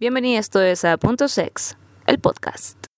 Bienvenidos 0.00 0.48
todos 0.48 0.86
a 0.86 0.96
Punto 0.96 1.28
Sex, 1.28 1.76
el 2.06 2.18
podcast. 2.20 2.89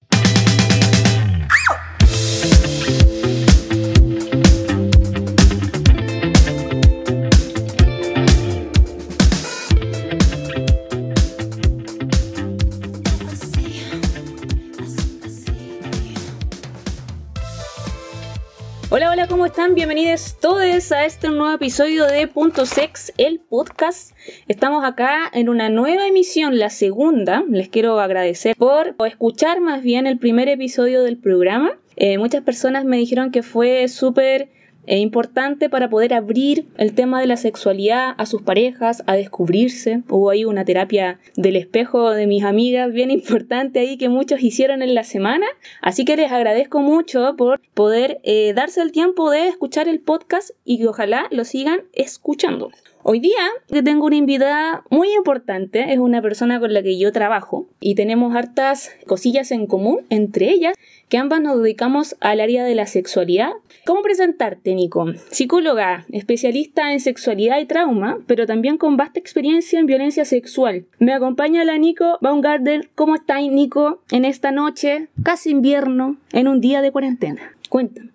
Hola, 19.22 19.28
¿cómo 19.28 19.46
están? 19.46 19.76
Bienvenidos 19.76 20.36
todos 20.40 20.90
a 20.90 21.04
este 21.04 21.28
nuevo 21.28 21.52
episodio 21.54 22.06
de 22.06 22.26
Punto 22.26 22.66
Sex, 22.66 23.12
el 23.18 23.38
podcast. 23.38 24.16
Estamos 24.48 24.84
acá 24.84 25.30
en 25.32 25.48
una 25.48 25.68
nueva 25.68 26.08
emisión, 26.08 26.58
la 26.58 26.70
segunda. 26.70 27.44
Les 27.48 27.68
quiero 27.68 28.00
agradecer 28.00 28.56
por 28.56 28.96
escuchar 29.06 29.60
más 29.60 29.80
bien 29.84 30.08
el 30.08 30.18
primer 30.18 30.48
episodio 30.48 31.04
del 31.04 31.18
programa. 31.18 31.78
Eh, 31.94 32.18
muchas 32.18 32.42
personas 32.42 32.84
me 32.84 32.96
dijeron 32.96 33.30
que 33.30 33.44
fue 33.44 33.86
súper 33.86 34.50
es 34.86 34.98
importante 34.98 35.70
para 35.70 35.88
poder 35.88 36.14
abrir 36.14 36.66
el 36.76 36.94
tema 36.94 37.20
de 37.20 37.26
la 37.26 37.36
sexualidad 37.36 38.14
a 38.18 38.26
sus 38.26 38.42
parejas, 38.42 39.04
a 39.06 39.14
descubrirse. 39.14 40.02
Hubo 40.08 40.30
ahí 40.30 40.44
una 40.44 40.64
terapia 40.64 41.20
del 41.36 41.56
espejo 41.56 42.10
de 42.10 42.26
mis 42.26 42.44
amigas 42.44 42.92
bien 42.92 43.10
importante 43.12 43.80
ahí 43.80 43.96
que 43.96 44.08
muchos 44.08 44.42
hicieron 44.42 44.82
en 44.82 44.94
la 44.94 45.04
semana. 45.04 45.46
Así 45.80 46.04
que 46.04 46.16
les 46.16 46.32
agradezco 46.32 46.80
mucho 46.80 47.36
por 47.36 47.60
poder 47.74 48.20
eh, 48.24 48.52
darse 48.54 48.82
el 48.82 48.92
tiempo 48.92 49.30
de 49.30 49.48
escuchar 49.48 49.88
el 49.88 50.00
podcast 50.00 50.50
y 50.64 50.78
que 50.78 50.88
ojalá 50.88 51.28
lo 51.30 51.44
sigan 51.44 51.82
escuchando. 51.92 52.70
Hoy 53.04 53.18
día 53.18 53.40
tengo 53.82 54.06
una 54.06 54.14
invitada 54.14 54.84
muy 54.88 55.12
importante, 55.12 55.92
es 55.92 55.98
una 55.98 56.22
persona 56.22 56.60
con 56.60 56.72
la 56.72 56.84
que 56.84 56.96
yo 56.96 57.10
trabajo 57.10 57.66
y 57.80 57.96
tenemos 57.96 58.36
hartas 58.36 58.92
cosillas 59.08 59.50
en 59.50 59.66
común, 59.66 60.06
entre 60.08 60.50
ellas 60.50 60.76
que 61.08 61.18
ambas 61.18 61.40
nos 61.40 61.60
dedicamos 61.60 62.14
al 62.20 62.40
área 62.40 62.64
de 62.64 62.76
la 62.76 62.86
sexualidad. 62.86 63.50
¿Cómo 63.84 64.02
presentarte, 64.02 64.76
Nico? 64.76 65.06
Psicóloga, 65.30 66.06
especialista 66.12 66.92
en 66.92 67.00
sexualidad 67.00 67.58
y 67.58 67.66
trauma, 67.66 68.20
pero 68.28 68.46
también 68.46 68.78
con 68.78 68.96
vasta 68.96 69.18
experiencia 69.18 69.80
en 69.80 69.86
violencia 69.86 70.24
sexual. 70.24 70.86
Me 71.00 71.12
acompaña 71.12 71.64
la 71.64 71.78
Nico 71.78 72.18
Baumgartner. 72.20 72.88
¿Cómo 72.94 73.16
estás, 73.16 73.42
Nico, 73.42 74.00
en 74.12 74.24
esta 74.24 74.52
noche, 74.52 75.08
casi 75.24 75.50
invierno, 75.50 76.18
en 76.32 76.46
un 76.46 76.60
día 76.60 76.80
de 76.80 76.92
cuarentena? 76.92 77.56
Cuéntame. 77.68 78.10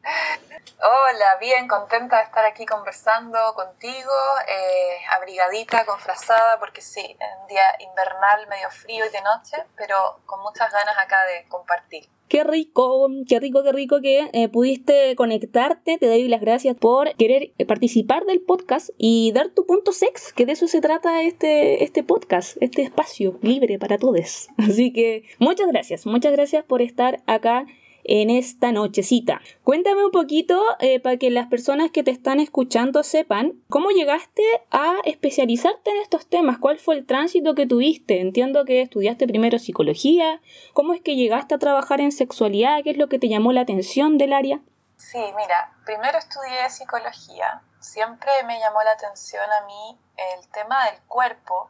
Hola, 0.79 1.37
bien, 1.41 1.67
contenta 1.67 2.17
de 2.17 2.23
estar 2.25 2.45
aquí 2.45 2.63
conversando 2.63 3.39
contigo, 3.55 4.13
eh, 4.47 4.99
abrigadita, 5.17 5.83
confrazada, 5.87 6.59
porque 6.59 6.81
sí, 6.81 7.17
un 7.41 7.47
día 7.47 7.63
invernal, 7.79 8.47
medio 8.47 8.69
frío 8.69 9.03
y 9.07 9.09
de 9.09 9.21
noche, 9.21 9.57
pero 9.75 9.95
con 10.27 10.39
muchas 10.43 10.71
ganas 10.71 10.95
acá 11.03 11.17
de 11.25 11.49
compartir. 11.49 12.07
Qué 12.29 12.43
rico, 12.43 13.07
qué 13.27 13.39
rico, 13.39 13.63
qué 13.63 13.71
rico 13.71 14.01
que 14.01 14.29
eh, 14.33 14.49
pudiste 14.49 15.15
conectarte. 15.15 15.97
Te 15.97 16.07
doy 16.07 16.27
las 16.27 16.41
gracias 16.41 16.75
por 16.75 17.15
querer 17.15 17.53
participar 17.67 18.25
del 18.25 18.41
podcast 18.41 18.89
y 18.99 19.31
dar 19.31 19.49
tu 19.49 19.65
punto 19.65 19.93
sex, 19.93 20.31
que 20.31 20.45
de 20.45 20.51
eso 20.51 20.67
se 20.67 20.79
trata 20.79 21.23
este, 21.23 21.83
este 21.85 22.03
podcast, 22.03 22.55
este 22.61 22.83
espacio 22.83 23.39
libre 23.41 23.79
para 23.79 23.97
todos. 23.97 24.49
Así 24.59 24.93
que 24.93 25.23
muchas 25.39 25.69
gracias, 25.69 26.05
muchas 26.05 26.33
gracias 26.33 26.63
por 26.65 26.83
estar 26.83 27.23
acá 27.25 27.65
en 28.07 28.29
esta 28.29 28.71
nochecita. 28.71 29.41
Cuéntame 29.63 30.03
un 30.05 30.11
poquito 30.11 30.61
eh, 30.79 30.99
para 30.99 31.17
que 31.17 31.29
las 31.29 31.47
personas 31.47 31.91
que 31.91 32.03
te 32.03 32.11
están 32.11 32.39
escuchando 32.39 33.03
sepan 33.03 33.61
cómo 33.69 33.89
llegaste 33.91 34.43
a 34.71 34.95
especializarte 35.03 35.91
en 35.91 35.97
estos 35.97 36.27
temas, 36.27 36.57
cuál 36.57 36.79
fue 36.79 36.95
el 36.95 37.05
tránsito 37.05 37.53
que 37.53 37.67
tuviste. 37.67 38.21
Entiendo 38.21 38.65
que 38.65 38.81
estudiaste 38.81 39.27
primero 39.27 39.59
psicología, 39.59 40.41
cómo 40.73 40.93
es 40.93 41.01
que 41.01 41.15
llegaste 41.15 41.53
a 41.53 41.59
trabajar 41.59 42.01
en 42.01 42.11
sexualidad, 42.11 42.81
qué 42.83 42.91
es 42.91 42.97
lo 42.97 43.09
que 43.09 43.19
te 43.19 43.29
llamó 43.29 43.51
la 43.51 43.61
atención 43.61 44.17
del 44.17 44.33
área. 44.33 44.61
Sí, 44.95 45.19
mira, 45.35 45.73
primero 45.85 46.17
estudié 46.17 46.69
psicología. 46.69 47.61
Siempre 47.79 48.31
me 48.45 48.57
llamó 48.59 48.81
la 48.83 48.91
atención 48.91 49.43
a 49.61 49.65
mí 49.65 49.99
el 50.35 50.47
tema 50.49 50.85
del 50.85 50.99
cuerpo, 51.07 51.69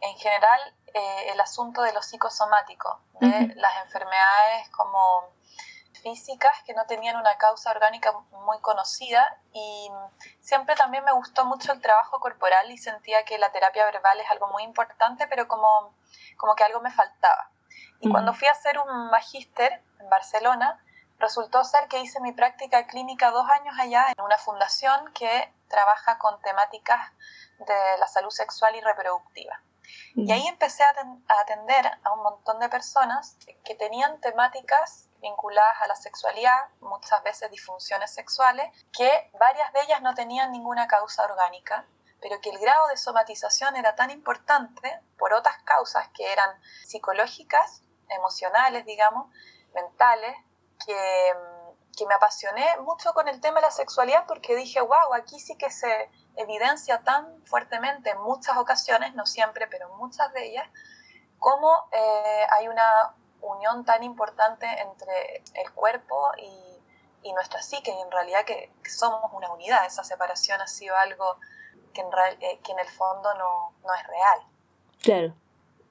en 0.00 0.16
general 0.16 0.60
eh, 0.94 1.32
el 1.32 1.40
asunto 1.40 1.82
de 1.82 1.92
lo 1.92 2.00
psicosomático, 2.00 3.00
de 3.20 3.54
las 3.56 3.84
enfermedades 3.84 4.68
como 4.70 5.35
físicas 6.06 6.52
que 6.64 6.72
no 6.72 6.86
tenían 6.86 7.16
una 7.16 7.36
causa 7.36 7.72
orgánica 7.72 8.12
muy 8.44 8.60
conocida 8.60 9.40
y 9.52 9.90
siempre 10.40 10.76
también 10.76 11.02
me 11.02 11.10
gustó 11.10 11.44
mucho 11.44 11.72
el 11.72 11.80
trabajo 11.80 12.20
corporal 12.20 12.70
y 12.70 12.78
sentía 12.78 13.24
que 13.24 13.38
la 13.38 13.50
terapia 13.50 13.84
verbal 13.86 14.20
es 14.20 14.30
algo 14.30 14.46
muy 14.52 14.62
importante, 14.62 15.26
pero 15.26 15.48
como, 15.48 15.96
como 16.36 16.54
que 16.54 16.62
algo 16.62 16.80
me 16.80 16.92
faltaba. 16.92 17.50
Y 17.98 18.08
cuando 18.08 18.34
fui 18.34 18.46
a 18.46 18.52
hacer 18.52 18.78
un 18.78 19.10
magíster 19.10 19.82
en 19.98 20.08
Barcelona, 20.08 20.80
resultó 21.18 21.64
ser 21.64 21.88
que 21.88 21.98
hice 21.98 22.20
mi 22.20 22.30
práctica 22.30 22.86
clínica 22.86 23.32
dos 23.32 23.50
años 23.50 23.74
allá 23.76 24.06
en 24.16 24.22
una 24.22 24.38
fundación 24.38 25.12
que 25.12 25.52
trabaja 25.66 26.18
con 26.18 26.40
temáticas 26.40 27.00
de 27.58 27.98
la 27.98 28.06
salud 28.06 28.30
sexual 28.30 28.76
y 28.76 28.80
reproductiva. 28.80 29.60
Y 30.14 30.30
ahí 30.30 30.46
empecé 30.46 30.84
a 30.84 31.40
atender 31.40 31.90
a 32.04 32.12
un 32.12 32.22
montón 32.22 32.60
de 32.60 32.68
personas 32.68 33.36
que 33.64 33.74
tenían 33.74 34.20
temáticas 34.20 35.05
vinculadas 35.20 35.82
a 35.82 35.86
la 35.86 35.96
sexualidad, 35.96 36.58
muchas 36.80 37.22
veces 37.22 37.50
disfunciones 37.50 38.12
sexuales, 38.12 38.70
que 38.96 39.30
varias 39.38 39.72
de 39.72 39.80
ellas 39.82 40.02
no 40.02 40.14
tenían 40.14 40.52
ninguna 40.52 40.86
causa 40.86 41.24
orgánica, 41.24 41.86
pero 42.20 42.40
que 42.40 42.50
el 42.50 42.58
grado 42.58 42.88
de 42.88 42.96
somatización 42.96 43.76
era 43.76 43.94
tan 43.94 44.10
importante 44.10 45.00
por 45.18 45.32
otras 45.32 45.56
causas 45.64 46.08
que 46.14 46.32
eran 46.32 46.50
psicológicas, 46.86 47.82
emocionales, 48.08 48.84
digamos, 48.86 49.32
mentales, 49.74 50.36
que, 50.84 51.32
que 51.96 52.06
me 52.06 52.14
apasioné 52.14 52.66
mucho 52.80 53.12
con 53.12 53.28
el 53.28 53.40
tema 53.40 53.56
de 53.56 53.66
la 53.66 53.70
sexualidad 53.70 54.24
porque 54.26 54.56
dije, 54.56 54.80
wow, 54.80 55.14
aquí 55.14 55.40
sí 55.40 55.56
que 55.56 55.70
se 55.70 56.10
evidencia 56.36 57.02
tan 57.02 57.44
fuertemente 57.46 58.10
en 58.10 58.20
muchas 58.22 58.56
ocasiones, 58.56 59.14
no 59.14 59.26
siempre, 59.26 59.66
pero 59.66 59.90
en 59.90 59.96
muchas 59.96 60.32
de 60.32 60.46
ellas, 60.46 60.68
cómo 61.38 61.88
eh, 61.92 62.46
hay 62.50 62.68
una 62.68 63.14
unión 63.46 63.84
tan 63.84 64.02
importante 64.02 64.66
entre 64.66 65.42
el 65.54 65.72
cuerpo 65.72 66.32
y, 66.38 67.32
nuestra 67.32 67.60
psique, 67.60 67.90
y 67.90 68.00
en 68.00 68.10
realidad 68.10 68.44
que, 68.44 68.70
somos 68.88 69.32
una 69.32 69.52
unidad. 69.52 69.84
Esa 69.84 70.04
separación 70.04 70.60
ha 70.60 70.68
sido 70.68 70.96
algo 70.96 71.36
que 71.92 72.00
en, 72.00 72.06
eh, 72.40 72.60
que 72.62 72.72
en 72.72 72.78
el 72.78 72.86
fondo 72.86 73.34
no, 73.34 73.72
no 73.84 73.94
es 73.94 74.06
real. 74.06 74.40
Claro. 75.02 75.34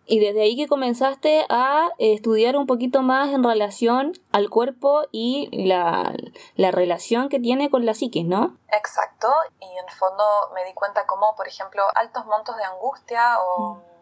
Y 0.07 0.19
desde 0.19 0.43
ahí 0.43 0.55
que 0.55 0.67
comenzaste 0.67 1.45
a 1.49 1.89
estudiar 1.97 2.55
un 2.55 2.67
poquito 2.67 3.01
más 3.01 3.33
en 3.33 3.43
relación 3.43 4.13
al 4.31 4.49
cuerpo 4.49 5.03
y 5.11 5.49
la, 5.67 6.13
la, 6.55 6.71
relación 6.71 7.27
que 7.27 7.39
tiene 7.39 7.69
con 7.69 7.85
la 7.85 7.93
psique, 7.95 8.23
¿no? 8.23 8.57
Exacto, 8.71 9.27
y 9.59 9.65
en 9.65 9.85
el 9.85 9.93
fondo 9.95 10.23
me 10.53 10.63
di 10.63 10.73
cuenta 10.73 11.05
como, 11.05 11.35
por 11.35 11.47
ejemplo, 11.47 11.83
altos 11.95 12.25
montos 12.27 12.55
de 12.55 12.63
angustia 12.63 13.41
o... 13.41 13.75
Mm 13.75 13.94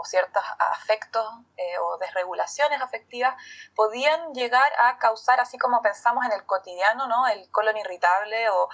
o 0.00 0.04
ciertos 0.04 0.42
afectos 0.72 1.26
eh, 1.58 1.78
o 1.78 1.98
desregulaciones 1.98 2.80
afectivas 2.80 3.34
podían 3.74 4.32
llegar 4.32 4.72
a 4.78 4.96
causar, 4.96 5.40
así 5.40 5.58
como 5.58 5.82
pensamos 5.82 6.24
en 6.24 6.32
el 6.32 6.46
cotidiano, 6.46 7.06
¿no? 7.06 7.26
el 7.26 7.50
colon 7.50 7.76
irritable 7.76 8.48
o 8.48 8.68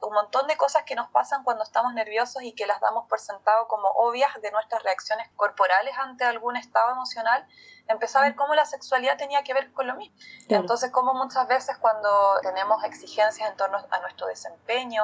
un 0.00 0.14
montón 0.14 0.46
de 0.46 0.56
cosas 0.56 0.84
que 0.84 0.94
nos 0.94 1.10
pasan 1.10 1.44
cuando 1.44 1.64
estamos 1.64 1.92
nerviosos 1.92 2.42
y 2.42 2.54
que 2.54 2.66
las 2.66 2.80
damos 2.80 3.06
por 3.08 3.20
sentado 3.20 3.68
como 3.68 3.88
obvias 3.88 4.30
de 4.40 4.50
nuestras 4.52 4.82
reacciones 4.82 5.28
corporales 5.36 5.94
ante 5.98 6.24
algún 6.24 6.56
estado 6.56 6.92
emocional, 6.92 7.46
empecé 7.86 8.16
a 8.16 8.22
ver 8.22 8.34
cómo 8.34 8.54
la 8.54 8.64
sexualidad 8.64 9.18
tenía 9.18 9.42
que 9.42 9.52
ver 9.52 9.72
con 9.72 9.86
lo 9.86 9.96
mismo. 9.96 10.16
Entonces, 10.48 10.90
como 10.90 11.12
muchas 11.12 11.46
veces 11.46 11.76
cuando 11.76 12.40
tenemos 12.40 12.82
exigencias 12.84 13.50
en 13.50 13.56
torno 13.56 13.84
a 13.90 13.98
nuestro 14.00 14.26
desempeño 14.28 15.02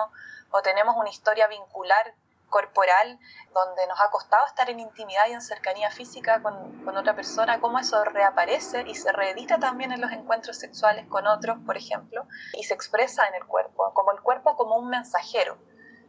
o 0.53 0.63
tenemos 0.63 0.97
una 0.97 1.11
historia 1.11 1.49
vincular 1.49 2.15
corporal, 2.49 3.19
donde 3.53 3.87
nos 3.87 4.01
ha 4.01 4.11
costado 4.11 4.47
estar 4.47 4.69
en 4.71 4.81
intimidad 4.81 5.27
y 5.29 5.33
en 5.33 5.41
cercanía 5.41 5.91
física 5.91 6.43
con, 6.43 6.85
con, 6.85 6.97
otra 6.97 7.15
persona, 7.15 7.61
cómo 7.61 7.79
eso 7.79 8.05
reaparece 8.05 8.85
y 8.87 8.95
se 8.95 9.13
reedita 9.13 9.59
también 9.59 9.93
en 9.93 10.01
los 10.01 10.13
encuentros 10.13 10.59
sexuales 10.59 11.07
con 11.09 11.27
otros, 11.27 11.59
por 11.67 11.77
ejemplo, 11.77 12.27
y 12.55 12.65
se 12.65 12.75
expresa 12.75 13.27
en 13.29 13.35
el 13.35 13.47
cuerpo, 13.47 13.93
como 13.95 14.13
el 14.13 14.21
cuerpo 14.21 14.57
como 14.57 14.77
un 14.77 14.89
mensajero. 14.89 15.59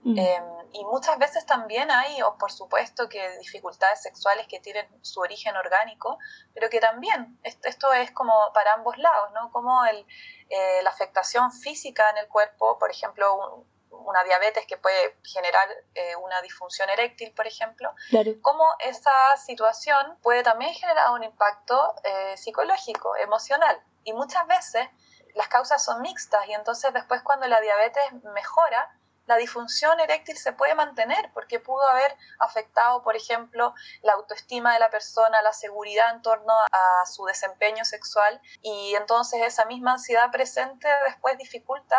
Mm. 0.03 0.17
Em, 0.17 0.43
y 0.73 0.85
muchas 0.85 1.17
veces 1.17 1.45
también 1.45 1.89
hay, 1.89 2.21
o 2.21 2.37
por 2.37 2.51
supuesto, 2.51 3.09
que 3.09 3.37
dificultades 3.39 4.01
sexuales 4.01 4.47
que 4.47 4.59
tienen 4.59 4.87
su 5.01 5.19
origen 5.21 5.55
orgánico, 5.55 6.17
pero 6.53 6.69
que 6.69 6.79
también 6.79 7.39
esto, 7.43 7.93
es 7.93 8.11
como 8.11 8.33
para 8.53 8.73
ambos 8.73 8.97
lados, 8.97 9.31
¿no? 9.33 9.51
Como 9.51 9.85
el, 9.85 10.05
eh, 10.49 10.83
la 10.83 10.89
afectación 10.89 11.51
física 11.51 12.09
en 12.11 12.17
el 12.17 12.27
cuerpo, 12.27 12.77
por 12.77 12.91
ejemplo, 12.91 13.33
un, 13.35 13.76
una 14.05 14.23
diabetes 14.23 14.65
que 14.65 14.77
puede 14.77 15.17
generar 15.23 15.67
eh, 15.95 16.15
una 16.17 16.41
disfunción 16.41 16.89
eréctil, 16.89 17.31
por 17.33 17.47
ejemplo, 17.47 17.93
claro. 18.09 18.31
cómo 18.41 18.65
esa 18.79 19.37
situación 19.37 20.17
puede 20.21 20.43
también 20.43 20.73
generar 20.73 21.11
un 21.11 21.23
impacto 21.23 21.95
eh, 22.03 22.35
psicológico, 22.37 23.15
emocional. 23.17 23.81
Y 24.03 24.13
muchas 24.13 24.47
veces 24.47 24.87
las 25.35 25.47
causas 25.47 25.83
son 25.83 26.01
mixtas 26.01 26.47
y 26.47 26.53
entonces 26.53 26.91
después 26.93 27.21
cuando 27.21 27.47
la 27.47 27.61
diabetes 27.61 28.03
mejora, 28.33 28.96
la 29.27 29.37
disfunción 29.37 29.99
eréctil 29.99 30.37
se 30.37 30.53
puede 30.53 30.73
mantener 30.73 31.29
porque 31.33 31.59
pudo 31.59 31.85
haber 31.87 32.15
afectado, 32.39 33.03
por 33.03 33.15
ejemplo, 33.15 33.73
la 34.01 34.13
autoestima 34.13 34.73
de 34.73 34.79
la 34.79 34.89
persona, 34.89 35.41
la 35.41 35.53
seguridad 35.53 36.15
en 36.15 36.21
torno 36.21 36.53
a 36.53 37.05
su 37.05 37.25
desempeño 37.25 37.85
sexual 37.85 38.41
y 38.61 38.95
entonces 38.95 39.41
esa 39.45 39.65
misma 39.65 39.93
ansiedad 39.93 40.31
presente 40.31 40.87
después 41.05 41.37
dificulta 41.37 41.97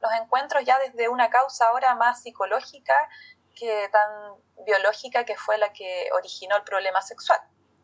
los 0.00 0.10
encuentros 0.20 0.64
ya 0.64 0.78
desde 0.78 1.08
una 1.08 1.28
causa 1.28 1.68
ahora 1.68 1.94
más 1.94 2.22
psicológica 2.22 2.94
que 3.54 3.88
tan 3.92 4.34
biológica 4.64 5.24
que 5.24 5.36
fue 5.36 5.58
la 5.58 5.72
que 5.72 6.08
originó 6.16 6.56
el 6.56 6.62
problema 6.62 7.02
sexual. 7.02 7.38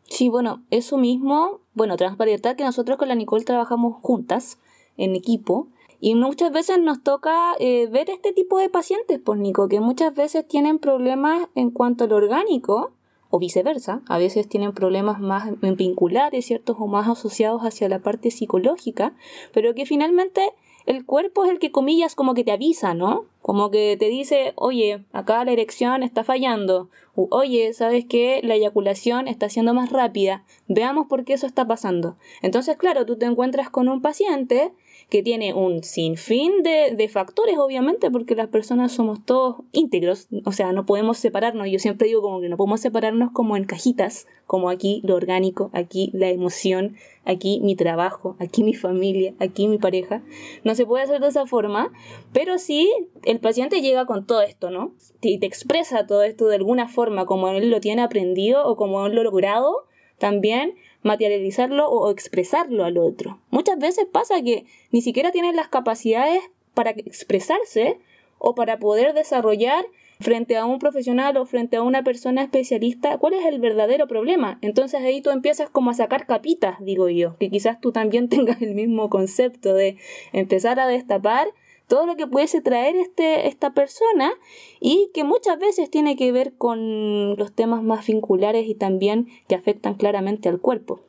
Sí, 0.09 0.29
bueno, 0.29 0.65
eso 0.71 0.97
mismo, 0.97 1.61
bueno, 1.73 1.97
transparentar 1.97 2.55
que 2.55 2.63
nosotros 2.63 2.97
con 2.97 3.09
la 3.09 3.15
Nicole 3.15 3.43
trabajamos 3.43 4.01
juntas 4.01 4.57
en 4.95 5.15
equipo 5.15 5.67
y 5.99 6.15
muchas 6.15 6.51
veces 6.51 6.79
nos 6.79 7.01
toca 7.03 7.55
eh, 7.59 7.87
ver 7.87 8.09
este 8.09 8.33
tipo 8.33 8.59
de 8.59 8.69
pacientes, 8.69 9.19
pues 9.23 9.39
Nico, 9.39 9.67
que 9.67 9.79
muchas 9.79 10.13
veces 10.13 10.47
tienen 10.47 10.79
problemas 10.79 11.47
en 11.55 11.71
cuanto 11.71 12.03
al 12.03 12.13
orgánico 12.13 12.91
o 13.29 13.39
viceversa, 13.39 14.01
a 14.07 14.17
veces 14.17 14.47
tienen 14.47 14.73
problemas 14.73 15.19
más 15.19 15.49
vinculares, 15.61 16.45
¿ciertos? 16.45 16.77
O 16.79 16.87
más 16.87 17.07
asociados 17.07 17.63
hacia 17.63 17.89
la 17.89 17.99
parte 17.99 18.31
psicológica, 18.31 19.13
pero 19.53 19.73
que 19.73 19.85
finalmente 19.85 20.53
el 20.85 21.05
cuerpo 21.05 21.43
es 21.43 21.51
el 21.51 21.59
que, 21.59 21.71
comillas, 21.71 22.15
como 22.15 22.33
que 22.33 22.45
te 22.45 22.53
avisa, 22.53 22.93
¿no? 22.93 23.25
Como 23.41 23.69
que 23.71 23.97
te 23.99 24.07
dice, 24.07 24.53
oye, 24.55 25.03
acá 25.11 25.43
la 25.43 25.51
erección 25.51 26.01
está 26.01 26.23
fallando, 26.23 26.89
o, 27.13 27.27
oye, 27.31 27.73
¿sabes 27.73 28.05
qué? 28.05 28.39
La 28.41 28.55
eyaculación 28.55 29.27
está 29.27 29.49
siendo 29.49 29.73
más 29.73 29.91
rápida, 29.91 30.45
veamos 30.69 31.07
por 31.07 31.25
qué 31.25 31.33
eso 31.33 31.45
está 31.45 31.67
pasando. 31.67 32.15
Entonces, 32.41 32.77
claro, 32.77 33.05
tú 33.05 33.17
te 33.17 33.25
encuentras 33.25 33.69
con 33.69 33.89
un 33.89 34.01
paciente 34.01 34.71
que 35.09 35.23
tiene 35.23 35.53
un 35.53 35.83
sinfín 35.83 36.63
de, 36.63 36.93
de 36.95 37.07
factores, 37.07 37.57
obviamente, 37.57 38.11
porque 38.11 38.35
las 38.35 38.49
personas 38.49 38.91
somos 38.91 39.23
todos 39.23 39.57
íntegros, 39.71 40.27
o 40.43 40.51
sea, 40.51 40.73
no 40.73 40.85
podemos 40.85 41.17
separarnos, 41.17 41.69
yo 41.69 41.79
siempre 41.79 42.07
digo 42.07 42.21
como 42.21 42.41
que 42.41 42.49
no 42.49 42.57
podemos 42.57 42.81
separarnos 42.81 43.31
como 43.31 43.55
en 43.55 43.63
cajitas, 43.63 44.27
como 44.45 44.69
aquí 44.69 45.01
lo 45.05 45.15
orgánico, 45.15 45.69
aquí 45.73 46.11
la 46.13 46.29
emoción, 46.29 46.97
aquí 47.23 47.61
mi 47.61 47.75
trabajo, 47.75 48.35
aquí 48.39 48.63
mi 48.63 48.73
familia, 48.73 49.33
aquí 49.39 49.69
mi 49.69 49.77
pareja. 49.77 50.23
No 50.65 50.75
se 50.75 50.85
puede 50.85 51.05
hacer 51.05 51.21
de 51.21 51.29
esa 51.29 51.45
forma, 51.45 51.91
pero 52.33 52.57
sí 52.57 52.91
el 53.23 53.39
paciente 53.39 53.81
llega 53.81 54.05
con 54.05 54.25
todo 54.25 54.41
esto, 54.41 54.71
¿no? 54.71 54.93
Y 55.21 55.39
te 55.39 55.45
expresa 55.45 56.05
todo 56.05 56.23
esto 56.23 56.47
de 56.47 56.55
alguna 56.55 56.89
forma, 56.89 57.25
como 57.25 57.47
él 57.47 57.69
lo 57.69 57.79
tiene 57.79 58.01
aprendido 58.01 58.65
o 58.67 58.75
como 58.75 59.05
él 59.05 59.15
lo 59.15 59.23
logrado, 59.23 59.85
también 60.17 60.75
materializarlo 61.07 61.89
o 61.89 62.11
expresarlo 62.11 62.85
al 62.85 62.97
otro. 62.97 63.39
Muchas 63.49 63.79
veces 63.79 64.05
pasa 64.11 64.41
que 64.43 64.65
ni 64.91 65.01
siquiera 65.01 65.31
tienen 65.31 65.55
las 65.55 65.67
capacidades 65.69 66.41
para 66.73 66.91
expresarse 66.91 67.97
o 68.37 68.53
para 68.53 68.77
poder 68.77 69.13
desarrollar 69.13 69.85
frente 70.19 70.57
a 70.57 70.65
un 70.65 70.79
profesional 70.79 71.37
o 71.37 71.45
frente 71.45 71.77
a 71.77 71.83
una 71.83 72.03
persona 72.03 72.43
especialista 72.43 73.17
cuál 73.17 73.33
es 73.33 73.45
el 73.45 73.59
verdadero 73.59 74.07
problema. 74.07 74.57
Entonces 74.61 75.01
ahí 75.01 75.21
tú 75.21 75.29
empiezas 75.29 75.69
como 75.69 75.91
a 75.91 75.93
sacar 75.93 76.25
capitas, 76.25 76.77
digo 76.79 77.09
yo, 77.09 77.37
que 77.37 77.49
quizás 77.49 77.79
tú 77.79 77.91
también 77.91 78.29
tengas 78.29 78.61
el 78.61 78.75
mismo 78.75 79.09
concepto 79.09 79.73
de 79.73 79.97
empezar 80.33 80.79
a 80.79 80.87
destapar 80.87 81.47
todo 81.87 82.05
lo 82.05 82.15
que 82.15 82.27
pudiese 82.27 82.61
traer 82.61 82.95
este, 82.95 83.47
esta 83.47 83.71
persona 83.71 84.33
y 84.79 85.09
que 85.13 85.23
muchas 85.23 85.57
veces 85.57 85.89
tiene 85.89 86.15
que 86.15 86.31
ver 86.31 86.57
con 86.57 87.35
los 87.37 87.53
temas 87.55 87.81
más 87.81 88.05
vinculares 88.05 88.67
y 88.67 88.75
también 88.75 89.27
que 89.47 89.55
afectan 89.55 89.95
claramente 89.95 90.49
al 90.49 90.59
cuerpo. 90.59 90.99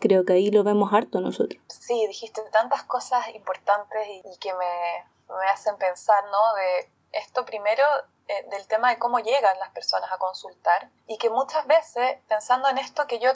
Creo 0.00 0.24
que 0.24 0.34
ahí 0.34 0.50
lo 0.50 0.64
vemos 0.64 0.92
harto 0.92 1.20
nosotros. 1.20 1.62
Sí, 1.68 2.06
dijiste 2.08 2.42
tantas 2.50 2.82
cosas 2.84 3.28
importantes 3.34 4.02
y, 4.08 4.38
que 4.38 4.52
me, 4.52 5.34
me, 5.34 5.46
hacen 5.46 5.76
pensar, 5.76 6.22
¿no? 6.24 6.54
De 6.54 6.90
esto 7.12 7.44
primero, 7.44 7.82
eh, 8.26 8.46
del 8.50 8.66
tema 8.66 8.90
de 8.90 8.98
cómo 8.98 9.20
llegan 9.20 9.58
las 9.60 9.70
personas 9.70 10.10
a 10.12 10.18
consultar 10.18 10.90
y 11.06 11.16
que 11.18 11.30
muchas 11.30 11.66
veces, 11.66 12.18
pensando 12.28 12.68
en 12.68 12.78
esto 12.78 13.06
que 13.06 13.20
yo 13.20 13.30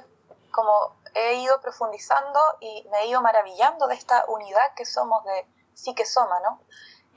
como 0.50 0.96
he 1.14 1.34
ido 1.36 1.60
profundizando 1.60 2.40
y 2.60 2.84
me 2.90 2.98
he 2.98 3.06
ido 3.06 3.22
maravillando 3.22 3.86
de 3.86 3.94
esta 3.94 4.24
unidad 4.28 4.74
que 4.74 4.84
somos 4.84 5.24
de 5.24 5.46
psique-soma, 5.78 6.40
¿no? 6.40 6.60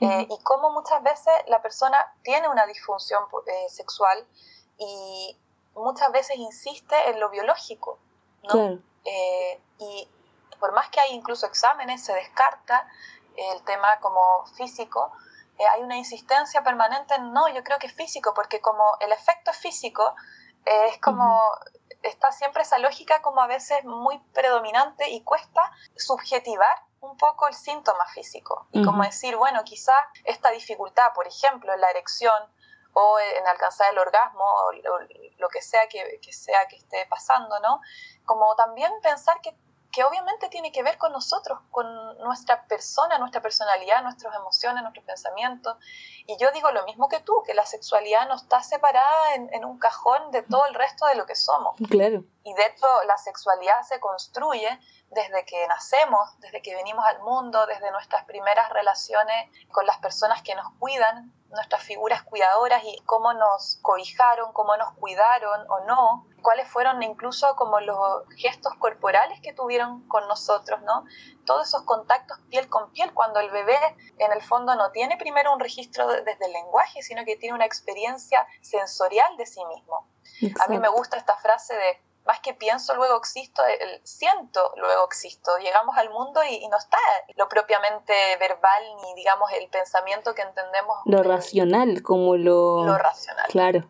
Eh, 0.00 0.26
y 0.28 0.42
cómo 0.42 0.72
muchas 0.72 1.00
veces 1.02 1.32
la 1.46 1.62
persona 1.62 2.12
tiene 2.22 2.48
una 2.48 2.66
disfunción 2.66 3.22
eh, 3.46 3.68
sexual 3.68 4.26
y 4.76 5.38
muchas 5.74 6.10
veces 6.10 6.36
insiste 6.36 7.10
en 7.10 7.20
lo 7.20 7.30
biológico, 7.30 7.98
¿no? 8.52 8.80
Eh, 9.04 9.60
y 9.78 10.08
por 10.58 10.72
más 10.72 10.88
que 10.90 11.00
hay 11.00 11.12
incluso 11.12 11.46
exámenes, 11.46 12.04
se 12.04 12.12
descarta 12.14 12.88
el 13.36 13.62
tema 13.64 14.00
como 14.00 14.44
físico, 14.56 15.12
hay 15.72 15.82
una 15.82 15.96
insistencia 15.96 16.64
permanente 16.64 17.14
en 17.14 17.32
no, 17.32 17.48
yo 17.48 17.62
creo 17.62 17.78
que 17.78 17.86
es 17.86 17.94
físico, 17.94 18.32
porque 18.34 18.60
como 18.60 18.82
el 19.00 19.12
efecto 19.12 19.52
es 19.52 19.56
físico, 19.58 20.14
es 20.64 20.98
como, 20.98 21.40
está 22.02 22.32
siempre 22.32 22.62
esa 22.62 22.78
lógica 22.78 23.22
como 23.22 23.40
a 23.40 23.46
veces 23.46 23.84
muy 23.84 24.18
predominante 24.32 25.10
y 25.10 25.22
cuesta 25.22 25.70
subjetivar 25.96 26.82
un 27.02 27.16
poco 27.16 27.48
el 27.48 27.54
síntoma 27.54 28.06
físico 28.14 28.68
y 28.72 28.84
como 28.84 29.02
decir, 29.02 29.36
bueno, 29.36 29.64
quizá 29.64 29.92
esta 30.24 30.50
dificultad, 30.50 31.12
por 31.14 31.26
ejemplo, 31.26 31.74
en 31.74 31.80
la 31.80 31.90
erección 31.90 32.32
o 32.94 33.18
en 33.18 33.46
alcanzar 33.46 33.92
el 33.92 33.98
orgasmo 33.98 34.44
o 34.44 34.72
lo 35.38 35.48
que 35.48 35.62
sea 35.62 35.88
que, 35.88 36.20
que 36.22 36.32
sea 36.32 36.66
que 36.68 36.76
esté 36.76 37.04
pasando, 37.06 37.58
¿no? 37.60 37.80
Como 38.24 38.54
también 38.54 38.92
pensar 39.02 39.40
que 39.40 39.56
que 39.92 40.02
obviamente 40.04 40.48
tiene 40.48 40.72
que 40.72 40.82
ver 40.82 40.96
con 40.96 41.12
nosotros, 41.12 41.60
con 41.70 41.86
nuestra 42.18 42.66
persona, 42.66 43.18
nuestra 43.18 43.42
personalidad, 43.42 44.02
nuestras 44.02 44.34
emociones, 44.34 44.82
nuestros 44.82 45.04
pensamientos. 45.04 45.76
Y 46.26 46.38
yo 46.38 46.50
digo 46.52 46.70
lo 46.72 46.84
mismo 46.84 47.08
que 47.08 47.20
tú, 47.20 47.42
que 47.46 47.52
la 47.52 47.66
sexualidad 47.66 48.26
no 48.26 48.36
está 48.36 48.62
separada 48.62 49.34
en, 49.34 49.64
un 49.64 49.78
cajón 49.78 50.30
de 50.30 50.42
todo 50.42 50.64
el 50.66 50.74
resto 50.74 51.06
de 51.06 51.14
lo 51.14 51.26
que 51.26 51.36
somos. 51.36 51.76
Claro. 51.90 52.24
Y 52.42 52.54
de 52.54 52.66
hecho 52.66 52.86
la 53.06 53.18
sexualidad 53.18 53.82
se 53.82 54.00
construye 54.00 54.80
desde 55.14 55.44
que 55.44 55.66
nacemos, 55.66 56.38
desde 56.38 56.62
que 56.62 56.74
venimos 56.74 57.04
al 57.04 57.20
mundo, 57.20 57.66
desde 57.66 57.90
nuestras 57.90 58.24
primeras 58.24 58.70
relaciones 58.70 59.50
con 59.70 59.86
las 59.86 59.98
personas 59.98 60.42
que 60.42 60.54
nos 60.54 60.72
cuidan, 60.78 61.32
nuestras 61.50 61.82
figuras 61.82 62.22
cuidadoras 62.22 62.82
y 62.84 62.96
cómo 63.04 63.34
nos 63.34 63.78
cobijaron, 63.82 64.52
cómo 64.54 64.74
nos 64.78 64.92
cuidaron 64.94 65.70
o 65.70 65.80
no, 65.80 66.26
cuáles 66.40 66.66
fueron 66.66 67.02
incluso 67.02 67.54
como 67.56 67.78
los 67.80 68.26
gestos 68.38 68.72
corporales 68.78 69.38
que 69.42 69.52
tuvieron 69.52 70.08
con 70.08 70.26
nosotros, 70.28 70.80
¿no? 70.82 71.04
Todos 71.44 71.68
esos 71.68 71.82
contactos 71.82 72.38
piel 72.48 72.70
con 72.70 72.90
piel, 72.92 73.12
cuando 73.12 73.40
el 73.40 73.50
bebé 73.50 73.78
en 74.18 74.32
el 74.32 74.40
fondo 74.40 74.74
no 74.76 74.92
tiene 74.92 75.18
primero 75.18 75.52
un 75.52 75.60
registro 75.60 76.06
desde 76.08 76.46
el 76.46 76.52
lenguaje, 76.52 77.02
sino 77.02 77.24
que 77.26 77.36
tiene 77.36 77.54
una 77.54 77.66
experiencia 77.66 78.46
sensorial 78.62 79.36
de 79.36 79.44
sí 79.44 79.62
mismo. 79.66 80.08
A 80.64 80.68
mí 80.68 80.78
me 80.78 80.88
gusta 80.88 81.18
esta 81.18 81.36
frase 81.36 81.74
de 81.74 82.02
más 82.26 82.40
que 82.40 82.54
pienso, 82.54 82.94
luego 82.94 83.16
existo, 83.16 83.62
el 83.64 84.00
siento, 84.04 84.72
luego 84.76 85.04
existo. 85.06 85.50
Llegamos 85.58 85.96
al 85.96 86.10
mundo 86.10 86.40
y, 86.48 86.66
no 86.68 86.76
está 86.76 86.98
lo 87.36 87.48
propiamente 87.48 88.12
verbal 88.38 88.82
ni, 89.02 89.14
digamos, 89.14 89.50
el 89.52 89.68
pensamiento 89.68 90.34
que 90.34 90.42
entendemos. 90.42 90.98
Lo 91.04 91.22
racional, 91.22 92.02
como 92.02 92.36
lo... 92.36 92.84
Lo 92.84 92.96
racional. 92.96 93.46
Claro. 93.48 93.88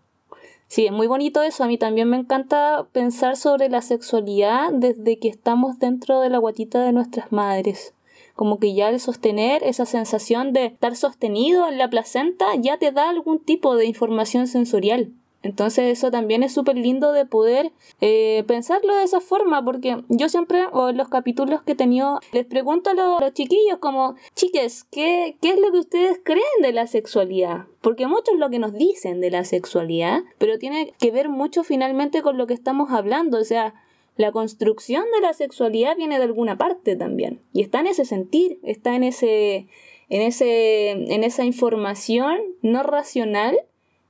Sí, 0.69 0.87
es 0.87 0.93
muy 0.93 1.07
bonito 1.07 1.43
eso. 1.43 1.65
A 1.65 1.67
mí 1.67 1.77
también 1.77 2.09
me 2.09 2.17
encanta 2.17 2.87
pensar 2.93 3.37
sobre 3.37 3.69
la 3.69 3.83
sexualidad 3.83 4.71
desde 4.73 5.19
que 5.19 5.29
estamos 5.29 5.79
dentro 5.79 6.21
de 6.21 6.31
la 6.31 6.39
guatita 6.39 6.81
de 6.81 6.93
nuestras 6.93 7.31
madres. 7.31 7.93
Como 8.35 8.59
que 8.59 8.73
ya 8.73 8.89
el 8.89 8.99
sostener 8.99 9.63
esa 9.65 9.85
sensación 9.85 10.55
de 10.55 10.65
estar 10.65 10.97
sostenido 10.97 11.69
en 11.69 11.77
la 11.77 11.91
placenta 11.91 12.47
ya 12.57 12.79
te 12.79 12.91
da 12.91 13.11
algún 13.11 13.45
tipo 13.45 13.77
de 13.77 13.85
información 13.85 14.47
sensorial. 14.47 15.13
Entonces 15.43 15.99
eso 15.99 16.11
también 16.11 16.43
es 16.43 16.55
súper 16.55 16.77
lindo 16.77 17.13
de 17.13 17.27
poder 17.27 17.73
eh, 18.01 18.45
pensarlo 18.47 18.95
de 18.95 19.03
esa 19.03 19.21
forma, 19.21 19.65
porque 19.65 20.03
yo 20.09 20.29
siempre, 20.29 20.67
o 20.73 20.91
en 20.91 20.97
los 20.97 21.09
capítulos 21.09 21.63
que 21.63 21.73
he 21.73 21.77
tenido, 21.77 22.21
les 22.33 22.47
pregunto 22.47 22.91
a 22.91 22.95
los, 22.95 23.35
chiquillos 23.35 23.79
como, 23.79 24.15
chiques, 24.35 24.85
¿qué, 24.85 25.37
¿qué 25.41 25.51
es 25.51 25.61
lo 25.61 25.73
que 25.73 25.79
ustedes 25.79 26.21
creen 26.23 26.43
de 26.63 26.73
la 26.73 26.87
sexualidad? 26.87 27.67
Porque 27.81 28.07
mucho 28.07 28.33
es 28.33 28.39
lo 28.39 28.51
que 28.51 28.61
nos 28.61 28.73
dicen 28.73 29.21
de 29.21 29.31
la 29.31 29.45
sexualidad, 29.45 30.23
pero 30.39 30.59
tiene 30.59 30.93
que 31.01 31.11
ver 31.11 31.29
mucho 31.29 31.65
finalmente 31.65 32.23
con 32.23 32.39
lo 32.39 32.47
que 32.47 32.55
estamos 32.55 32.91
hablando, 32.93 33.39
o 33.39 33.45
sea, 33.45 33.75
la 34.17 34.31
construcción 34.31 35.05
de 35.13 35.23
la 35.23 35.33
sexualidad 35.33 35.97
viene 35.97 36.19
de 36.19 36.25
alguna 36.25 36.57
parte 36.57 36.95
también, 36.95 37.41
y 37.53 37.63
está 37.63 37.81
en 37.81 37.89
ese 37.89 38.05
sentir, 38.05 38.59
está 38.63 38.95
en 38.95 39.05
ese... 39.05 39.67
En, 40.09 40.21
ese, 40.21 40.91
en 40.91 41.25
esa 41.25 41.47
información 41.47 42.39
no 42.61 42.83
racional 42.83 43.57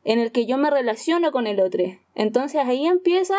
en 0.05 0.19
el 0.19 0.33
que 0.33 0.47
yo 0.47 0.59
me 0.59 0.71
relaciono 0.71 1.33
con 1.33 1.47
el 1.47 1.61
otro. 1.61 1.85
Entonces 2.15 2.61
ahí 2.65 2.87
empieza 2.87 3.37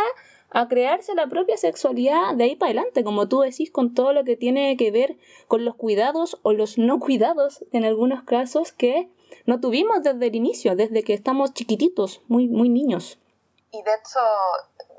a 0.49 0.67
crearse 0.67 1.15
la 1.15 1.27
propia 1.27 1.57
sexualidad 1.57 2.35
de 2.35 2.43
ahí 2.43 2.55
para 2.55 2.71
adelante, 2.71 3.03
como 3.03 3.27
tú 3.27 3.41
decís, 3.41 3.71
con 3.71 3.93
todo 3.93 4.13
lo 4.13 4.23
que 4.23 4.37
tiene 4.37 4.77
que 4.77 4.91
ver 4.91 5.17
con 5.47 5.65
los 5.65 5.75
cuidados 5.75 6.39
o 6.43 6.53
los 6.53 6.77
no 6.77 6.99
cuidados 6.99 7.65
en 7.71 7.85
algunos 7.85 8.23
casos 8.23 8.71
que 8.71 9.09
no 9.45 9.59
tuvimos 9.59 10.03
desde 10.03 10.27
el 10.27 10.35
inicio, 10.35 10.75
desde 10.75 11.03
que 11.03 11.13
estamos 11.13 11.53
chiquititos, 11.53 12.21
muy, 12.27 12.47
muy 12.47 12.69
niños. 12.69 13.19
Y 13.71 13.81
de 13.81 13.91
hecho, 13.91 14.19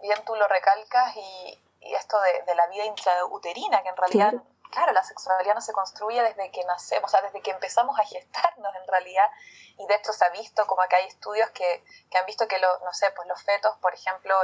bien 0.02 0.18
tú 0.26 0.34
lo 0.34 0.46
recalcas 0.48 1.16
y, 1.16 1.58
esto 1.94 2.16
de, 2.46 2.54
la 2.54 2.66
vida 2.68 2.86
intrauterina, 2.86 3.82
que 3.82 3.90
en 3.90 3.96
realidad 3.96 4.30
claro, 4.30 4.46
la 4.92 5.02
sexualidad 5.02 5.54
no 5.54 5.60
se 5.60 5.72
construye 5.72 6.22
desde 6.22 6.50
que 6.50 6.64
nacemos, 6.64 7.08
o 7.08 7.10
sea, 7.10 7.22
desde 7.22 7.40
que 7.40 7.50
empezamos 7.50 7.98
a 7.98 8.04
gestarnos 8.04 8.74
en 8.74 8.88
realidad, 8.88 9.30
y 9.78 9.86
de 9.86 9.94
hecho 9.94 10.12
se 10.12 10.24
ha 10.24 10.30
visto 10.30 10.66
como 10.66 10.82
que 10.88 10.96
hay 10.96 11.06
estudios 11.06 11.50
que, 11.50 11.84
que 12.10 12.18
han 12.18 12.26
visto 12.26 12.46
que, 12.48 12.58
lo, 12.58 12.78
no 12.80 12.92
sé, 12.92 13.10
pues 13.12 13.26
los 13.28 13.42
fetos, 13.42 13.76
por 13.78 13.94
ejemplo, 13.94 14.34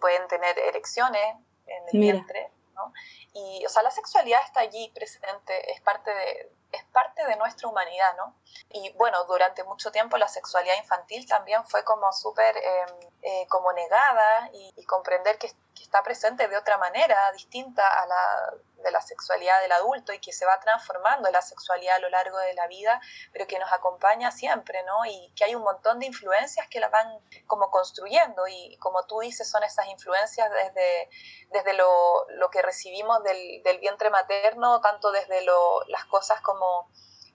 pueden 0.00 0.26
tener 0.28 0.58
erecciones 0.58 1.36
en 1.66 1.88
el 1.92 2.00
vientre, 2.00 2.50
¿no? 2.74 2.92
Y, 3.32 3.64
o 3.66 3.68
sea, 3.68 3.82
la 3.82 3.90
sexualidad 3.90 4.40
está 4.44 4.60
allí 4.60 4.90
presente, 4.94 5.72
es 5.72 5.80
parte 5.80 6.12
de, 6.12 6.52
es 6.74 6.84
parte 6.84 7.24
de 7.26 7.36
nuestra 7.36 7.68
humanidad, 7.68 8.16
¿no? 8.16 8.34
Y 8.70 8.92
bueno, 8.92 9.24
durante 9.24 9.64
mucho 9.64 9.90
tiempo 9.90 10.16
la 10.16 10.28
sexualidad 10.28 10.76
infantil 10.76 11.26
también 11.26 11.64
fue 11.64 11.84
como 11.84 12.12
súper 12.12 12.56
em, 12.56 13.12
eh, 13.22 13.46
como 13.48 13.72
negada 13.72 14.50
y, 14.52 14.84
comprender 14.86 15.38
que, 15.38 15.52
está 15.80 16.02
presente 16.02 16.48
de 16.48 16.56
otra 16.56 16.78
manera, 16.78 17.30
distinta 17.32 17.86
a 17.86 18.06
la 18.06 18.54
de 18.84 18.90
la 18.90 19.00
sexualidad 19.00 19.60
del 19.62 19.72
adulto 19.72 20.12
y 20.12 20.20
que 20.20 20.32
se 20.32 20.46
va 20.46 20.60
transformando 20.60 21.30
la 21.30 21.42
sexualidad 21.42 21.96
a 21.96 21.98
lo 21.98 22.10
largo 22.10 22.38
de 22.38 22.54
la 22.54 22.68
vida, 22.68 23.00
pero 23.32 23.46
que 23.46 23.58
nos 23.58 23.72
acompaña 23.72 24.30
siempre, 24.30 24.82
¿no? 24.84 25.04
Y 25.06 25.32
que 25.34 25.44
hay 25.44 25.54
un 25.54 25.62
montón 25.62 25.98
de 25.98 26.06
influencias 26.06 26.68
que 26.68 26.80
la 26.80 26.88
van 26.88 27.18
como 27.46 27.70
construyendo 27.70 28.46
y 28.46 28.76
como 28.76 29.04
tú 29.06 29.20
dices, 29.20 29.50
son 29.50 29.64
esas 29.64 29.86
influencias 29.88 30.50
desde, 30.50 31.08
desde 31.50 31.72
lo, 31.72 32.28
lo 32.30 32.50
que 32.50 32.62
recibimos 32.62 33.22
del, 33.24 33.62
del, 33.62 33.78
vientre 33.78 34.10
materno, 34.10 34.80
tanto 34.80 35.10
desde 35.10 35.42
lo, 35.42 35.82
las 35.88 36.04
cosas 36.04 36.40
como 36.42 36.63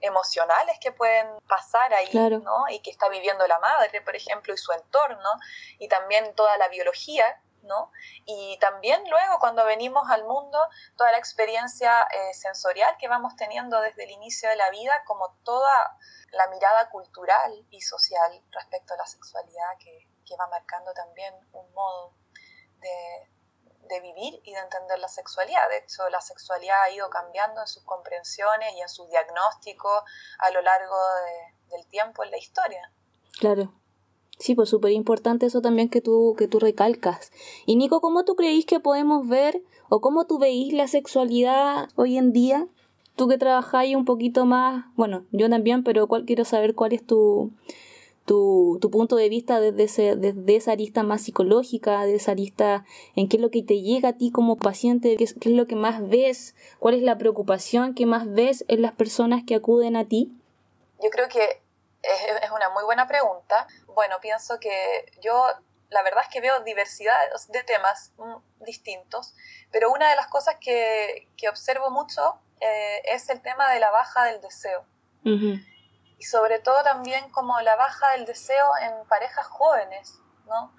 emocionales 0.02 0.78
que 0.80 0.92
pueden 0.92 1.28
pasar 1.48 1.94
ahí, 1.94 2.10
¿no? 2.14 2.66
Y 2.70 2.80
que 2.82 2.90
está 2.92 3.10
viviendo 3.10 3.46
la 3.48 3.60
madre, 3.60 4.02
por 4.02 4.16
ejemplo, 4.16 4.54
y 4.54 4.58
su 4.58 4.72
entorno, 4.72 5.30
y 5.78 5.88
también 5.88 6.34
toda 6.36 6.58
la 6.58 6.70
biología 6.70 7.42
¿no? 7.64 7.92
Y 8.26 8.58
también 8.60 9.02
luego 9.10 9.40
cuando 9.40 9.66
venimos 9.66 10.10
al 10.10 10.26
mundo, 10.26 10.60
toda 10.98 11.12
la 11.12 11.18
experiencia 11.18 12.04
eh, 12.04 12.34
sensorial 12.34 12.96
que 12.98 13.08
vamos 13.08 13.36
teniendo 13.36 13.80
desde 13.82 14.04
el 14.04 14.12
inicio 14.12 14.50
de 14.50 14.56
la 14.56 14.70
vida, 14.70 15.04
como 15.06 15.36
toda 15.44 15.98
la 16.32 16.48
mirada 16.48 16.90
cultural 16.90 17.66
y 17.70 17.82
social 17.82 18.44
respecto 18.52 18.94
a 18.94 18.98
la 18.98 19.06
sexualidad 19.06 19.78
que, 19.80 20.08
va 20.40 20.46
marcando 20.46 20.94
también 20.94 21.34
un 21.54 21.74
modo 21.74 22.14
de, 22.78 23.32
vivir 24.02 24.40
y 24.44 24.54
de 24.54 24.60
entender 24.60 25.00
la 25.00 25.08
sexualidad. 25.08 25.68
De 25.70 25.78
hecho, 25.80 26.08
la 26.10 26.22
sexualidad 26.22 26.84
ha 26.84 26.92
ido 26.92 27.10
cambiando 27.10 27.62
en 27.62 27.68
sus 27.68 27.84
comprensiones 27.84 28.74
y 28.76 28.82
en 28.82 28.90
su 28.90 29.08
diagnóstico 29.08 29.90
a 30.40 30.52
lo 30.52 30.62
largo 30.62 30.96
del 31.72 31.86
tiempo 31.88 32.24
en 32.24 32.32
la 32.32 32.38
historia. 32.38 32.92
Claro. 33.40 33.74
Sí, 34.38 34.56
pues 34.56 34.70
súper 34.70 34.92
importante 34.92 35.48
eso 35.48 35.62
también 35.62 35.90
que 35.90 36.02
tú, 36.02 36.36
que 36.38 36.48
tú 36.48 36.60
recalcas. 36.60 37.32
Y 37.66 37.76
Nico, 37.76 38.00
¿cómo 38.00 38.24
tú 38.24 38.36
creís 38.36 38.66
que 38.66 38.80
podemos 38.80 39.28
ver 39.28 39.62
o 39.90 40.00
cómo 40.00 40.28
tú 40.28 40.40
veís 40.40 40.72
la 40.72 40.88
sexualidad 40.88 41.90
hoy 41.96 42.18
en 42.18 42.32
día? 42.32 42.68
Tú 43.16 43.28
que 43.28 43.38
trabajáis 43.38 43.98
un 43.98 44.06
poquito 44.06 44.46
más, 44.46 44.86
bueno, 44.96 45.26
yo 45.32 45.50
también, 45.50 45.84
pero 45.84 46.08
cuál, 46.08 46.24
quiero 46.24 46.46
saber 46.46 46.74
cuál 46.74 46.94
es 46.94 47.06
tu, 47.06 47.52
tu, 48.30 48.78
tu 48.80 48.92
punto 48.92 49.16
de 49.16 49.28
vista 49.28 49.60
desde, 49.60 49.86
ese, 49.86 50.16
desde 50.16 50.56
esa 50.56 50.74
arista 50.74 51.02
más 51.02 51.24
psicológica, 51.24 52.06
de 52.06 52.14
esa 52.14 52.34
arista 52.34 52.86
en 53.16 53.28
qué 53.28 53.38
es 53.38 53.42
lo 53.42 53.50
que 53.50 53.64
te 53.64 53.82
llega 53.82 54.10
a 54.10 54.18
ti 54.18 54.32
como 54.32 54.56
paciente, 54.56 55.16
qué 55.18 55.24
es, 55.24 55.34
qué 55.34 55.50
es 55.50 55.56
lo 55.56 55.66
que 55.66 55.76
más 55.76 56.08
ves, 56.08 56.54
cuál 56.78 56.94
es 56.94 57.02
la 57.02 57.18
preocupación 57.18 57.96
que 57.96 58.06
más 58.06 58.32
ves 58.32 58.66
en 58.68 58.84
las 58.84 58.92
personas 58.92 59.42
que 59.48 59.56
acuden 59.56 59.96
a 59.96 60.08
ti. 60.08 60.32
Yo 61.02 61.10
creo 61.10 61.28
que 61.28 61.64
es, 62.04 62.52
una 62.52 62.70
muy 62.70 62.84
buena 62.84 63.08
pregunta. 63.08 63.66
Bueno, 63.88 64.18
pienso 64.22 64.60
que 64.60 65.12
yo 65.24 65.48
la 65.90 66.04
verdad 66.04 66.22
es 66.22 66.32
que 66.32 66.40
veo 66.40 66.60
diversidad 66.60 67.18
de 67.48 67.64
temas 67.64 68.14
mm, 68.18 68.64
distintos, 68.64 69.34
pero 69.72 69.90
una 69.92 70.08
de 70.08 70.16
las 70.16 70.28
cosas 70.28 70.58
que, 70.62 71.28
observo 71.50 71.90
mucho 71.90 72.40
eh, 72.62 73.02
es 73.06 73.28
el 73.32 73.42
tema 73.42 73.74
de 73.74 73.80
la 73.80 73.90
baja 73.90 74.26
del 74.26 74.40
deseo. 74.40 74.86
Y 76.20 76.26
sobre 76.26 76.60
todo 76.60 76.84
también 76.84 77.32
como 77.32 77.60
la 77.62 77.76
baja 77.76 78.12
del 78.12 78.26
deseo 78.26 78.66
en 78.82 79.08
parejas 79.08 79.48
jóvenes, 79.48 80.20
¿no? 80.46 80.76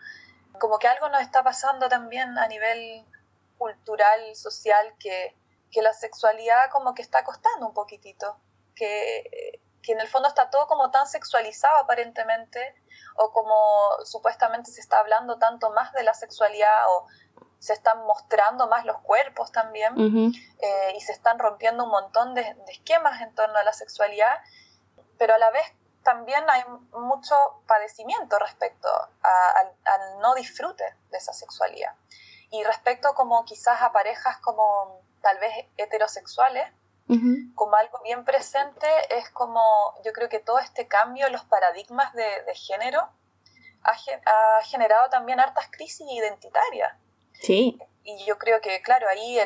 Como 0.61 0.79
que 0.79 0.87
algo 0.87 1.09
nos 1.09 1.23
está 1.23 1.43
pasando 1.43 1.89
también 1.89 2.39
a 2.39 2.47
nivel 2.47 3.07
cultural, 3.59 4.37
social, 4.37 4.95
que, 5.01 5.37
que 5.73 5.83
la 5.83 5.95
sexualidad 5.95 6.71
como 6.71 6.95
que 6.95 7.03
está 7.03 7.25
costando 7.25 7.67
un 7.67 7.75
poquitito, 7.75 8.39
que 8.75 9.61
que 9.83 9.93
en 9.93 10.01
el 10.01 10.09
fondo 10.09 10.29
está 10.29 10.51
todo 10.51 10.67
como 10.67 10.91
tan 10.91 11.07
sexualizado 11.07 11.79
aparentemente, 11.79 12.75
o 13.17 13.33
como 13.33 13.55
supuestamente 14.05 14.71
se 14.71 14.81
está 14.81 14.99
hablando 15.01 15.39
tanto 15.39 15.71
más 15.71 15.93
de 15.93 16.03
la 16.03 16.15
sexualidad, 16.15 16.85
o 16.89 17.07
se 17.59 17.73
están 17.73 18.05
mostrando 18.05 18.69
más 18.69 18.85
los 18.85 18.99
cuerpos 19.01 19.53
también, 19.53 19.95
eh, 19.99 20.93
y 20.97 21.01
se 21.01 21.13
están 21.13 21.39
rompiendo 21.39 21.85
un 21.85 21.91
montón 21.91 22.35
de, 22.35 22.57
esquemas 22.69 23.21
en 23.21 23.35
torno 23.35 23.59
a 23.59 23.65
la 23.65 23.73
sexualidad, 23.73 24.39
pero 25.21 25.35
a 25.35 25.39
la 25.39 25.51
vez 25.51 25.67
también 26.03 26.43
hay 26.49 26.63
mucho 26.93 27.37
padecimiento 27.67 28.39
respecto 28.39 28.89
al 29.21 30.19
no 30.23 30.35
disfrute 30.35 30.83
de 31.11 31.19
esa 31.19 31.35
sexualidad. 31.35 31.95
Y 32.51 32.65
respecto 32.65 33.13
como 33.13 33.45
quizás 33.45 33.83
a 33.83 33.93
parejas 33.93 34.39
como 34.39 35.05
tal 35.21 35.39
vez 35.39 35.53
heterosexuales, 35.77 36.73
como 37.55 37.75
algo 37.75 38.01
bien 38.03 38.25
presente 38.25 38.87
es 39.11 39.29
como, 39.31 39.61
yo 40.05 40.13
creo 40.13 40.31
que 40.31 40.39
todo 40.39 40.59
este 40.59 40.89
cambio 40.89 41.27
en 41.27 41.33
los 41.33 41.45
paradigmas 41.45 42.15
de, 42.15 42.55
género 42.55 43.11
ha, 43.83 44.63
generado 44.63 45.11
también 45.11 45.39
hartas 45.39 45.69
crisis 45.71 46.07
identitarias. 46.11 46.95
Sí. 47.35 47.79
Y 48.03 48.25
yo 48.25 48.39
creo 48.39 48.61
que, 48.61 48.81
claro, 48.83 49.07
ahí, 49.09 49.39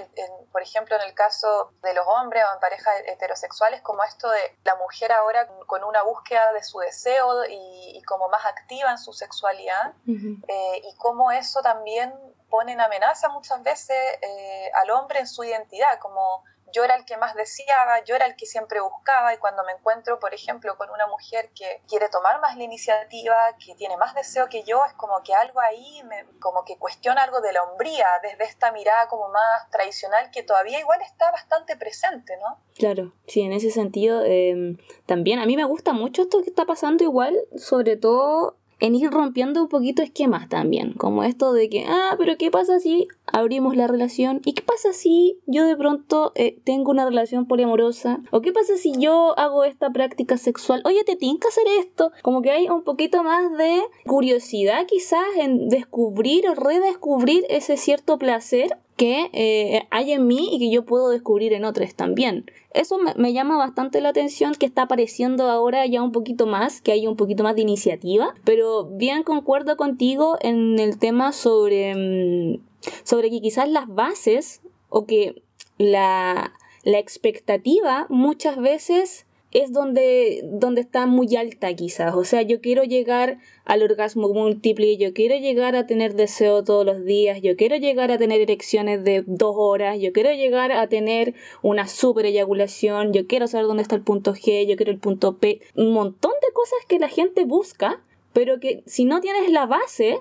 por 0.52 0.62
ejemplo, 0.62 0.94
en 0.96 1.02
el 1.02 1.14
caso 1.14 1.72
de 1.82 1.92
los 1.92 2.06
hombres 2.06 2.44
o 2.48 2.54
en 2.54 2.60
parejas 2.60 2.94
heterosexuales, 3.06 3.82
como 3.82 4.04
esto 4.04 4.30
de 4.30 4.56
la 4.64 4.76
mujer 4.76 5.10
ahora 5.12 5.48
con 5.66 5.82
una 5.82 6.02
búsqueda 6.02 6.52
de 6.52 6.62
su 6.62 6.78
deseo 6.78 7.44
y, 7.48 8.00
como 8.06 8.28
más 8.28 8.44
activa 8.46 8.92
en 8.92 8.98
su 8.98 9.12
sexualidad, 9.12 9.94
eh, 10.06 10.82
y 10.84 10.94
cómo 10.96 11.32
eso 11.32 11.62
también 11.62 12.14
pone 12.48 12.72
en 12.72 12.80
amenaza 12.80 13.28
muchas 13.30 13.60
veces 13.64 13.96
eh, 14.22 14.70
al 14.74 14.90
hombre 14.90 15.18
en 15.18 15.26
su 15.26 15.42
identidad, 15.42 15.98
como 15.98 16.44
yo 16.74 16.82
era 16.84 16.96
el 16.96 17.04
que 17.04 17.16
más 17.16 17.34
deseaba, 17.34 18.02
yo 18.04 18.16
era 18.16 18.26
el 18.26 18.34
que 18.34 18.46
siempre 18.46 18.80
buscaba 18.80 19.32
y 19.32 19.38
cuando 19.38 19.62
me 19.64 19.72
encuentro, 19.72 20.18
por 20.18 20.34
ejemplo, 20.34 20.76
con 20.76 20.90
una 20.90 21.06
mujer 21.06 21.50
que 21.54 21.82
quiere 21.88 22.08
tomar 22.08 22.40
más 22.40 22.56
la 22.56 22.64
iniciativa, 22.64 23.36
que 23.64 23.76
tiene 23.76 23.96
más 23.96 24.14
deseo 24.14 24.48
que 24.48 24.64
yo, 24.64 24.84
es 24.84 24.92
como 24.94 25.22
que 25.22 25.34
algo 25.34 25.60
ahí, 25.60 26.02
me, 26.04 26.24
como 26.40 26.64
que 26.64 26.76
cuestiona 26.76 27.22
algo 27.22 27.40
de 27.40 27.52
la 27.52 27.62
hombría, 27.62 28.06
desde 28.22 28.44
esta 28.44 28.72
mirada 28.72 29.06
como 29.06 29.28
más 29.28 29.70
tradicional 29.70 30.30
que 30.32 30.42
todavía 30.42 30.80
igual 30.80 31.00
está 31.02 31.30
bastante 31.30 31.76
presente, 31.76 32.36
¿no? 32.38 32.58
Claro, 32.74 33.12
sí, 33.28 33.42
en 33.42 33.52
ese 33.52 33.70
sentido 33.70 34.24
em, 34.24 34.78
también 35.06 35.38
a 35.38 35.46
mí 35.46 35.56
me 35.56 35.64
gusta 35.64 35.92
mucho 35.92 36.22
esto 36.22 36.42
que 36.42 36.50
está 36.50 36.64
pasando 36.64 37.04
igual, 37.04 37.38
sobre 37.56 37.96
todo 37.96 38.56
en 38.84 38.94
ir 38.94 39.10
rompiendo 39.10 39.62
un 39.62 39.68
poquito 39.68 40.02
esquemas 40.02 40.50
también, 40.50 40.92
como 40.92 41.24
esto 41.24 41.54
de 41.54 41.70
que, 41.70 41.86
ah, 41.88 42.16
pero 42.18 42.36
¿qué 42.36 42.50
pasa 42.50 42.78
si 42.80 43.08
abrimos 43.24 43.76
la 43.76 43.86
relación? 43.86 44.42
¿Y 44.44 44.52
qué 44.52 44.60
pasa 44.60 44.92
si 44.92 45.38
yo 45.46 45.64
de 45.64 45.74
pronto 45.74 46.32
eh, 46.34 46.58
tengo 46.64 46.90
una 46.90 47.06
relación 47.06 47.46
poliamorosa? 47.46 48.20
¿O 48.30 48.42
qué 48.42 48.52
pasa 48.52 48.76
si 48.76 48.92
yo 48.98 49.38
hago 49.38 49.64
esta 49.64 49.88
práctica 49.90 50.36
sexual? 50.36 50.82
Oye, 50.84 51.02
¿te 51.02 51.16
tienes 51.16 51.40
que 51.40 51.48
hacer 51.48 51.64
esto? 51.80 52.12
Como 52.20 52.42
que 52.42 52.50
hay 52.50 52.68
un 52.68 52.84
poquito 52.84 53.22
más 53.22 53.56
de 53.56 53.80
curiosidad 54.04 54.84
quizás 54.86 55.24
en 55.38 55.70
descubrir 55.70 56.46
o 56.46 56.54
redescubrir 56.54 57.46
ese 57.48 57.78
cierto 57.78 58.18
placer 58.18 58.76
que 58.96 59.30
eh, 59.32 59.86
hay 59.90 60.12
en 60.12 60.26
mí 60.26 60.50
y 60.52 60.58
que 60.58 60.70
yo 60.70 60.84
puedo 60.84 61.08
descubrir 61.08 61.52
en 61.52 61.64
otros 61.64 61.94
también. 61.94 62.50
Eso 62.72 62.98
me, 62.98 63.32
llama 63.32 63.56
bastante 63.56 64.00
la 64.00 64.10
atención 64.10 64.54
que 64.54 64.66
está 64.66 64.82
apareciendo 64.82 65.50
ahora 65.50 65.86
ya 65.86 66.02
un 66.02 66.12
poquito 66.12 66.46
más, 66.46 66.80
que 66.80 66.92
hay 66.92 67.06
un 67.06 67.16
poquito 67.16 67.42
más 67.42 67.54
de 67.54 67.62
iniciativa, 67.62 68.34
pero 68.44 68.84
bien 68.84 69.22
concuerdo 69.22 69.76
contigo 69.76 70.36
en 70.40 70.78
el 70.78 70.98
tema 70.98 71.32
sobre, 71.32 71.94
mm, 71.94 72.60
sobre 73.04 73.30
que 73.30 73.40
quizás 73.40 73.68
las 73.68 73.88
bases 73.88 74.60
o 74.88 75.06
que 75.06 75.42
la, 75.78 76.52
la 76.82 76.98
expectativa 76.98 78.06
muchas 78.08 78.56
veces 78.56 79.26
es 79.54 79.72
donde, 79.72 80.42
donde 80.44 80.80
está 80.80 81.06
muy 81.06 81.34
alta 81.36 81.72
quizás. 81.74 82.14
O 82.16 82.24
sea, 82.24 82.42
yo 82.42 82.60
quiero 82.60 82.82
llegar 82.82 83.38
al 83.64 83.82
orgasmo 83.82 84.28
múltiple, 84.28 84.96
yo 84.96 85.14
quiero 85.14 85.36
llegar 85.36 85.76
a 85.76 85.86
tener 85.86 86.14
deseo 86.14 86.64
todos 86.64 86.84
los 86.84 87.04
días, 87.04 87.40
yo 87.40 87.56
quiero 87.56 87.76
llegar 87.76 88.10
a 88.10 88.18
tener 88.18 88.40
erecciones 88.40 89.04
de 89.04 89.22
dos 89.26 89.54
horas, 89.56 90.00
yo 90.00 90.12
quiero 90.12 90.32
llegar 90.32 90.72
a 90.72 90.88
tener 90.88 91.34
una 91.62 91.86
super 91.86 92.26
eyaculación, 92.26 93.12
yo 93.12 93.28
quiero 93.28 93.46
saber 93.46 93.68
dónde 93.68 93.84
está 93.84 93.94
el 93.94 94.02
punto 94.02 94.34
G, 94.34 94.66
yo 94.66 94.76
quiero 94.76 94.90
el 94.90 94.98
punto 94.98 95.38
P, 95.38 95.60
un 95.76 95.92
montón 95.92 96.32
de 96.32 96.52
cosas 96.52 96.80
que 96.88 96.98
la 96.98 97.08
gente 97.08 97.44
busca, 97.44 98.02
pero 98.32 98.58
que 98.58 98.82
si 98.86 99.04
no 99.04 99.20
tienes 99.20 99.48
la 99.52 99.66
base, 99.66 100.18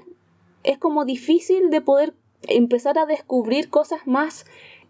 es 0.63 0.78
como 0.78 1.06
difícil 1.06 1.72
de 1.72 1.82
poder 1.82 2.13
empezar 2.48 3.00
a 3.00 3.08
descubrir 3.08 3.70
cosas 3.70 4.06
más 4.06 4.46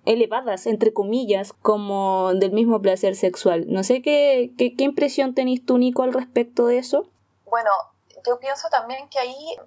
elevadas, 0.06 0.68
entre 0.68 0.94
comillas, 0.94 1.54
como 1.54 2.34
del 2.34 2.52
mismo 2.52 2.82
placer 2.82 3.16
sexual. 3.16 3.66
No 3.68 3.84
sé 3.84 4.02
qué, 4.02 4.52
qué, 4.58 4.84
impresión 4.84 5.34
tenéis 5.34 5.66
tú, 5.66 5.78
Nico, 5.78 6.04
al 6.04 6.14
respecto 6.14 6.68
de 6.68 6.78
eso. 6.78 7.08
Bueno, 7.46 7.70
yo 8.26 8.40
pienso 8.40 8.70
también 8.70 9.08
que 9.10 9.20
ahí 9.20 9.58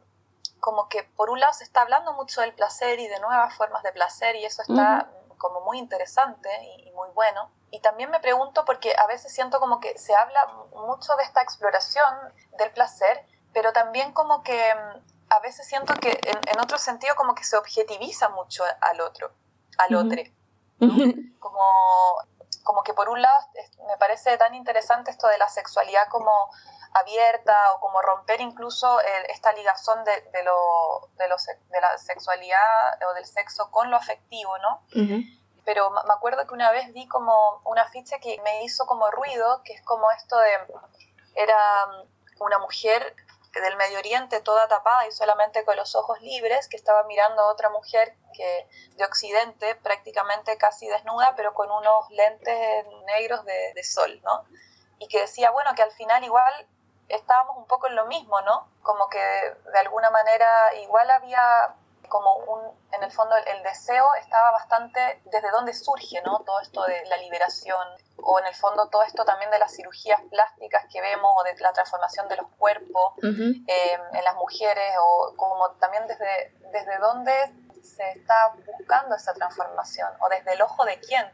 como 0.61 0.89
que 0.89 1.05
por 1.05 1.31
un 1.31 1.39
lado 1.39 1.53
se 1.53 1.65
está 1.65 1.83
hablando 1.83 2.13
mucho 2.15 2.41
del 2.41 2.53
placer 2.53 2.99
y 2.99 3.07
de 3.07 3.21
nuevas 3.21 3.55
formas 3.55 3.83
de 3.83 3.93
placer 3.93 4.37
y 4.37 4.45
eso 4.45 4.63
está 4.63 5.11
como 5.39 5.61
muy 5.61 5.79
interesante 5.79 6.49
y, 6.79 6.91
muy 6.93 7.09
bueno. 7.15 7.51
Y 7.71 7.81
también 7.81 8.11
me 8.11 8.21
pregunto 8.21 8.65
porque 8.65 8.95
a 8.99 9.07
veces 9.07 9.33
siento 9.33 9.61
como 9.61 9.81
que 9.81 9.99
se 9.99 10.15
habla 10.15 10.41
mucho 10.75 11.15
de 11.17 11.25
esta 11.25 11.43
exploración 11.43 12.15
del 12.59 12.71
placer, 12.73 13.27
pero 13.53 13.73
también 13.73 14.13
como 14.13 14.43
que 14.43 14.75
mm, 14.75 15.33
a 15.33 15.41
veces 15.41 15.67
siento 15.67 15.95
que 15.95 16.19
en, 16.23 16.61
otro 16.61 16.79
sentido 16.79 17.15
como 17.17 17.35
que 17.35 17.45
se 17.45 17.57
objetiviza 17.57 18.29
mucho 18.31 18.65
al 18.81 19.01
otro, 19.01 19.31
al 19.79 19.95
otro. 19.95 20.23
Como, 21.39 21.63
como 22.65 22.83
que 22.83 22.93
por 22.93 23.09
un 23.09 23.23
lado 23.23 23.37
me 23.87 23.97
parece 23.99 24.37
tan 24.37 24.55
interesante 24.55 25.11
esto 25.11 25.29
de 25.29 25.39
la 25.39 25.49
sexualidad 25.49 26.09
como 26.11 26.33
abierta 26.93 27.73
o 27.75 27.81
como 27.81 28.01
romper 28.03 28.41
incluso 28.41 29.01
esta 29.29 29.53
ligazón 29.53 30.05
de, 30.05 30.13
de, 30.33 30.43
lo, 30.45 31.09
de, 31.17 31.25
de, 31.25 31.81
la 31.81 31.99
sexualidad 31.99 33.03
o 33.09 33.15
del 33.15 33.27
sexo 33.27 33.71
con 33.71 33.91
lo 33.91 33.97
afectivo, 33.97 34.57
¿no? 34.59 34.83
Pero 35.65 35.91
me 35.91 36.15
acuerdo 36.15 36.47
que 36.47 36.55
una 36.55 36.71
vez 36.71 36.93
vi 36.93 37.09
como 37.09 37.61
una 37.65 37.87
ficha 37.89 38.19
que 38.19 38.41
me 38.43 38.65
hizo 38.65 38.87
como 38.87 39.11
ruido, 39.11 39.63
que 39.65 39.75
es 39.75 39.83
como 39.83 40.11
esto 40.13 40.39
de, 40.39 40.51
era 41.35 41.59
una 42.39 42.59
mujer 42.59 43.15
del 43.61 43.77
Medio 43.77 43.99
Oriente 43.99 44.41
toda 44.41 44.69
tapada 44.69 45.07
y 45.07 45.13
solamente 45.13 45.65
con 45.65 45.77
los 45.77 45.95
ojos 45.95 46.21
libres, 46.21 46.69
que 46.69 46.77
estaba 46.77 47.05
mirando 47.05 47.43
a 47.43 47.53
otra 47.53 47.71
mujer 47.71 48.15
que 48.35 48.69
de 48.97 49.05
Occidente 49.05 49.75
prácticamente 49.77 50.57
casi 50.59 50.87
desnuda, 50.87 51.35
pero 51.37 51.55
con 51.55 51.71
unos 51.71 52.11
lentes 52.11 52.87
negros 53.07 53.45
de, 53.45 53.73
de 53.75 53.85
sol, 53.85 54.21
¿no? 54.23 54.45
Y 54.99 55.09
que 55.09 55.21
decía, 55.21 55.51
bueno, 55.51 55.75
que 55.75 55.83
al 55.83 55.93
final 55.93 56.25
igual 56.25 56.67
estábamos 57.09 57.57
un 57.57 57.67
poco 57.67 57.87
en 57.87 57.97
lo 57.97 58.07
mismo, 58.07 58.41
¿no? 58.43 58.69
Como 58.83 59.09
que 59.09 59.19
de 59.19 59.79
alguna 59.79 60.11
manera 60.11 60.75
igual 60.77 61.11
había 61.11 61.75
como 62.09 62.37
un, 62.37 62.61
en 62.93 63.03
el 63.03 63.11
fondo 63.13 63.35
el, 63.37 63.63
deseo 63.63 64.07
estaba 64.21 64.53
bastante 64.53 65.23
desde 65.25 65.51
dónde 65.51 65.75
surge, 65.75 66.23
¿no? 66.23 66.41
Todo 66.41 66.61
esto 66.61 66.85
de 66.85 67.05
la 67.07 67.17
liberación 67.19 67.87
o 68.23 68.39
en 68.39 68.47
el 68.47 68.55
fondo 68.55 68.89
todo 68.89 69.03
esto 69.03 69.25
también 69.25 69.51
de 69.51 69.59
las 69.59 69.75
cirugías 69.75 70.21
plásticas 70.31 70.87
que 70.91 71.01
vemos 71.01 71.33
o 71.37 71.45
de 71.45 71.55
la 71.61 71.73
transformación 71.73 72.29
de 72.29 72.37
los 72.37 72.47
cuerpos 72.59 73.15
eh, 73.23 73.99
en 74.13 74.25
las 74.25 74.35
mujeres 74.37 74.95
o 75.01 75.35
como 75.37 75.71
también 75.73 76.07
desde, 76.07 76.55
desde 76.73 76.99
dónde 76.99 77.33
se 77.83 78.11
está 78.13 78.55
buscando 78.67 79.15
esa 79.15 79.35
transformación 79.35 80.09
o 80.21 80.29
desde 80.29 80.53
el 80.53 80.63
ojo 80.63 80.85
de 80.85 80.99
quién 81.01 81.27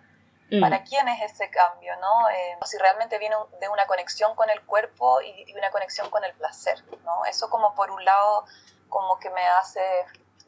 Mm. 0.53 0.61
¿Para 0.61 0.85
quién 0.85 1.09
es 1.09 1.33
ese 1.33 1.49
cambio? 1.49 1.95
¿no? 1.97 2.29
Eh, 2.29 2.59
si 2.67 2.77
realmente 2.77 3.19
viene 3.19 3.37
de 3.59 3.69
una 3.69 3.87
conexión 3.87 4.35
con 4.35 4.51
el 4.51 4.61
cuerpo 4.67 5.23
y, 5.23 5.51
una 5.55 5.71
conexión 5.71 6.11
con 6.11 6.23
el 6.25 6.35
placer. 6.35 6.85
¿no? 7.05 7.25
Eso 7.25 7.49
como 7.49 7.75
por 7.75 7.91
un 7.91 8.05
lado 8.05 8.45
como 8.91 9.19
que 9.19 9.31
me 9.31 9.47
hace, 9.47 9.81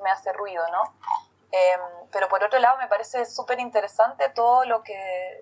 me 0.02 0.10
hace 0.10 0.32
ruido, 0.32 0.62
¿no? 0.72 0.82
Em, 1.56 2.08
pero 2.10 2.28
por 2.28 2.42
otro 2.42 2.58
lado 2.58 2.78
me 2.78 2.88
parece 2.88 3.24
súper 3.26 3.60
interesante 3.60 4.28
todo 4.30 4.64
lo 4.64 4.82
que 4.82 4.96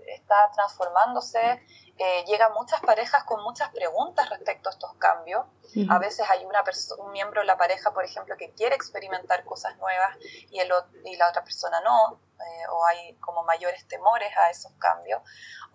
está 0.08 0.50
transformándose. 0.52 1.64
Eh, 1.96 2.24
llegan 2.26 2.52
muchas 2.52 2.82
parejas 2.82 3.24
con 3.24 3.42
muchas 3.42 3.70
preguntas 3.70 4.28
respecto 4.28 4.68
a 4.68 4.72
estos 4.72 4.92
cambios. 4.96 5.46
A 5.88 5.98
veces 5.98 6.28
hay 6.28 6.44
una 6.44 6.62
un 6.98 7.12
miembro 7.12 7.40
de 7.40 7.46
la 7.46 7.56
pareja, 7.56 7.94
por 7.94 8.04
ejemplo, 8.04 8.36
que 8.36 8.52
quiere 8.52 8.74
experimentar 8.74 9.42
cosas 9.46 9.74
nuevas 9.78 10.18
y, 10.50 10.58
el, 10.58 10.70
y 11.06 11.16
la 11.16 11.30
otra 11.30 11.42
persona 11.44 11.80
no. 11.80 12.20
Eh, 12.40 12.66
o 12.70 12.84
hay 12.86 13.14
como 13.18 13.44
mayores 13.44 13.86
temores 13.86 14.36
a 14.36 14.50
esos 14.50 14.72
cambios, 14.72 15.22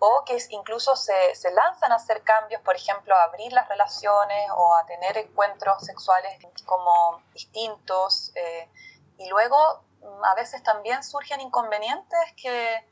o 0.00 0.22
que 0.26 0.36
incluso 0.50 0.94
se, 0.96 1.34
se, 1.34 1.50
lanzan 1.50 1.92
a 1.92 1.94
hacer 1.94 2.22
cambios, 2.22 2.60
por 2.60 2.76
ejemplo, 2.76 3.14
a 3.14 3.22
abrir 3.22 3.54
las 3.54 3.66
relaciones 3.68 4.50
o 4.54 4.76
a 4.76 4.84
tener 4.84 5.16
encuentros 5.16 5.82
sexuales 5.82 6.38
como 6.66 7.22
distintos, 7.32 8.32
eh, 8.34 8.68
y 9.16 9.28
luego 9.30 9.87
a 10.24 10.34
veces 10.34 10.62
también 10.62 11.02
surgen 11.02 11.40
inconvenientes 11.40 12.20
que, 12.36 12.84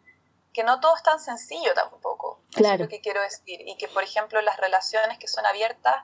que 0.52 0.64
no 0.64 0.80
todo 0.80 0.96
es 0.96 1.02
tan 1.02 1.20
sencillo 1.20 1.74
tampoco, 1.74 2.42
claro. 2.54 2.74
es 2.74 2.80
lo 2.80 2.88
que 2.88 3.00
quiero 3.00 3.20
decir, 3.22 3.60
y 3.66 3.76
que 3.76 3.88
por 3.88 4.02
ejemplo 4.02 4.40
las 4.42 4.56
relaciones 4.58 5.18
que 5.18 5.28
son 5.28 5.46
abiertas 5.46 5.96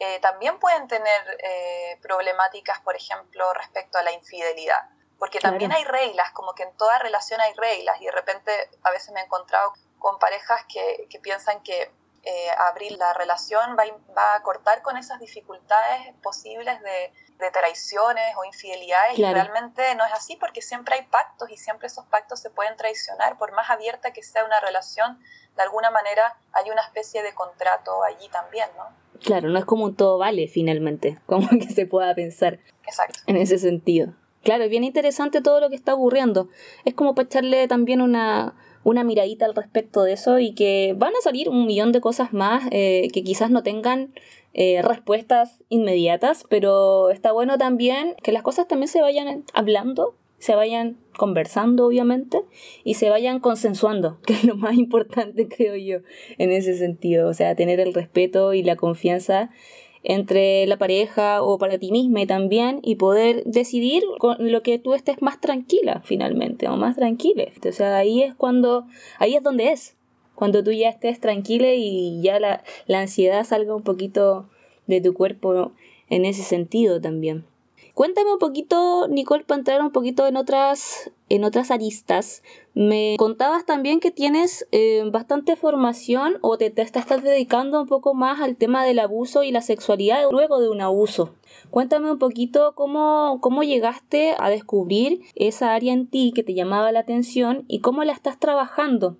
eh, 0.00 0.20
también 0.20 0.58
pueden 0.58 0.86
tener 0.86 1.40
problemáticas, 2.00 2.80
por 2.80 2.94
ejemplo, 2.94 3.52
respecto 3.54 3.98
a 3.98 4.02
la 4.02 4.12
infidelidad. 4.12 4.88
Porque 5.18 5.40
también 5.40 5.72
hay 5.72 5.82
reglas, 5.82 6.30
como 6.30 6.54
que 6.54 6.62
en 6.62 6.76
toda 6.76 7.00
relación 7.00 7.40
hay 7.40 7.52
reglas 7.54 8.00
y 8.00 8.04
de 8.04 8.12
repente 8.12 8.52
a 8.84 8.90
veces 8.92 9.12
me 9.12 9.20
he 9.20 9.24
encontrado 9.24 9.72
con 9.98 10.20
parejas 10.20 10.64
que, 10.72 11.08
que 11.10 11.18
piensan 11.18 11.60
que 11.64 11.92
eh, 12.24 12.50
abrir 12.70 12.92
la 12.92 13.12
relación 13.14 13.76
va, 13.78 13.84
va, 14.16 14.34
a 14.34 14.42
cortar 14.42 14.82
con 14.82 14.96
esas 14.96 15.20
dificultades 15.20 16.14
posibles 16.22 16.80
de, 16.82 17.12
de 17.38 17.50
traiciones 17.50 18.34
o 18.36 18.44
infidelidades 18.44 19.18
y 19.18 19.22
realmente 19.22 19.94
no 19.94 20.04
es 20.04 20.12
así 20.12 20.36
porque 20.36 20.60
siempre 20.60 20.96
hay 20.96 21.02
pactos 21.06 21.50
y 21.50 21.56
siempre 21.56 21.86
esos 21.86 22.04
pactos 22.06 22.40
se 22.40 22.50
pueden 22.50 22.76
traicionar, 22.76 23.38
por 23.38 23.52
más 23.52 23.70
abierta 23.70 24.12
que 24.12 24.22
sea 24.22 24.44
una 24.44 24.60
relación, 24.60 25.20
de 25.56 25.62
alguna 25.62 25.90
manera 25.90 26.36
hay 26.52 26.70
una 26.70 26.82
especie 26.82 27.22
de 27.22 27.34
contrato 27.34 28.02
allí 28.02 28.28
también, 28.28 28.68
¿no? 28.76 28.84
Claro, 29.20 29.48
no 29.48 29.58
es 29.58 29.64
como 29.64 29.84
un 29.84 29.96
todo 29.96 30.18
vale 30.18 30.48
finalmente, 30.48 31.18
como 31.26 31.48
que 31.48 31.70
se 31.70 31.86
pueda 31.86 32.14
pensar 32.14 32.58
Exacto. 32.84 33.20
en 33.26 33.36
ese 33.36 33.58
sentido. 33.58 34.14
Claro, 34.42 34.64
es 34.64 34.70
bien 34.70 34.84
interesante 34.84 35.40
todo 35.42 35.60
lo 35.60 35.68
que 35.68 35.76
está 35.76 35.94
ocurriendo. 35.94 36.48
Es 36.84 36.94
como 36.94 37.14
para 37.14 37.26
echarle 37.26 37.66
también 37.68 38.00
una, 38.00 38.54
una 38.88 39.04
miradita 39.04 39.44
al 39.44 39.54
respecto 39.54 40.02
de 40.02 40.14
eso 40.14 40.38
y 40.38 40.54
que 40.54 40.94
van 40.96 41.12
a 41.14 41.20
salir 41.20 41.50
un 41.50 41.66
millón 41.66 41.92
de 41.92 42.00
cosas 42.00 42.32
más 42.32 42.64
eh, 42.70 43.08
que 43.12 43.22
quizás 43.22 43.50
no 43.50 43.62
tengan 43.62 44.14
eh, 44.54 44.80
respuestas 44.82 45.62
inmediatas, 45.68 46.44
pero 46.48 47.10
está 47.10 47.32
bueno 47.32 47.58
también 47.58 48.14
que 48.22 48.32
las 48.32 48.42
cosas 48.42 48.66
también 48.66 48.88
se 48.88 49.02
vayan 49.02 49.44
hablando, 49.52 50.14
se 50.38 50.54
vayan 50.54 50.96
conversando 51.18 51.86
obviamente 51.86 52.40
y 52.82 52.94
se 52.94 53.10
vayan 53.10 53.40
consensuando, 53.40 54.18
que 54.26 54.32
es 54.32 54.44
lo 54.44 54.56
más 54.56 54.74
importante 54.74 55.48
creo 55.54 55.76
yo 55.76 55.98
en 56.38 56.50
ese 56.50 56.74
sentido, 56.74 57.28
o 57.28 57.34
sea, 57.34 57.54
tener 57.54 57.80
el 57.80 57.92
respeto 57.92 58.54
y 58.54 58.62
la 58.62 58.76
confianza 58.76 59.50
entre 60.02 60.66
la 60.66 60.76
pareja 60.76 61.42
o 61.42 61.58
para 61.58 61.78
ti 61.78 61.90
misma 61.90 62.26
también 62.26 62.80
y 62.82 62.96
poder 62.96 63.44
decidir 63.44 64.04
con 64.18 64.50
lo 64.52 64.62
que 64.62 64.78
tú 64.78 64.94
estés 64.94 65.20
más 65.22 65.40
tranquila 65.40 66.02
finalmente 66.04 66.68
o 66.68 66.76
más 66.76 66.96
tranquila. 66.96 67.44
O 67.68 67.72
sea, 67.72 67.96
ahí 67.98 68.22
es 68.22 68.34
cuando, 68.34 68.86
ahí 69.18 69.34
es 69.34 69.42
donde 69.42 69.72
es, 69.72 69.96
cuando 70.34 70.62
tú 70.62 70.70
ya 70.72 70.88
estés 70.88 71.20
tranquila 71.20 71.74
y 71.74 72.20
ya 72.22 72.38
la, 72.38 72.62
la 72.86 73.00
ansiedad 73.00 73.44
salga 73.44 73.74
un 73.74 73.82
poquito 73.82 74.48
de 74.86 75.00
tu 75.00 75.14
cuerpo 75.14 75.72
en 76.08 76.24
ese 76.24 76.42
sentido 76.42 77.00
también. 77.00 77.44
Cuéntame 77.98 78.32
un 78.32 78.38
poquito, 78.38 79.08
Nicole, 79.08 79.42
para 79.42 79.58
entrar 79.58 79.80
un 79.80 79.90
poquito 79.90 80.28
en 80.28 80.36
otras, 80.36 81.10
en 81.28 81.42
otras 81.42 81.72
aristas. 81.72 82.44
Me 82.72 83.16
contabas 83.18 83.66
también 83.66 83.98
que 83.98 84.12
tienes 84.12 84.68
eh, 84.70 85.02
bastante 85.10 85.56
formación 85.56 86.38
o 86.42 86.56
te, 86.58 86.70
te, 86.70 86.82
estás 86.82 87.24
dedicando 87.24 87.80
un 87.80 87.88
poco 87.88 88.14
más 88.14 88.40
al 88.40 88.54
tema 88.54 88.84
del 88.84 89.00
abuso 89.00 89.42
y 89.42 89.50
la 89.50 89.62
sexualidad 89.62 90.30
luego 90.30 90.60
de 90.60 90.68
un 90.68 90.80
abuso. 90.80 91.34
Cuéntame 91.70 92.12
un 92.12 92.20
poquito 92.20 92.76
cómo, 92.76 93.40
cómo 93.40 93.64
llegaste 93.64 94.36
a 94.38 94.48
descubrir 94.48 95.22
esa 95.34 95.74
área 95.74 95.92
en 95.92 96.08
ti 96.08 96.32
que 96.32 96.44
te 96.44 96.54
llamaba 96.54 96.92
la 96.92 97.00
atención 97.00 97.64
y 97.66 97.80
cómo 97.80 98.04
la 98.04 98.12
estás 98.12 98.38
trabajando. 98.38 99.16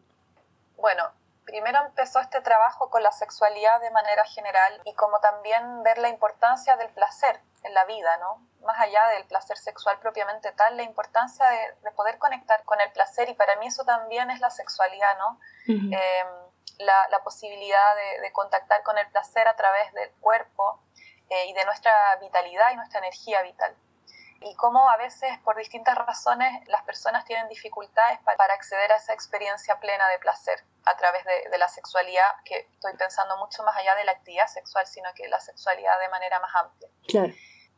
Bueno, 0.76 1.02
primero 1.44 1.80
empezó 1.84 2.20
este 2.20 2.40
trabajo 2.42 2.90
con 2.90 3.02
la 3.02 3.10
sexualidad 3.10 3.80
de 3.80 3.90
manera 3.90 4.24
general 4.26 4.80
y 4.84 4.92
como 4.94 5.18
también 5.18 5.82
ver 5.82 5.98
la 5.98 6.10
importancia 6.10 6.76
del 6.76 6.90
placer 6.90 7.40
en 7.64 7.74
la 7.74 7.84
vida, 7.86 8.16
¿no? 8.18 8.46
Más 8.62 8.78
allá 8.80 9.06
del 9.08 9.24
placer 9.26 9.56
sexual 9.56 9.98
propiamente 10.00 10.52
tal, 10.52 10.76
la 10.76 10.82
importancia 10.82 11.46
de, 11.82 11.90
poder 11.92 12.18
conectar 12.18 12.64
con 12.64 12.80
el 12.80 12.90
placer 12.92 13.28
y 13.28 13.34
para 13.34 13.56
mí 13.56 13.66
eso 13.66 13.84
también 13.84 14.30
es 14.30 14.40
la 14.40 14.50
sexualidad, 14.50 15.18
¿no? 15.18 15.40
Em, 15.66 15.92
la, 16.78 17.20
posibilidad 17.24 17.94
de, 18.22 18.32
contactar 18.32 18.82
con 18.82 18.96
el 18.98 19.06
placer 19.10 19.48
a 19.48 19.56
través 19.56 19.92
del 19.94 20.10
cuerpo 20.20 20.80
eh, 21.28 21.46
y 21.46 21.52
de 21.54 21.64
nuestra 21.64 21.92
vitalidad 22.20 22.72
y 22.72 22.76
nuestra 22.76 23.00
energía 23.00 23.42
vital 23.42 23.76
y 24.40 24.54
cómo 24.54 24.88
a 24.88 24.96
veces 24.96 25.36
por 25.44 25.56
distintas 25.56 25.96
razones 25.96 26.66
las 26.68 26.82
personas 26.82 27.24
tienen 27.24 27.48
dificultades 27.48 28.18
para 28.20 28.54
acceder 28.54 28.92
a 28.92 28.96
esa 28.96 29.12
experiencia 29.12 29.78
plena 29.80 30.08
de 30.08 30.18
placer 30.18 30.62
a 30.84 30.96
través 30.96 31.24
de, 31.24 31.58
la 31.58 31.68
sexualidad, 31.68 32.24
que 32.44 32.68
estoy 32.72 32.94
pensando 32.96 33.36
mucho 33.38 33.62
más 33.64 33.76
allá 33.76 33.94
de 33.96 34.04
la 34.04 34.12
actividad 34.12 34.46
sexual, 34.46 34.86
sino 34.86 35.12
que 35.14 35.28
la 35.28 35.40
sexualidad 35.40 35.98
de 36.00 36.08
manera 36.08 36.38
más 36.38 36.54
amplia. 36.54 36.88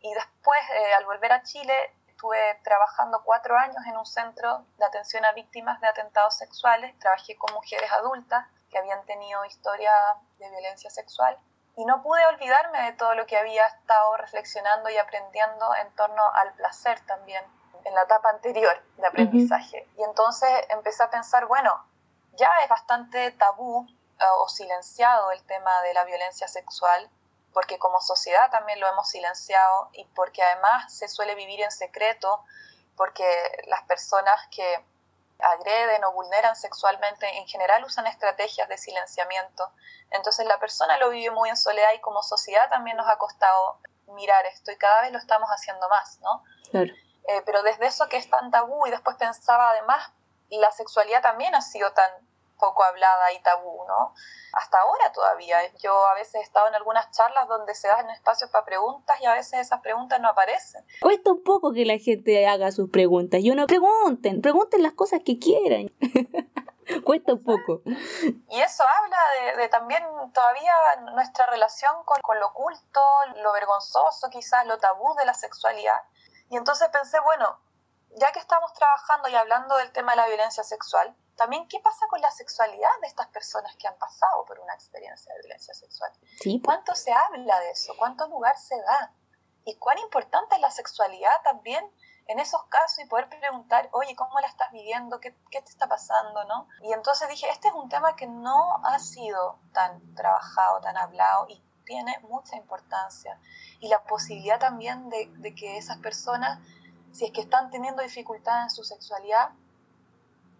Y 0.01 0.13
después, 0.15 0.61
eh, 0.75 0.95
al 0.95 1.05
volver 1.05 1.33
a 1.33 1.43
Chile, 1.43 1.75
estuve 2.07 2.61
trabajando 2.65 3.23
cuatro 3.25 3.57
años 3.57 3.83
en 3.87 3.97
un 3.97 4.07
centro 4.07 4.65
de 4.79 4.85
atención 4.85 5.25
a 5.25 5.33
víctimas 5.33 5.81
de 5.81 5.89
atentados 5.89 6.37
sexuales, 6.37 6.99
trabajé 6.99 7.37
con 7.37 7.53
mujeres 7.55 7.91
adultas 7.93 8.47
que 8.71 8.79
habían 8.79 9.05
tenido 9.07 9.45
historia 9.45 9.93
de 10.39 10.51
violencia 10.51 10.91
sexual. 10.91 11.39
Y 11.77 11.85
no 11.85 12.03
pude 12.03 12.25
olvidarme 12.27 12.83
de 12.83 12.93
todo 12.93 13.15
lo 13.15 13.27
que 13.27 13.39
había 13.39 13.67
estado 13.67 14.17
reflexionando 14.17 14.91
y 14.91 14.99
aprendiendo 14.99 15.75
en 15.77 15.91
torno 15.95 16.23
al 16.35 16.53
placer 16.55 17.01
también 17.07 17.43
en 17.85 17.95
la 17.95 18.03
etapa 18.03 18.31
anterior 18.31 18.83
de 18.97 19.07
aprendizaje. 19.07 19.89
Y 19.97 20.03
entonces 20.03 20.51
empecé 20.69 21.03
a 21.03 21.11
pensar, 21.11 21.47
bueno, 21.47 21.73
ya 22.35 22.51
es 22.63 22.69
bastante 22.69 23.31
tabú 23.33 23.87
eh, 23.89 24.25
o 24.41 24.49
silenciado 24.49 25.31
el 25.31 25.43
tema 25.45 25.71
de 25.83 25.95
la 25.95 26.05
violencia 26.05 26.49
sexual, 26.49 27.11
porque 27.53 27.79
como 27.79 28.01
sociedad 28.01 28.51
también 28.51 28.81
lo 28.81 28.89
hemos 28.89 29.09
silenciado 29.09 29.91
y 29.93 30.05
porque 30.05 30.43
además 30.43 30.93
se 30.93 31.09
suele 31.09 31.35
vivir 31.35 31.61
en 31.63 31.71
secreto, 31.71 32.45
porque 32.97 33.25
las 33.67 33.83
personas 33.83 34.39
que 34.51 34.85
agreden 35.43 36.05
o 36.05 36.13
vulneran 36.13 36.55
sexualmente, 36.55 37.27
en 37.39 37.47
general 37.47 37.85
usan 37.85 38.07
estrategias 38.07 38.69
de 38.69 38.79
silenciamiento. 38.79 39.73
Entonces 40.11 40.47
la 40.47 40.59
persona 40.59 40.99
lo 40.99 41.11
vive 41.11 41.31
muy 41.31 41.49
en 41.49 41.57
soledad 41.57 41.93
y 41.95 42.01
como 42.01 42.23
sociedad 42.23 42.69
también 42.69 42.97
nos 42.97 43.09
ha 43.09 43.17
costado 43.17 43.79
mirar 44.09 44.45
esto 44.47 44.71
y 44.73 44.77
cada 44.77 45.03
vez 45.03 45.13
lo 45.13 45.19
estamos 45.19 45.49
haciendo 45.51 45.89
más, 45.89 46.19
¿no? 46.21 46.43
Claro. 46.71 46.93
Eh, 47.29 47.43
pero 47.47 47.63
desde 47.63 47.87
eso 47.87 48.09
que 48.09 48.17
es 48.17 48.29
tan 48.29 48.51
tabú 48.51 48.87
y 48.87 48.91
después 48.91 49.17
pensaba 49.17 49.71
además, 49.71 50.11
la 50.49 50.73
sexualidad 50.73 51.23
también 51.23 51.55
ha 51.55 51.63
sido 51.63 51.93
tan 51.93 52.11
poco 52.61 52.85
hablada 52.85 53.33
y 53.33 53.43
tabú, 53.43 53.85
¿no? 53.89 54.15
Hasta 54.53 54.79
ahora 54.79 55.13
todavía. 55.13 55.59
Yo 55.79 56.07
a 56.07 56.15
veces 56.15 56.37
he 56.37 56.41
estado 56.41 56.69
en 56.69 56.75
algunas 56.75 57.11
charlas 57.11 57.49
donde 57.49 57.75
se 57.75 57.89
dan 57.89 58.09
espacios 58.11 58.51
para 58.51 58.65
preguntas 58.65 59.21
y 59.21 59.27
a 59.27 59.35
veces 59.35 59.61
esas 59.61 59.81
preguntas 59.81 60.21
no 60.21 60.29
aparecen. 60.29 60.85
Cuesta 61.01 61.31
un 61.31 61.43
poco 61.43 61.73
que 61.73 61.85
la 61.85 61.99
gente 61.99 62.47
haga 62.47 62.71
sus 62.71 62.91
preguntas 62.91 63.41
y 63.41 63.51
uno 63.51 63.67
pregunten, 63.67 64.43
pregunten 64.43 64.83
las 64.83 64.93
cosas 64.93 65.21
que 65.25 65.39
quieran. 65.39 65.91
Cuesta 67.05 67.35
un 67.35 67.45
poco. 67.45 67.83
Y 67.87 68.61
eso 68.61 68.83
habla 68.83 69.57
de, 69.57 69.69
también 69.69 70.03
todavía 70.35 70.73
nuestra 71.15 71.47
relación 71.47 71.93
con, 72.05 72.21
con 72.21 72.39
lo 72.41 72.49
oculto, 72.49 73.01
lo 73.37 73.53
vergonzoso, 73.53 74.29
quizás 74.31 74.67
lo 74.67 74.79
tabú 74.79 75.15
de 75.15 75.25
la 75.25 75.35
sexualidad. 75.35 76.03
Y 76.51 76.57
entonces 76.57 76.89
pensé, 76.89 77.21
bueno, 77.21 77.61
ya 78.17 78.33
que 78.33 78.39
estamos 78.39 78.73
trabajando 78.75 79.29
y 79.29 79.35
hablando 79.35 79.77
del 79.77 79.93
tema 79.93 80.13
de 80.13 80.17
la 80.17 80.27
violencia 80.27 80.65
sexual, 80.65 81.17
también 81.37 81.69
qué 81.69 81.81
pasa 81.81 82.07
con 82.09 82.21
la 82.21 82.31
sexualidad 82.31 82.91
de 83.01 83.09
estas 83.09 83.29
personas 83.29 83.75
que 83.77 83.89
han 83.89 83.97
pasado 83.97 84.45
por 84.47 84.59
una 84.61 84.75
experiencia 84.75 85.33
de 85.35 85.41
violencia 85.41 85.75
sexual. 85.75 86.13
¿Cuánto 86.65 86.95
se 86.95 87.13
habla 87.13 87.59
de 87.61 87.71
eso? 87.71 87.95
¿Cuánto 87.97 88.27
lugar 88.29 88.59
se 88.59 88.77
da? 88.77 89.15
¿Y 89.65 89.77
cuán 89.77 89.99
importante 89.99 90.57
es 90.57 90.61
la 90.61 90.71
sexualidad 90.71 91.43
también 91.43 91.91
en 92.27 92.39
esos 92.39 92.63
casos 92.65 93.05
y 93.05 93.09
poder 93.09 93.29
preguntar, 93.29 93.89
oye, 93.93 94.15
¿cómo 94.15 94.39
la 94.39 94.47
estás 94.47 94.71
viviendo? 94.71 95.19
¿Qué, 95.19 95.35
qué 95.51 95.63
te 95.63 95.71
está 95.71 95.89
pasando? 95.89 96.45
¿no? 96.45 96.69
Y 96.83 96.93
entonces 96.93 97.29
dije, 97.29 97.49
este 97.51 97.69
es 97.69 97.75
un 97.75 97.89
tema 97.89 98.15
que 98.15 98.27
no 98.27 98.81
ha 98.85 98.99
sido 98.99 99.59
tan 99.73 100.15
trabajado, 100.15 100.81
tan 100.81 100.97
hablado 100.97 101.47
y 101.49 101.63
tiene 101.85 102.19
mucha 102.21 102.57
importancia. 102.57 103.41
Y 103.81 103.89
la 103.89 104.05
posibilidad 104.05 104.61
también 104.61 105.09
de, 105.09 105.29
de 105.39 105.55
que 105.55 105.77
esas 105.77 105.99
personas, 105.99 106.61
si 107.13 107.27
es 107.27 107.33
que 107.33 107.41
están 107.41 107.71
teniendo 107.71 108.03
dificultad 108.03 108.65
en 108.65 108.71
su 108.71 108.85
sexualidad, 108.85 109.51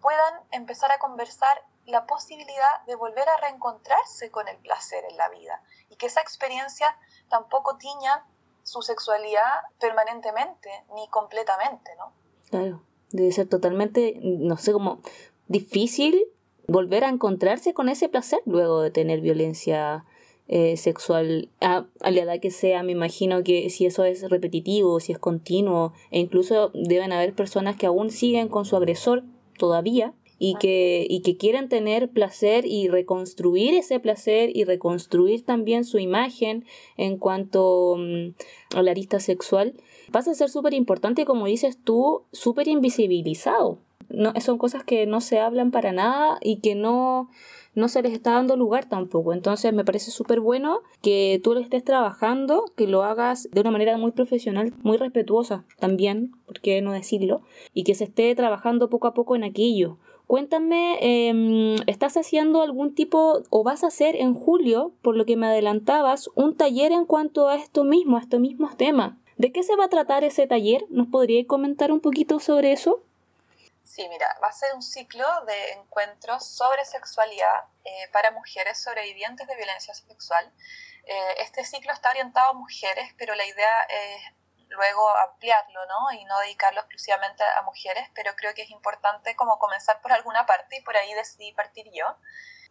puedan 0.01 0.33
empezar 0.51 0.91
a 0.91 0.99
conversar 0.99 1.63
la 1.85 2.05
posibilidad 2.05 2.85
de 2.87 2.95
volver 2.95 3.27
a 3.27 3.37
reencontrarse 3.37 4.31
con 4.31 4.47
el 4.47 4.57
placer 4.57 5.03
en 5.09 5.17
la 5.17 5.29
vida 5.29 5.63
y 5.89 5.95
que 5.95 6.07
esa 6.07 6.21
experiencia 6.21 6.97
tampoco 7.29 7.77
tiña 7.77 8.25
su 8.63 8.81
sexualidad 8.81 9.61
permanentemente 9.79 10.69
ni 10.95 11.07
completamente, 11.09 11.91
¿no? 11.97 12.13
Claro, 12.49 12.83
debe 13.09 13.31
ser 13.31 13.49
totalmente, 13.49 14.19
no 14.21 14.57
sé, 14.57 14.73
como 14.73 15.01
difícil 15.47 16.27
volver 16.67 17.03
a 17.03 17.09
encontrarse 17.09 17.73
con 17.73 17.89
ese 17.89 18.09
placer 18.09 18.41
luego 18.45 18.81
de 18.81 18.91
tener 18.91 19.21
violencia 19.21 20.05
eh, 20.53 20.75
sexual 20.75 21.47
a, 21.61 21.85
a, 22.01 22.11
la 22.11 22.23
edad 22.23 22.41
que 22.41 22.51
sea, 22.51 22.83
me 22.83 22.91
imagino 22.91 23.41
que 23.41 23.69
si 23.69 23.85
eso 23.85 24.03
es 24.03 24.29
repetitivo, 24.29 24.99
si 24.99 25.13
es 25.13 25.17
continuo, 25.17 25.93
e 26.11 26.19
incluso 26.19 26.71
deben 26.73 27.13
haber 27.13 27.33
personas 27.33 27.77
que 27.77 27.85
aún 27.85 28.11
siguen 28.11 28.49
con 28.49 28.65
su 28.65 28.75
agresor 28.75 29.23
todavía 29.57 30.13
y 30.39 30.55
que, 30.55 31.07
y 31.09 31.21
que 31.21 31.37
quieren 31.37 31.69
tener 31.69 32.09
placer 32.09 32.65
y 32.65 32.89
reconstruir 32.89 33.75
ese 33.75 34.01
placer 34.01 34.49
y 34.53 34.65
reconstruir 34.65 35.45
también 35.45 35.85
su 35.85 35.99
imagen 35.99 36.65
en 36.97 37.17
cuanto 37.17 37.95
mm, 37.97 38.75
a 38.75 38.81
la 38.81 38.91
arista 38.91 39.21
sexual, 39.21 39.75
pasa 40.11 40.31
a 40.31 40.33
ser 40.33 40.49
súper 40.49 40.73
importante, 40.73 41.23
como 41.23 41.45
dices 41.45 41.77
tú, 41.81 42.23
súper 42.33 42.67
invisibilizado. 42.67 43.77
No, 44.09 44.33
son 44.41 44.57
cosas 44.57 44.83
que 44.83 45.05
no 45.05 45.21
se 45.21 45.39
hablan 45.39 45.71
para 45.71 45.93
nada 45.93 46.39
y 46.41 46.57
que 46.57 46.75
no, 46.75 47.29
no 47.73 47.87
se 47.87 48.01
les 48.01 48.13
está 48.13 48.31
dando 48.31 48.55
lugar 48.55 48.85
tampoco. 48.89 49.33
Entonces 49.33 49.73
me 49.73 49.85
parece 49.85 50.11
súper 50.11 50.39
bueno 50.39 50.81
que 51.01 51.39
tú 51.43 51.53
lo 51.53 51.59
estés 51.59 51.83
trabajando, 51.83 52.65
que 52.75 52.87
lo 52.87 53.03
hagas 53.03 53.49
de 53.51 53.61
una 53.61 53.71
manera 53.71 53.97
muy 53.97 54.11
profesional, 54.11 54.73
muy 54.83 54.97
respetuosa 54.97 55.65
también, 55.79 56.31
¿por 56.45 56.59
qué 56.59 56.81
no 56.81 56.91
decirlo? 56.91 57.41
Y 57.73 57.83
que 57.83 57.95
se 57.95 58.05
esté 58.05 58.33
trabajando 58.35 58.89
poco 58.89 59.07
a 59.07 59.13
poco 59.13 59.35
en 59.35 59.43
aquello. 59.43 59.97
Cuéntame, 60.27 60.97
em, 61.01 61.75
¿estás 61.87 62.15
haciendo 62.15 62.61
algún 62.61 62.95
tipo 62.95 63.41
o 63.49 63.63
vas 63.63 63.83
a 63.83 63.87
hacer 63.87 64.15
en 64.15 64.33
julio, 64.33 64.93
por 65.01 65.17
lo 65.17 65.25
que 65.25 65.35
me 65.35 65.47
adelantabas, 65.47 66.29
un 66.35 66.55
taller 66.55 66.93
en 66.93 67.05
cuanto 67.05 67.49
a 67.49 67.55
esto 67.55 67.83
mismo, 67.83 68.15
a 68.15 68.21
estos 68.21 68.39
mismos 68.39 68.77
temas? 68.77 69.17
¿De 69.37 69.51
qué 69.51 69.63
se 69.63 69.75
va 69.75 69.85
a 69.85 69.89
tratar 69.89 70.23
ese 70.23 70.47
taller? 70.47 70.85
¿Nos 70.89 71.07
podrías 71.07 71.47
comentar 71.47 71.91
un 71.91 71.99
poquito 71.99 72.39
sobre 72.39 72.71
eso? 72.71 73.01
Sí, 73.93 74.07
mira, 74.07 74.37
va 74.41 74.47
a 74.47 74.53
ser 74.53 74.73
un 74.73 74.81
ciclo 74.81 75.27
de 75.43 75.73
encuentros 75.73 76.47
sobre 76.47 76.85
sexualidad 76.85 77.65
eh, 77.83 78.07
para 78.13 78.31
mujeres 78.31 78.81
sobrevivientes 78.81 79.45
de 79.45 79.55
violencia 79.57 79.93
sexual. 79.93 80.49
Eh, 81.03 81.35
este 81.39 81.65
ciclo 81.65 81.91
está 81.91 82.09
orientado 82.11 82.51
a 82.51 82.53
mujeres, 82.53 83.13
pero 83.17 83.35
la 83.35 83.45
idea 83.45 83.81
es 83.89 84.21
luego 84.69 85.09
ampliarlo, 85.17 85.85
¿no? 85.87 86.13
Y 86.13 86.23
no 86.23 86.39
dedicarlo 86.39 86.79
exclusivamente 86.79 87.43
a 87.43 87.63
mujeres, 87.63 88.09
pero 88.15 88.33
creo 88.37 88.53
que 88.53 88.61
es 88.61 88.69
importante 88.69 89.35
como 89.35 89.59
comenzar 89.59 89.99
por 89.99 90.13
alguna 90.13 90.45
parte 90.45 90.77
y 90.77 90.81
por 90.83 90.95
ahí 90.95 91.13
decidí 91.13 91.51
partir 91.51 91.91
yo. 91.91 92.15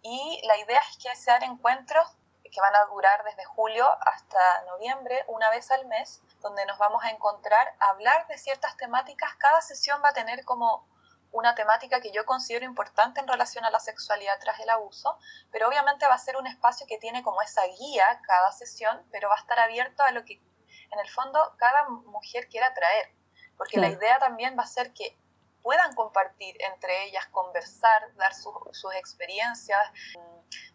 Y 0.01 0.41
la 0.47 0.57
idea 0.57 0.81
es 0.91 0.97
que 0.97 1.15
sean 1.17 1.43
encuentros 1.43 2.17
que 2.51 2.61
van 2.63 2.75
a 2.77 2.87
durar 2.87 3.25
desde 3.25 3.45
julio 3.45 3.87
hasta 4.07 4.63
noviembre, 4.63 5.23
una 5.29 5.51
vez 5.51 5.71
al 5.71 5.85
mes, 5.85 6.23
donde 6.41 6.65
nos 6.65 6.79
vamos 6.79 7.05
a 7.05 7.11
encontrar 7.11 7.75
a 7.79 7.91
hablar 7.91 8.27
de 8.27 8.39
ciertas 8.39 8.75
temáticas. 8.79 9.35
Cada 9.35 9.61
sesión 9.61 10.01
va 10.03 10.09
a 10.09 10.15
tener 10.15 10.47
como 10.47 10.89
una 11.33 11.55
temática 11.55 12.01
que 12.01 12.13
yo 12.13 12.25
considero 12.25 12.65
importante 12.65 13.21
en 13.21 13.29
relación 13.29 13.65
a 13.65 13.71
la 13.71 13.81
sexualidad 13.81 14.39
tras 14.41 14.59
el 14.61 14.71
abuso, 14.71 15.19
pero 15.51 15.69
obviamente 15.69 16.07
va 16.07 16.15
a 16.15 16.19
ser 16.19 16.37
un 16.37 16.47
espacio 16.47 16.87
que 16.87 16.99
tiene 16.99 17.23
como 17.23 17.41
esa 17.43 17.63
guía 17.79 18.21
cada 18.27 18.53
sesión, 18.53 19.07
pero 19.13 19.29
va 19.29 19.37
a 19.37 19.41
estar 19.41 19.59
abierto 19.59 20.03
a 20.03 20.11
lo 20.11 20.25
que 20.25 20.35
en 20.35 20.99
el 20.99 21.09
fondo 21.09 21.55
cada 21.59 21.89
mujer 21.89 22.49
quiera 22.49 22.75
traer, 22.75 23.15
porque 23.57 23.79
la 23.79 23.89
idea 23.89 24.19
también 24.19 24.57
va 24.59 24.65
a 24.65 24.67
ser 24.67 24.93
que 24.93 25.17
puedan 25.63 25.95
compartir 25.95 26.57
entre 26.61 27.05
ellas, 27.05 27.27
conversar, 27.29 28.15
dar 28.17 28.35
sus 28.35 28.95
experiencias, 28.95 29.93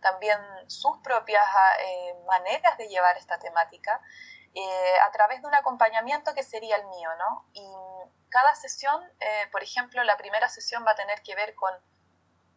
también 0.01 0.37
sus 0.67 0.97
propias 0.99 1.43
eh, 1.79 2.15
maneras 2.27 2.77
de 2.77 2.87
llevar 2.87 3.17
esta 3.17 3.39
temática, 3.39 3.99
eh, 4.53 4.93
a 5.05 5.11
través 5.11 5.41
de 5.41 5.47
un 5.47 5.55
acompañamiento 5.55 6.33
que 6.33 6.43
sería 6.43 6.77
el 6.77 6.85
mío, 6.87 7.09
¿no? 7.17 7.45
Y 7.53 7.67
cada 8.35 8.53
sesión, 8.53 9.01
eh, 9.21 9.47
por 9.49 9.63
ejemplo, 9.63 10.03
la 10.03 10.17
primera 10.17 10.49
sesión 10.49 10.85
va 10.85 10.91
a 10.91 10.95
tener 10.95 11.21
que 11.21 11.35
ver 11.35 11.55
con 11.55 11.71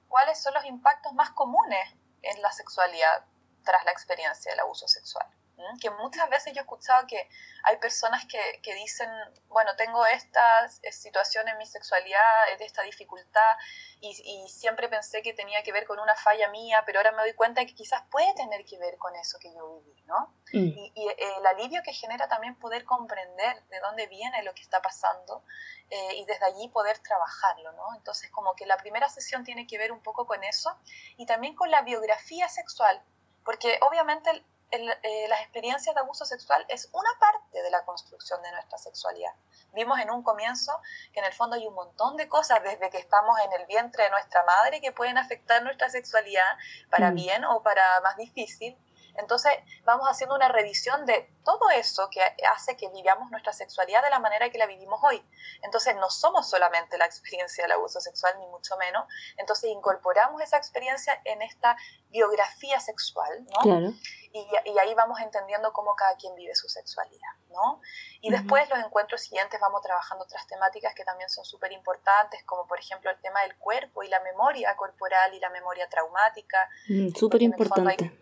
cuáles 0.08 0.42
son 0.42 0.52
los 0.54 0.64
impactos 0.64 1.12
más 1.12 1.30
comunes 1.30 1.94
en 2.22 2.42
la 2.42 2.50
sexualidad 2.50 3.24
tras 3.62 3.84
la 3.84 3.92
experiencia 3.92 4.50
del 4.50 4.58
abuso 4.58 4.88
sexual 4.88 5.37
que 5.80 5.90
muchas 5.90 6.28
veces 6.30 6.52
yo 6.52 6.60
he 6.60 6.62
escuchado 6.62 7.06
que 7.06 7.28
hay 7.64 7.76
personas 7.78 8.24
que, 8.26 8.60
que 8.62 8.74
dicen, 8.74 9.08
bueno, 9.48 9.74
tengo 9.76 10.04
esta 10.06 10.66
eh, 10.82 10.92
situación 10.92 11.48
en 11.48 11.58
mi 11.58 11.66
sexualidad, 11.66 12.58
de 12.58 12.64
esta 12.64 12.82
dificultad, 12.82 13.56
y, 14.00 14.10
y, 14.24 14.48
siempre 14.48 14.88
pensé 14.88 15.22
que 15.22 15.34
tenía 15.34 15.62
que 15.62 15.72
ver 15.72 15.84
con 15.84 15.98
una 15.98 16.14
falla 16.14 16.48
mía, 16.50 16.82
pero 16.86 17.00
ahora 17.00 17.12
me 17.12 17.22
doy 17.22 17.32
cuenta 17.34 17.64
que 17.66 17.74
quizás 17.74 18.02
puede 18.10 18.32
tener 18.34 18.64
que 18.64 18.78
ver 18.78 18.96
con 18.96 19.14
eso 19.16 19.38
que 19.40 19.52
yo 19.52 19.80
viví, 19.80 20.02
¿no? 20.04 20.34
Mm. 20.52 20.58
Y, 20.58 20.92
y, 20.94 21.08
el 21.08 21.46
alivio 21.46 21.82
que 21.82 21.92
genera 21.92 22.28
también 22.28 22.54
poder 22.56 22.84
comprender 22.84 23.62
de 23.64 23.80
dónde 23.80 24.06
viene 24.06 24.42
lo 24.44 24.54
que 24.54 24.62
está 24.62 24.80
pasando 24.80 25.42
eh, 25.90 26.16
y 26.16 26.24
desde 26.26 26.44
allí 26.44 26.68
poder 26.68 26.98
trabajarlo, 26.98 27.72
¿no? 27.72 27.94
Entonces, 27.96 28.30
como 28.30 28.54
que 28.54 28.66
la 28.66 28.76
primera 28.76 29.08
sesión 29.08 29.42
tiene 29.42 29.66
que 29.66 29.78
ver 29.78 29.90
un 29.90 30.02
poco 30.02 30.26
con 30.26 30.44
eso 30.44 30.78
y 31.16 31.26
también 31.26 31.54
con 31.54 31.70
la 31.70 31.82
biografía 31.82 32.48
sexual, 32.48 33.02
porque 33.44 33.78
obviamente 33.82 34.44
eh, 34.70 35.26
las 35.28 35.40
experiencias 35.40 35.94
de 35.94 36.00
abuso 36.00 36.24
sexual 36.24 36.64
es 36.68 36.90
una 36.92 37.10
parte 37.18 37.62
de 37.62 37.70
la 37.70 37.84
construcción 37.84 38.42
de 38.42 38.52
nuestra 38.52 38.78
sexualidad. 38.78 39.32
Vimos 39.72 39.98
en 39.98 40.10
un 40.10 40.22
comienzo 40.22 40.78
que 41.12 41.20
en 41.20 41.26
el 41.26 41.32
fondo 41.32 41.56
hay 41.56 41.66
un 41.66 41.74
montón 41.74 42.16
de 42.16 42.28
cosas 42.28 42.62
desde 42.62 42.90
que 42.90 42.98
estamos 42.98 43.38
en 43.40 43.52
el 43.60 43.66
vientre 43.66 44.04
de 44.04 44.10
nuestra 44.10 44.42
madre 44.44 44.80
que 44.80 44.92
pueden 44.92 45.16
afectar 45.16 45.62
nuestra 45.62 45.88
sexualidad 45.88 46.58
para 46.90 47.10
mm. 47.10 47.14
bien 47.14 47.44
o 47.44 47.62
para 47.62 48.00
más 48.02 48.16
difícil 48.16 48.76
entonces 49.18 49.52
vamos 49.84 50.06
haciendo 50.08 50.36
una 50.36 50.48
revisión 50.48 51.04
de 51.04 51.28
todo 51.44 51.70
eso 51.70 52.08
que 52.08 52.20
hace 52.54 52.76
que 52.76 52.88
vivamos 52.88 53.30
nuestra 53.30 53.52
sexualidad 53.52 54.02
de 54.02 54.10
la 54.10 54.20
manera 54.20 54.48
que 54.48 54.58
la 54.58 54.66
vivimos 54.66 55.00
hoy. 55.02 55.22
Entonces 55.62 55.96
no 55.96 56.08
somos 56.08 56.48
solamente 56.48 56.96
la 56.98 57.06
experiencia 57.06 57.64
del 57.64 57.72
abuso 57.72 58.00
sexual, 58.00 58.34
ni 58.38 58.46
mucho 58.46 58.76
menos. 58.76 59.06
Entonces 59.36 59.70
incorporamos 59.70 60.40
esa 60.40 60.56
experiencia 60.56 61.20
en 61.24 61.42
esta 61.42 61.76
biografía 62.10 62.78
sexual, 62.78 63.44
¿no? 63.44 63.60
Claro. 63.62 63.92
Y, 64.32 64.46
y, 64.66 64.78
ahí 64.78 64.94
vamos 64.94 65.20
entendiendo 65.20 65.72
cómo 65.72 65.94
cada 65.94 66.16
quien 66.16 66.34
vive 66.34 66.54
su 66.54 66.68
sexualidad, 66.68 67.32
¿no? 67.50 67.80
Y 68.20 68.30
después 68.30 68.68
los 68.68 68.78
encuentros 68.78 69.22
siguientes 69.22 69.58
vamos 69.58 69.80
trabajando 69.82 70.24
otras 70.24 70.46
temáticas 70.46 70.94
que 70.94 71.04
también 71.04 71.30
son 71.30 71.44
súper 71.44 71.72
importantes, 71.72 72.44
como 72.44 72.66
por 72.66 72.78
ejemplo 72.78 73.10
el 73.10 73.18
tema 73.20 73.42
del 73.42 73.56
cuerpo 73.56 74.02
y 74.02 74.08
la 74.08 74.20
memoria 74.20 74.76
corporal 74.76 75.32
y 75.34 75.40
la 75.40 75.50
memoria 75.50 75.88
traumática. 75.88 76.68
Mm, 76.88 77.08
súper 77.14 77.42
importante 77.42 78.12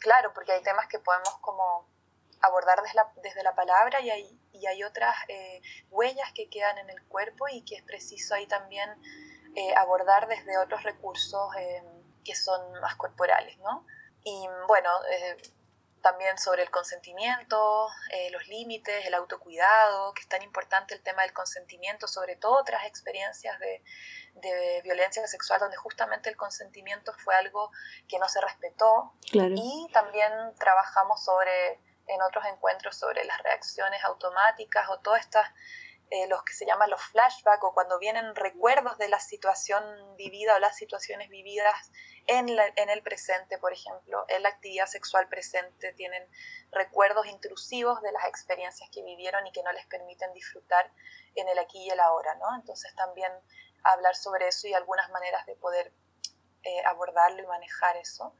claro, 0.00 0.32
porque 0.34 0.52
hay 0.52 0.62
temas 0.62 0.88
que 0.88 0.98
podemos 0.98 1.36
como 1.40 1.86
abordar 2.40 2.82
desde 2.82 2.96
la, 2.96 3.12
desde 3.22 3.42
la 3.44 3.54
palabra 3.54 4.00
y 4.00 4.10
hay, 4.10 4.40
y 4.52 4.66
hay 4.66 4.82
otras 4.82 5.14
eh, 5.28 5.60
huellas 5.90 6.32
que 6.34 6.48
quedan 6.48 6.78
en 6.78 6.90
el 6.90 7.02
cuerpo 7.04 7.46
y 7.48 7.62
que 7.64 7.76
es 7.76 7.82
preciso 7.82 8.34
ahí 8.34 8.46
también 8.46 8.90
eh, 9.54 9.74
abordar 9.76 10.26
desde 10.26 10.58
otros 10.58 10.82
recursos 10.82 11.54
eh, 11.56 11.82
que 12.24 12.34
son 12.34 12.80
más 12.80 12.96
corporales, 12.96 13.58
¿no? 13.58 13.86
Y 14.24 14.46
bueno, 14.66 14.90
eh, 15.10 15.36
también 16.02 16.38
sobre 16.38 16.62
el 16.62 16.70
consentimiento, 16.70 17.88
los 18.32 18.46
límites, 18.48 19.04
el 19.06 19.14
autocuidado, 19.14 20.14
que 20.14 20.22
es 20.22 20.28
tan 20.28 20.42
importante 20.42 20.94
el 20.94 21.02
tema 21.02 21.22
del 21.22 21.32
consentimiento, 21.34 22.06
sobre 22.06 22.36
todo 22.36 22.58
otras 22.58 22.86
experiencias 22.86 23.58
de, 23.58 23.82
de 24.34 24.80
violencia 24.82 25.26
sexual 25.26 25.60
donde 25.60 25.76
justamente 25.76 26.28
el 26.28 26.36
consentimiento 26.36 27.12
fue 27.24 27.34
algo 27.34 27.70
que 28.08 28.18
no 28.18 28.28
se 28.28 28.40
respetó. 28.40 29.12
Y 29.32 29.88
también 29.92 30.32
trabajamos 30.58 31.24
sobre, 31.24 31.80
en 32.06 32.22
otros 32.22 32.44
encuentros 32.46 32.96
sobre 32.96 33.24
las 33.24 33.42
reacciones 33.42 34.02
automáticas 34.04 34.88
o 34.88 34.98
todas 35.00 35.20
estas 35.20 35.48
eh, 36.10 36.26
los 36.26 36.42
que 36.42 36.52
se 36.52 36.66
llaman 36.66 36.90
los 36.90 37.00
flashbacks 37.00 37.62
o 37.62 37.72
cuando 37.72 37.98
vienen 38.00 38.34
recuerdos 38.34 38.98
de 38.98 39.08
la 39.08 39.20
situación 39.20 39.82
vivida 40.16 40.56
o 40.56 40.58
las 40.58 40.76
situaciones 40.76 41.28
vividas 41.28 41.92
en, 42.26 42.48
en 42.48 42.90
el 42.90 43.02
presente, 43.02 43.58
por 43.58 43.72
ejemplo, 43.72 44.24
en 44.28 44.42
la 44.42 44.48
actividad 44.48 44.86
sexual 44.86 45.28
presente, 45.28 45.92
tienen 45.92 46.28
recuerdos 46.72 47.26
intrusivos 47.26 48.02
de 48.02 48.10
las 48.10 48.24
experiencias 48.24 48.90
que 48.90 49.04
vivieron 49.04 49.46
y 49.46 49.52
que 49.52 49.62
no 49.62 49.70
les 49.70 49.86
permiten 49.86 50.32
disfrutar 50.32 50.92
en 51.36 51.48
el 51.48 51.58
aquí 51.60 51.78
y 51.78 51.90
el 51.90 52.00
ahora, 52.00 52.34
¿no? 52.34 52.56
Entonces 52.56 52.92
también 52.96 53.32
hablar 53.84 54.16
sobre 54.16 54.48
eso 54.48 54.66
y 54.66 54.74
algunas 54.74 55.08
maneras 55.10 55.46
de 55.46 55.54
poder 55.54 55.92
eh, 56.64 56.82
abordarlo 56.86 57.40
y 57.40 57.46
manejar 57.46 57.96
eso. 57.96 58.34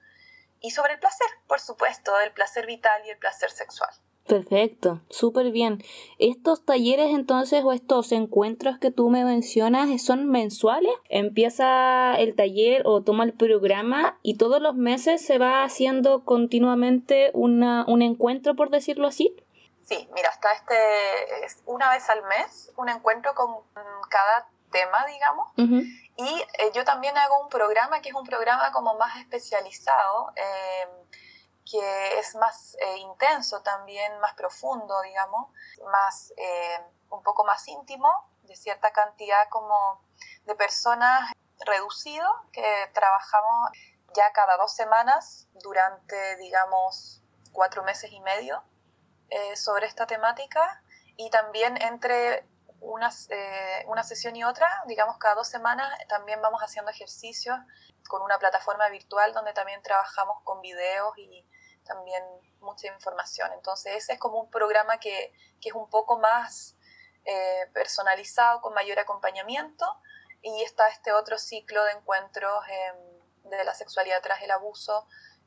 Y 0.60 0.72
sobre 0.72 0.94
el 0.94 0.98
placer, 0.98 1.28
por 1.46 1.60
supuesto, 1.60 2.18
el 2.20 2.32
placer 2.32 2.66
vital 2.66 3.06
y 3.06 3.10
el 3.10 3.18
placer 3.18 3.50
sexual. 3.50 3.90
Perfecto, 4.30 5.00
súper 5.10 5.50
bien. 5.50 5.82
¿Estos 6.20 6.64
talleres 6.64 7.10
entonces 7.10 7.64
o 7.64 7.72
estos 7.72 8.12
encuentros 8.12 8.78
que 8.78 8.92
tú 8.92 9.10
me 9.10 9.24
mencionas 9.24 9.88
son 10.00 10.30
mensuales? 10.30 10.92
¿Empieza 11.08 12.14
el 12.14 12.36
taller 12.36 12.82
o 12.84 13.02
toma 13.02 13.24
el 13.24 13.32
programa 13.32 14.20
y 14.22 14.38
todos 14.38 14.62
los 14.62 14.76
meses 14.76 15.26
se 15.26 15.38
va 15.38 15.64
haciendo 15.64 16.24
continuamente 16.24 17.32
una, 17.34 17.84
un 17.88 18.02
encuentro, 18.02 18.54
por 18.54 18.70
decirlo 18.70 19.08
así? 19.08 19.34
Sí, 19.82 20.08
mira, 20.14 20.30
está 20.30 20.52
este, 20.52 20.76
una 21.66 21.90
vez 21.90 22.08
al 22.08 22.22
mes, 22.22 22.72
un 22.76 22.88
encuentro 22.88 23.34
con 23.34 23.56
cada 24.08 24.48
tema, 24.70 25.06
digamos. 25.06 25.48
Y 25.56 26.40
eh, 26.58 26.70
yo 26.72 26.84
también 26.84 27.18
hago 27.18 27.42
un 27.42 27.48
programa 27.48 28.00
que 28.00 28.10
es 28.10 28.14
un 28.14 28.24
programa 28.24 28.70
como 28.70 28.94
más 28.94 29.18
especializado. 29.18 30.32
Eh, 30.36 30.86
que 31.64 32.18
es 32.18 32.34
más 32.34 32.76
eh, 32.80 32.98
intenso 32.98 33.62
también, 33.62 34.18
más 34.20 34.34
profundo, 34.34 35.00
digamos, 35.02 35.48
más, 35.90 36.32
eh, 36.36 36.84
un 37.10 37.22
poco 37.22 37.44
más 37.44 37.66
íntimo, 37.68 38.08
de 38.42 38.56
cierta 38.56 38.92
cantidad 38.92 39.48
como 39.48 40.02
de 40.44 40.54
personas 40.54 41.32
reducido, 41.60 42.26
que 42.52 42.90
trabajamos 42.92 43.70
ya 44.14 44.32
cada 44.32 44.56
dos 44.56 44.74
semanas 44.74 45.46
durante, 45.62 46.36
digamos, 46.36 47.22
cuatro 47.52 47.82
meses 47.82 48.10
y 48.12 48.20
medio 48.20 48.62
eh, 49.28 49.56
sobre 49.56 49.86
esta 49.86 50.06
temática. 50.06 50.82
Y 51.16 51.30
también 51.30 51.80
entre 51.82 52.48
una, 52.80 53.10
una 53.86 54.02
sesión 54.02 54.36
y 54.36 54.44
otra, 54.44 54.68
digamos 54.86 55.18
cada 55.18 55.34
dos 55.34 55.48
semanas, 55.48 55.88
también 56.08 56.40
vamos 56.42 56.60
haciendo 56.62 56.90
ejercicios 56.90 57.56
con 58.08 58.22
una 58.22 58.38
plataforma 58.38 58.88
virtual 58.88 59.32
donde 59.32 59.52
también 59.52 59.82
trabajamos 59.82 60.42
con 60.44 60.60
videos 60.60 61.16
y, 61.18 61.46
también 61.84 62.22
mucha 62.60 62.86
información. 62.88 63.50
Entonces 63.54 63.96
ese 63.96 64.12
es 64.12 64.18
como 64.18 64.40
un 64.40 64.50
programa 64.50 64.98
que, 64.98 65.32
que 65.60 65.70
es 65.70 65.74
un 65.74 65.88
poco 65.88 66.18
más 66.18 66.76
eh, 67.24 67.66
personalizado, 67.72 68.60
con 68.60 68.74
mayor 68.74 68.98
acompañamiento, 68.98 69.84
y 70.42 70.62
está 70.62 70.88
este 70.88 71.12
otro 71.12 71.36
ciclo 71.38 71.82
de 71.84 71.92
encuentros 71.92 72.62
em, 72.68 73.50
de 73.50 73.64
la 73.64 73.74
sexualidad 73.74 74.22
tras 74.22 74.42
el 74.42 74.50
abuso, 74.50 75.06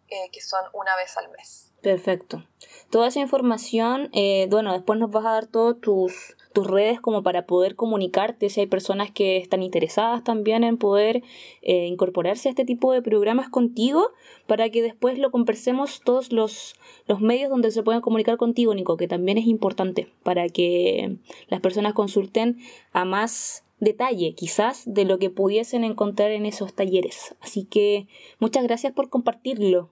eh, 0.10 0.30
que 0.32 0.42
son 0.42 0.64
una 0.74 0.96
vez 0.96 1.18
al 1.18 1.30
mes. 1.30 1.72
Perfecto. 1.82 2.44
Toda 2.92 3.08
esa 3.08 3.20
información, 3.20 4.10
eh, 4.14 4.48
bueno, 4.50 4.74
después 4.74 5.00
nos 5.00 5.10
vas 5.12 5.26
a 5.26 5.32
dar 5.32 5.48
todos 5.48 5.80
tus, 5.82 6.38
tus 6.54 6.68
redes 6.68 7.02
como 7.02 7.24
para 7.24 7.46
poder 7.46 7.76
comunicarte 7.76 8.50
si 8.50 8.62
hay 8.62 8.68
personas 8.68 9.12
que 9.12 9.38
están 9.38 9.64
interesadas 9.64 10.24
también 10.24 10.64
en 10.64 10.78
poder 10.78 11.24
eh, 11.62 11.88
incorporarse 11.88 12.48
a 12.48 12.52
este 12.52 12.64
tipo 12.64 12.94
de 12.94 13.02
programas 13.02 13.50
contigo 13.50 14.12
para 14.48 14.70
que 14.70 14.82
después 14.82 15.18
lo 15.18 15.32
conversemos 15.32 16.02
todos 16.02 16.32
los, 16.32 16.76
los 17.08 17.20
medios 17.22 17.50
donde 17.50 17.72
se 17.72 17.84
pueden 17.84 18.02
comunicar 18.02 18.38
contigo, 18.38 18.74
Nico, 18.74 18.98
que 18.98 19.08
también 19.08 19.38
es 19.38 19.48
importante 19.48 20.10
para 20.24 20.48
que 20.50 21.18
las 21.48 21.60
personas 21.60 21.94
consulten 21.94 22.60
a 22.92 23.04
más 23.04 23.64
detalle 23.80 24.34
quizás 24.34 24.84
de 24.86 25.06
lo 25.06 25.20
que 25.20 25.30
pudiesen 25.30 25.84
encontrar 25.84 26.32
en 26.32 26.46
esos 26.46 26.74
talleres. 26.74 27.36
Así 27.42 27.66
que 27.66 28.08
muchas 28.40 28.64
gracias 28.64 28.94
por 28.94 29.10
compartirlo. 29.10 29.90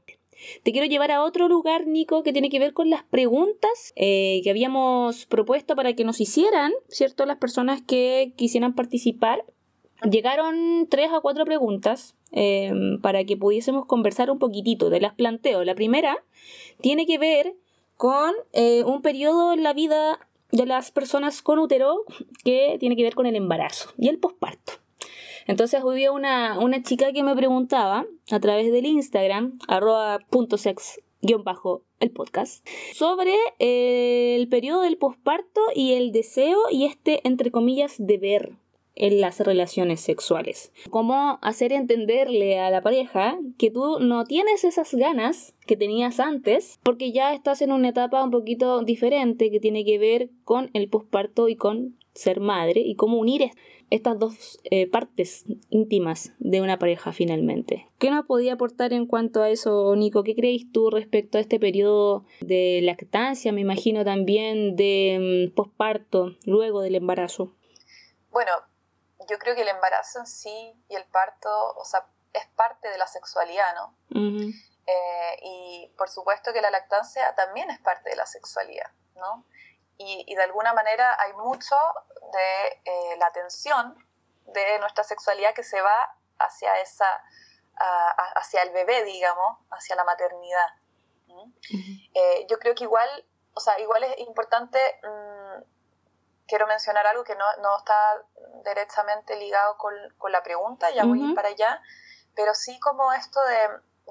Te 0.63 0.71
quiero 0.71 0.88
llevar 0.88 1.12
a 1.12 1.23
otro 1.23 1.47
lugar, 1.47 1.88
Nico, 1.88 2.23
que 2.23 2.34
tiene 2.34 2.49
que 2.49 2.60
ver 2.60 2.73
con 2.73 2.89
las 2.89 3.04
preguntas 3.04 3.93
eh, 3.95 4.41
que 4.43 4.49
habíamos 4.49 5.25
propuesto 5.25 5.75
para 5.75 5.93
que 5.93 6.04
nos 6.04 6.19
hicieran, 6.19 6.71
¿cierto? 6.88 7.25
Las 7.25 7.38
personas 7.38 7.82
que 7.82 8.34
quisieran 8.36 8.75
participar. 8.75 9.43
Llegaron 10.10 10.88
tres 10.89 11.12
a 11.12 11.19
cuatro 11.19 11.45
preguntas 11.45 12.15
eh, 12.32 12.71
para 13.01 13.23
que 13.23 13.38
pudiésemos 13.38 13.86
conversar 13.86 14.32
un 14.32 14.39
poquitito. 14.39 14.89
De 14.89 14.99
las 14.99 15.13
planteo. 15.13 15.63
La 15.63 15.75
primera 15.75 16.23
tiene 16.82 17.06
que 17.06 17.17
ver 17.17 17.54
con 17.97 18.34
eh, 18.54 18.84
un 18.84 19.04
periodo 19.04 19.54
en 19.54 19.62
la 19.62 19.73
vida 19.73 20.27
de 20.51 20.65
las 20.65 20.91
personas 20.91 21.41
con 21.41 21.60
útero 21.60 22.04
que 22.43 22.77
tiene 22.80 22.95
que 22.95 23.04
ver 23.04 23.15
con 23.15 23.25
el 23.25 23.36
embarazo 23.36 23.91
y 23.97 24.10
el 24.10 24.17
posparto. 24.17 24.81
Entonces 25.47 25.82
hubo 25.84 26.13
una, 26.13 26.60
una 26.60 26.82
chica 26.84 27.12
que 27.13 27.23
me 27.23 27.36
preguntaba 27.36 28.06
a 28.32 28.39
través 28.39 28.71
del 28.71 28.86
Instagram, 28.86 29.60
arroba 29.67 30.19
punto 30.30 30.58
sex 30.58 30.99
bajo 31.43 31.84
el 31.99 32.12
podcast, 32.12 32.67
sobre 32.93 33.36
el 33.60 34.47
periodo 34.47 34.82
del 34.82 34.97
posparto 34.97 35.62
y 35.75 35.93
el 35.93 36.12
deseo 36.12 36.60
y 36.71 36.86
este, 36.86 37.25
entre 37.27 37.51
comillas, 37.51 37.95
deber 37.99 38.54
en 38.95 39.21
las 39.21 39.39
relaciones 39.39 40.01
sexuales. 40.01 40.71
Cómo 40.89 41.39
hacer 41.41 41.71
entenderle 41.71 42.60
a 42.60 42.69
la 42.69 42.82
pareja 42.82 43.39
que 43.58 43.71
tú 43.71 43.99
no 43.99 44.25
tienes 44.25 44.63
esas 44.63 44.93
ganas 44.93 45.54
que 45.65 45.77
tenías 45.77 46.19
antes 46.19 46.80
porque 46.84 47.12
ya 47.12 47.34
estás 47.34 47.62
en 47.62 47.71
una 47.71 47.89
etapa 47.89 48.23
un 48.23 48.32
poquito 48.32 48.82
diferente 48.84 49.49
que 49.49 49.60
tiene 49.62 49.86
que 49.86 49.97
ver 49.97 50.30
con 50.43 50.69
el 50.73 50.89
posparto 50.89 51.47
y 51.47 51.56
con 51.56 51.95
ser 52.13 52.39
madre 52.39 52.82
y 52.82 52.95
cómo 52.95 53.17
unir 53.17 53.52
estas 53.91 54.17
dos 54.17 54.60
eh, 54.63 54.89
partes 54.89 55.43
íntimas 55.69 56.32
de 56.39 56.62
una 56.62 56.80
pareja 56.80 57.12
finalmente. 57.12 57.89
¿Qué 58.00 58.10
nos 58.10 58.26
podía 58.26 58.54
aportar 58.54 58.93
en 58.93 59.06
cuanto 59.06 59.43
a 59.43 59.50
eso, 59.50 59.93
Nico? 59.95 60.24
¿Qué 60.24 60.34
creéis 60.34 60.71
tú 60.71 60.89
respecto 60.89 61.38
a 61.38 61.41
este 61.41 61.60
periodo 61.60 62.26
de 62.39 62.80
lactancia, 62.84 63.52
me 63.52 63.62
imagino 63.62 64.06
también 64.06 64.78
de 64.78 65.50
mm, 65.52 65.56
posparto, 65.56 66.38
luego 66.45 66.82
del 66.82 66.95
embarazo? 66.95 67.54
Bueno, 68.32 68.52
yo 69.30 69.38
creo 69.39 69.56
que 69.56 69.62
el 69.62 69.67
embarazo 69.67 70.19
en 70.19 70.26
sí 70.26 70.74
y 70.89 70.95
el 70.95 71.04
parto, 71.12 71.50
o 71.76 71.84
sea, 71.84 72.08
es 72.34 72.47
parte 72.56 72.89
de 72.89 72.97
la 72.97 73.08
sexualidad, 73.08 73.76
¿no? 73.76 73.95
Eh, 74.88 75.39
y 75.43 75.91
por 75.97 76.10
supuesto 76.10 76.54
que 76.54 76.62
la 76.62 76.71
lactancia 76.71 77.36
también 77.36 77.69
es 77.69 77.80
parte 77.80 78.10
de 78.10 78.15
la 78.15 78.26
sexualidad, 78.26 78.89
¿no? 79.15 79.45
Y, 80.03 80.35
de 80.35 80.43
alguna 80.43 80.73
manera 80.73 81.15
hay 81.19 81.33
mucho 81.33 81.75
de 82.33 82.81
eh, 82.85 83.17
la 83.17 83.27
atención 83.27 83.95
de 84.45 84.79
nuestra 84.79 85.03
sexualidad 85.03 85.53
que 85.53 85.63
se 85.63 85.81
va 85.81 86.15
hacia 86.39 86.79
esa, 86.81 87.05
hacia 88.35 88.63
el 88.63 88.71
bebé, 88.71 89.03
digamos, 89.03 89.59
hacia 89.69 89.95
la 89.95 90.03
maternidad. 90.03 90.67
Eh, 92.13 92.45
yo 92.49 92.59
creo 92.59 92.75
que 92.75 92.83
igual, 92.83 93.09
o 93.53 93.59
sea, 93.59 93.79
igual 93.79 94.03
es 94.03 94.19
importante 94.19 94.79
mm, 95.03 95.63
quiero 96.51 96.67
mencionar 96.67 97.07
algo 97.07 97.23
que 97.23 97.35
no, 97.35 97.45
no 97.61 97.77
está 97.77 98.21
directamente 98.65 99.37
ligado 99.37 99.77
con, 99.77 99.93
con, 100.17 100.33
la 100.33 100.43
pregunta, 100.43 100.91
ya 100.91 101.05
voy 101.05 101.33
para 101.33 101.47
allá, 101.47 101.81
pero 102.35 102.53
sí 102.53 102.77
como 102.81 103.13
esto 103.13 103.39
de, 103.45 103.69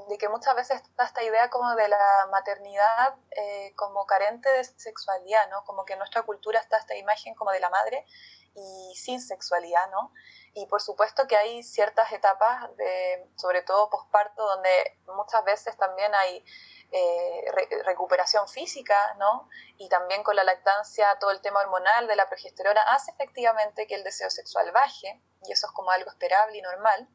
de, 0.08 0.18
que 0.18 0.28
muchas 0.28 0.54
veces 0.54 0.80
está 0.80 1.04
esta 1.04 1.22
idea 1.22 1.50
como 1.50 1.74
de 1.74 1.88
la 1.88 2.28
maternidad 2.30 3.14
eh, 3.30 3.72
como 3.76 4.06
carente 4.06 4.50
de 4.50 4.64
sexualidad, 4.64 5.48
¿no? 5.50 5.64
Como 5.64 5.84
que 5.84 5.94
en 5.94 5.98
nuestra 5.98 6.22
cultura 6.22 6.60
está 6.60 6.78
esta 6.78 6.96
imagen 6.96 7.34
como 7.34 7.50
de 7.50 7.60
la 7.60 7.70
madre 7.70 8.06
y 8.54 8.94
sin 8.96 9.20
sexualidad, 9.20 9.90
¿no? 9.90 10.12
Y 10.54 10.66
por 10.66 10.82
supuesto 10.82 11.26
que 11.28 11.36
hay 11.36 11.62
ciertas 11.62 12.10
etapas, 12.12 12.76
de, 12.76 13.30
sobre 13.36 13.62
todo 13.62 13.88
posparto, 13.88 14.44
donde 14.44 14.98
muchas 15.14 15.44
veces 15.44 15.76
también 15.76 16.12
hay 16.14 16.44
eh, 16.92 17.44
recuperación 17.84 18.48
física, 18.48 19.14
¿no? 19.18 19.48
Y 19.78 19.88
también 19.88 20.24
con 20.24 20.34
la 20.34 20.42
lactancia, 20.42 21.16
todo 21.20 21.30
el 21.30 21.40
tema 21.40 21.60
hormonal 21.60 22.08
de 22.08 22.16
la 22.16 22.28
progesterona 22.28 22.82
hace 22.82 23.12
efectivamente 23.12 23.86
que 23.86 23.94
el 23.94 24.02
deseo 24.02 24.28
sexual 24.28 24.72
baje, 24.72 25.22
y 25.42 25.52
eso 25.52 25.66
es 25.66 25.72
como 25.72 25.90
algo 25.90 26.10
esperable 26.10 26.58
y 26.58 26.62
normal. 26.62 27.08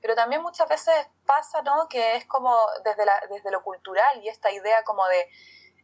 Pero 0.00 0.14
también 0.14 0.42
muchas 0.42 0.68
veces 0.68 0.94
pasa, 1.26 1.62
¿no? 1.62 1.88
Que 1.88 2.16
es 2.16 2.26
como 2.26 2.56
desde, 2.84 3.04
la, 3.04 3.20
desde 3.30 3.50
lo 3.50 3.62
cultural 3.62 4.22
y 4.22 4.28
esta 4.28 4.50
idea 4.50 4.82
como 4.84 5.06
de 5.06 5.28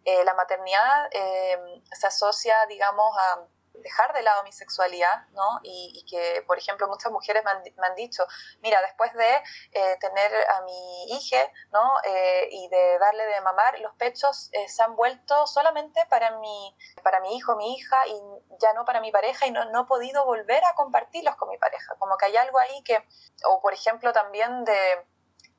eh, 0.05 0.25
la 0.25 0.35
maternidad 0.35 1.09
eh, 1.13 1.83
se 1.93 2.07
asocia, 2.07 2.67
digamos, 2.67 3.17
a 3.17 3.47
dejar 3.83 4.13
de 4.13 4.23
lado 4.23 4.43
mi 4.45 4.53
sexualidad, 4.53 5.27
¿no? 5.33 5.61
Y, 5.63 6.05
que, 6.09 6.43
por 6.47 6.59
ejemplo, 6.59 6.89
muchas 6.89 7.13
mujeres 7.13 7.43
me 7.45 7.87
han, 7.87 7.95
dicho, 7.95 8.25
mira, 8.61 8.81
después 8.83 9.13
de 9.15 9.43
eh, 9.73 9.97
tener 10.01 10.33
a 10.51 10.63
mi 10.63 11.13
hija, 11.17 11.51
¿no? 11.73 11.81
Eh, 12.05 12.49
y 12.51 12.69
de 12.69 12.99
darle 12.99 13.27
de 13.27 13.41
mamar, 13.41 13.79
los 13.81 13.95
pechos 13.97 14.51
eh, 14.53 14.69
se 14.69 14.83
han 14.83 14.97
vuelto 14.97 15.47
solamente 15.47 16.05
para 16.07 16.39
mi, 16.39 16.77
para 17.03 17.21
mi 17.21 17.37
hijo, 17.37 17.57
mi 17.57 17.75
hija, 17.75 17.97
y 18.07 18.21
ya 18.61 18.73
no 18.75 18.85
para 18.85 19.01
mi 19.01 19.11
pareja, 19.11 19.47
y 19.47 19.51
no, 19.51 19.65
no 19.67 19.83
he 19.83 19.87
podido 19.87 20.25
volver 20.25 20.65
a 20.65 20.75
compartirlos 20.75 21.37
con 21.37 21.49
mi 21.49 21.59
pareja. 21.59 21.95
Como 21.99 22.17
que 22.17 22.27
hay 22.27 22.37
algo 22.37 22.59
ahí 22.59 22.83
que, 22.85 23.03
o 23.45 23.61
por 23.61 23.75
ejemplo, 23.75 24.13
también 24.13 24.65
de 24.65 25.07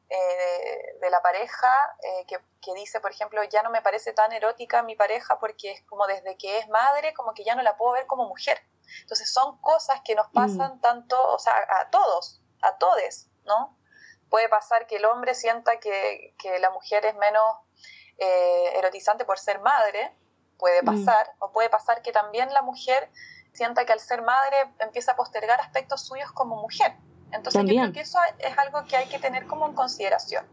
eh, 0.09 0.97
de 0.99 1.09
la 1.11 1.21
pareja 1.21 1.71
eh, 2.01 2.25
que, 2.27 2.39
que, 2.61 2.73
dice, 2.73 2.99
por 2.99 3.11
ejemplo, 3.11 3.43
ya 3.43 3.61
no 3.61 3.69
me 3.69 3.81
parece 3.81 4.11
tan 4.11 4.31
erótica 4.33 4.81
mi 4.81 4.95
pareja 4.95 5.39
porque 5.39 5.71
es 5.71 5.83
como 5.83 6.07
desde 6.07 6.35
que 6.35 6.57
es 6.57 6.67
madre, 6.69 7.13
como 7.13 7.33
que 7.33 7.43
ya 7.43 7.53
no 7.55 7.61
la 7.61 7.77
puedo 7.77 7.93
ver 7.93 8.07
como 8.07 8.27
mujer. 8.27 8.59
Entonces 9.01 9.31
son 9.31 9.59
cosas 9.61 10.01
que 10.03 10.15
nos 10.15 10.27
mm. 10.29 10.33
pasan 10.33 10.81
tanto, 10.81 11.15
o 11.31 11.37
sea, 11.37 11.53
a 11.79 11.89
todos, 11.89 12.41
a 12.61 12.77
todes, 12.77 13.29
¿no? 13.45 13.77
Puede 14.29 14.49
pasar 14.49 14.87
que 14.87 14.97
el 14.97 15.05
hombre 15.05 15.35
sienta 15.35 15.79
que, 15.79 16.35
que 16.39 16.59
la 16.59 16.71
mujer 16.71 17.05
es 17.05 17.15
menos 17.15 17.43
eh, 18.17 18.77
erotizante 18.77 19.25
por 19.25 19.39
ser 19.39 19.59
madre, 19.59 20.15
puede 20.57 20.81
mm. 20.81 20.85
pasar, 20.85 21.35
o 21.39 21.51
puede 21.51 21.69
pasar 21.69 22.01
que 22.01 22.11
también 22.11 22.53
la 22.53 22.61
mujer 22.61 23.11
sienta 23.53 23.85
que 23.85 23.93
al 23.93 23.99
ser 23.99 24.21
madre 24.21 24.57
empieza 24.79 25.13
a 25.13 25.15
postergar 25.15 25.59
aspectos 25.61 26.05
suyos 26.05 26.31
como 26.31 26.55
mujer. 26.55 26.95
Entonces 27.31 27.63
yo 27.65 27.67
creo 27.67 27.93
que 27.93 28.01
eso 28.01 28.19
es 28.39 28.57
algo 28.57 28.85
que 28.85 28.97
hay 28.97 29.07
que 29.07 29.19
tener 29.19 29.45
como 29.47 29.67
en 29.67 29.73
consideración, 29.73 30.45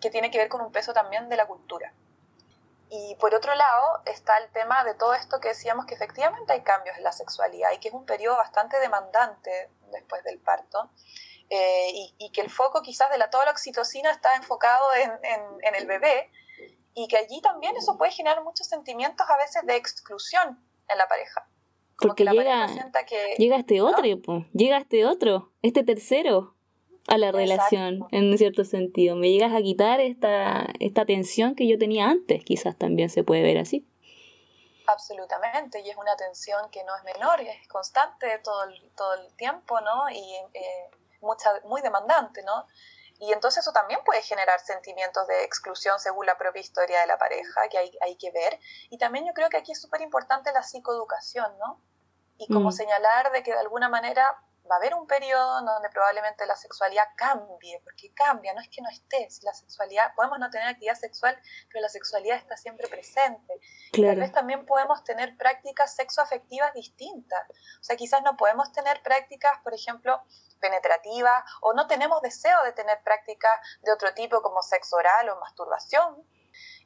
que 0.00 0.10
tiene 0.10 0.30
que 0.30 0.38
ver 0.38 0.48
con 0.48 0.60
un 0.60 0.72
peso 0.72 0.92
también 0.92 1.28
de 1.28 1.36
la 1.36 1.46
cultura. 1.46 1.92
Y 2.92 3.14
por 3.20 3.34
otro 3.34 3.54
lado 3.54 4.02
está 4.04 4.36
el 4.38 4.50
tema 4.50 4.82
de 4.82 4.94
todo 4.94 5.14
esto 5.14 5.40
que 5.40 5.48
decíamos 5.48 5.86
que 5.86 5.94
efectivamente 5.94 6.52
hay 6.52 6.62
cambios 6.62 6.96
en 6.96 7.04
la 7.04 7.12
sexualidad 7.12 7.70
y 7.72 7.78
que 7.78 7.88
es 7.88 7.94
un 7.94 8.04
periodo 8.04 8.36
bastante 8.36 8.80
demandante 8.80 9.70
después 9.92 10.24
del 10.24 10.40
parto. 10.40 10.90
Eh, 11.52 11.90
y, 12.18 12.30
que 12.30 12.42
el 12.42 12.50
foco 12.50 12.80
quizás 12.80 13.10
de 13.10 13.18
la, 13.18 13.28
toda 13.28 13.44
la 13.44 13.50
oxitocina 13.50 14.12
está 14.12 14.36
enfocado 14.36 14.94
en, 14.94 15.10
en, 15.64 15.74
el 15.74 15.84
bebé 15.84 16.30
y 16.94 17.08
que 17.08 17.16
allí 17.16 17.40
también 17.40 17.76
eso 17.76 17.98
puede 17.98 18.12
generar 18.12 18.44
muchos 18.44 18.68
sentimientos 18.68 19.28
a 19.28 19.36
veces 19.36 19.66
de 19.66 19.74
exclusión 19.74 20.64
en 20.86 20.98
la 20.98 21.08
pareja. 21.08 21.48
Porque 22.00 22.24
llega, 22.24 22.66
llega 23.38 23.56
este 23.56 23.80
otro, 23.82 24.02
llega 24.52 24.78
este 24.78 25.04
otro, 25.04 25.52
este 25.62 25.84
tercero 25.84 26.54
a 27.08 27.18
la 27.18 27.32
relación, 27.32 28.06
en 28.10 28.30
un 28.30 28.38
cierto 28.38 28.64
sentido. 28.64 29.16
Me 29.16 29.30
llegas 29.30 29.52
a 29.52 29.62
quitar 29.62 30.00
esta, 30.00 30.66
esta 30.78 31.04
tensión 31.04 31.54
que 31.54 31.66
yo 31.66 31.78
tenía 31.78 32.06
antes, 32.06 32.44
quizás 32.44 32.76
también 32.76 33.10
se 33.10 33.24
puede 33.24 33.42
ver 33.42 33.58
así. 33.58 33.86
Absolutamente, 34.86 35.80
y 35.80 35.90
es 35.90 35.96
una 35.96 36.16
tensión 36.16 36.70
que 36.70 36.82
no 36.84 36.96
es 36.96 37.04
menor, 37.04 37.40
es 37.40 37.68
constante 37.68 38.38
todo 38.42 38.64
el, 38.64 38.90
todo 38.96 39.14
el 39.14 39.34
tiempo, 39.36 39.80
¿no? 39.80 40.08
Y 40.10 40.34
eh, 40.54 40.90
mucha, 41.20 41.50
muy 41.64 41.80
demandante, 41.80 42.42
¿no? 42.42 42.66
Y 43.20 43.32
entonces 43.32 43.62
eso 43.62 43.72
también 43.72 44.00
puede 44.04 44.22
generar 44.22 44.58
sentimientos 44.60 45.26
de 45.26 45.44
exclusión 45.44 46.00
según 46.00 46.26
la 46.26 46.38
propia 46.38 46.60
historia 46.60 47.00
de 47.02 47.06
la 47.06 47.18
pareja, 47.18 47.68
que 47.68 47.76
hay, 47.76 47.92
hay 48.00 48.16
que 48.16 48.30
ver. 48.30 48.58
Y 48.88 48.98
también 48.98 49.26
yo 49.26 49.34
creo 49.34 49.50
que 49.50 49.58
aquí 49.58 49.72
es 49.72 49.80
súper 49.80 50.00
importante 50.00 50.52
la 50.52 50.62
psicoeducación, 50.62 51.58
¿no? 51.58 51.80
Y 52.40 52.46
como 52.52 52.70
mm. 52.70 52.72
señalar 52.72 53.30
de 53.32 53.42
que 53.42 53.52
de 53.52 53.58
alguna 53.58 53.88
manera 53.88 54.24
va 54.70 54.76
a 54.76 54.78
haber 54.78 54.94
un 54.94 55.06
periodo 55.06 55.62
donde 55.62 55.90
probablemente 55.90 56.46
la 56.46 56.56
sexualidad 56.56 57.04
cambie, 57.16 57.80
porque 57.82 58.14
cambia, 58.14 58.54
no 58.54 58.60
es 58.60 58.68
que 58.68 58.80
no 58.80 58.88
esté, 58.88 59.28
la 59.42 59.52
sexualidad, 59.52 60.14
podemos 60.14 60.38
no 60.38 60.48
tener 60.48 60.68
actividad 60.68 60.94
sexual, 60.94 61.36
pero 61.68 61.82
la 61.82 61.88
sexualidad 61.88 62.38
está 62.38 62.56
siempre 62.56 62.88
presente. 62.88 63.60
Tal 63.92 64.16
vez 64.16 64.32
también 64.32 64.64
podemos 64.64 65.02
tener 65.04 65.36
prácticas 65.36 65.96
sexoafectivas 65.96 66.72
distintas, 66.72 67.42
o 67.80 67.82
sea, 67.82 67.96
quizás 67.96 68.22
no 68.22 68.36
podemos 68.36 68.72
tener 68.72 69.02
prácticas, 69.02 69.58
por 69.62 69.74
ejemplo, 69.74 70.22
penetrativas, 70.60 71.42
o 71.60 71.74
no 71.74 71.86
tenemos 71.86 72.22
deseo 72.22 72.62
de 72.64 72.72
tener 72.72 73.02
prácticas 73.02 73.58
de 73.82 73.92
otro 73.92 74.14
tipo 74.14 74.40
como 74.40 74.62
sexo 74.62 74.96
oral 74.96 75.28
o 75.30 75.40
masturbación, 75.40 76.24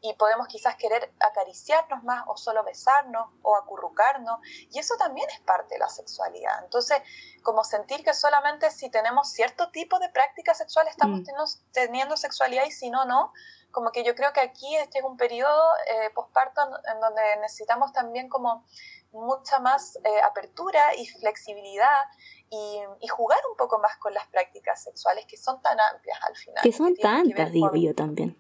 y 0.05 0.13
podemos 0.13 0.49
quizás 0.49 0.77
querer 0.77 1.15
acariciarnos 1.19 2.05
más 2.05 2.25
o 2.27 2.37
solo 2.37 2.63
besarnos 2.63 3.27
o 3.41 3.57
acurrucarnos 3.57 4.39
y 4.71 4.79
eso 4.79 4.97
también 4.99 5.27
es 5.31 5.41
parte 5.41 5.77
de 5.77 5.79
la 5.79 5.89
sexualidad. 5.89 6.63
Entonces, 6.63 6.99
como 7.43 7.65
sentir 7.65 8.05
que 8.05 8.13
solamente 8.13 8.71
si 8.71 8.91
tenemos 8.91 9.31
cierto 9.31 9.71
tipo 9.71 9.99
de 9.99 10.11
práctica 10.11 10.55
sexual 10.55 10.89
estamos 10.89 11.21
mm. 11.21 11.55
teniendo, 11.73 12.19
sexualidad 12.19 12.67
y 12.67 12.71
si 12.71 12.91
no, 12.91 13.07
no, 13.07 13.33
como 13.71 13.93
que 13.93 14.05
yo 14.05 14.15
creo 14.15 14.35
que 14.35 14.41
aquí 14.41 14.77
este 14.77 14.99
es 14.99 15.05
un 15.07 15.17
periodo 15.17 15.71
eh, 15.89 16.11
posparto 16.15 16.61
en 16.93 17.01
donde 17.01 17.23
necesitamos 17.41 17.95
también 17.95 18.29
como 18.29 18.67
mucha 19.11 19.59
más 19.61 19.97
eh, 20.05 20.21
apertura 20.23 20.95
y 20.99 21.07
flexibilidad 21.07 22.05
y, 22.51 23.09
jugar 23.09 23.39
un 23.51 23.57
poco 23.57 23.79
más 23.79 23.97
con 23.99 24.13
las 24.13 24.27
prácticas 24.29 24.83
sexuales 24.83 25.25
que 25.27 25.37
son 25.37 25.63
tan 25.63 25.79
amplias 25.81 26.19
al 26.29 26.37
final. 26.37 26.63
Que 26.63 26.73
son 26.73 26.95
tantas, 26.97 27.53
digo 27.53 27.75
yo 27.75 27.95
también. 27.95 28.37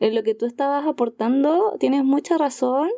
En 0.00 0.14
lo 0.14 0.22
que 0.22 0.34
tú 0.34 0.46
estabas 0.46 0.86
aportando, 0.86 1.76
tienes 1.78 2.04
mucha 2.04 2.38
razón 2.38 2.90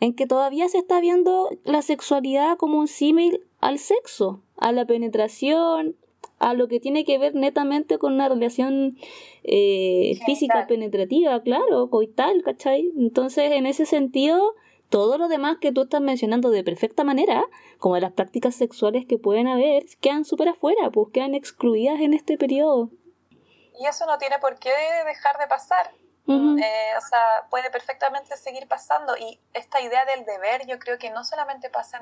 en 0.00 0.14
que 0.14 0.26
todavía 0.26 0.68
se 0.68 0.78
está 0.78 1.00
viendo 1.00 1.50
la 1.64 1.82
sexualidad 1.82 2.56
como 2.56 2.78
un 2.78 2.88
símil 2.88 3.40
al 3.60 3.78
sexo, 3.78 4.42
a 4.56 4.72
la 4.72 4.86
penetración, 4.86 5.96
a 6.38 6.54
lo 6.54 6.68
que 6.68 6.80
tiene 6.80 7.04
que 7.04 7.18
ver 7.18 7.34
netamente 7.34 7.98
con 7.98 8.14
una 8.14 8.28
relación 8.28 8.96
eh, 9.42 10.18
física 10.26 10.66
penetrativa, 10.66 11.42
claro, 11.42 11.88
coital, 11.88 12.42
¿cachai? 12.42 12.92
Entonces, 12.96 13.52
en 13.52 13.66
ese 13.66 13.86
sentido, 13.86 14.54
todo 14.88 15.18
lo 15.18 15.28
demás 15.28 15.58
que 15.60 15.72
tú 15.72 15.82
estás 15.82 16.00
mencionando 16.00 16.50
de 16.50 16.62
perfecta 16.62 17.04
manera, 17.04 17.44
como 17.78 17.98
las 17.98 18.12
prácticas 18.12 18.54
sexuales 18.54 19.06
que 19.06 19.18
pueden 19.18 19.48
haber, 19.48 19.86
quedan 20.00 20.24
súper 20.24 20.48
afuera, 20.48 20.90
pues 20.90 21.08
quedan 21.12 21.34
excluidas 21.34 22.00
en 22.00 22.14
este 22.14 22.36
periodo. 22.36 22.90
Y 23.78 23.86
eso 23.86 24.06
no 24.06 24.18
tiene 24.18 24.38
por 24.38 24.58
qué 24.58 24.72
dejar 25.04 25.38
de 25.38 25.46
pasar. 25.46 25.90
Eh, 26.28 26.94
o 26.96 27.00
sea, 27.00 27.46
puede 27.50 27.70
perfectamente 27.70 28.36
seguir 28.36 28.66
pasando. 28.66 29.16
Y 29.16 29.40
esta 29.52 29.80
idea 29.80 30.04
del 30.06 30.24
deber, 30.24 30.66
yo 30.66 30.78
creo 30.78 30.98
que 30.98 31.10
no 31.10 31.24
solamente 31.24 31.70
pasa 31.70 31.98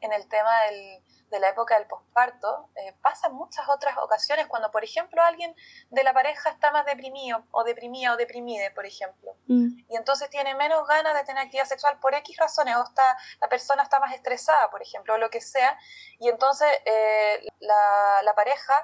en, 0.00 0.12
el 0.12 0.28
tema 0.28 0.50
del, 0.64 1.02
de 1.30 1.40
la 1.40 1.48
época 1.48 1.78
del 1.78 1.86
posparto, 1.86 2.68
eh, 2.76 2.94
pasa 3.00 3.28
en 3.28 3.34
muchas 3.34 3.66
otras 3.68 3.96
ocasiones, 3.98 4.46
cuando, 4.46 4.70
por 4.70 4.84
ejemplo, 4.84 5.22
alguien 5.22 5.54
de 5.90 6.04
la 6.04 6.12
pareja 6.12 6.50
está 6.50 6.70
más 6.70 6.84
deprimido, 6.84 7.44
o 7.50 7.64
deprimida, 7.64 8.12
o 8.12 8.16
deprimida, 8.16 8.72
por 8.74 8.84
ejemplo. 8.84 9.36
Mm. 9.46 9.78
Y 9.88 9.96
entonces 9.96 10.28
tiene 10.28 10.54
menos 10.54 10.86
ganas 10.86 11.14
de 11.14 11.24
tener 11.24 11.44
actividad 11.44 11.66
sexual 11.66 11.98
por 11.98 12.14
X 12.14 12.36
razones, 12.36 12.76
o 12.76 12.84
está, 12.84 13.16
la 13.40 13.48
persona 13.48 13.82
está 13.82 13.98
más 14.00 14.14
estresada, 14.14 14.70
por 14.70 14.82
ejemplo, 14.82 15.14
o 15.14 15.18
lo 15.18 15.30
que 15.30 15.40
sea. 15.40 15.78
Y 16.18 16.28
entonces 16.28 16.68
eh, 16.84 17.46
la, 17.60 18.20
la 18.22 18.34
pareja 18.34 18.74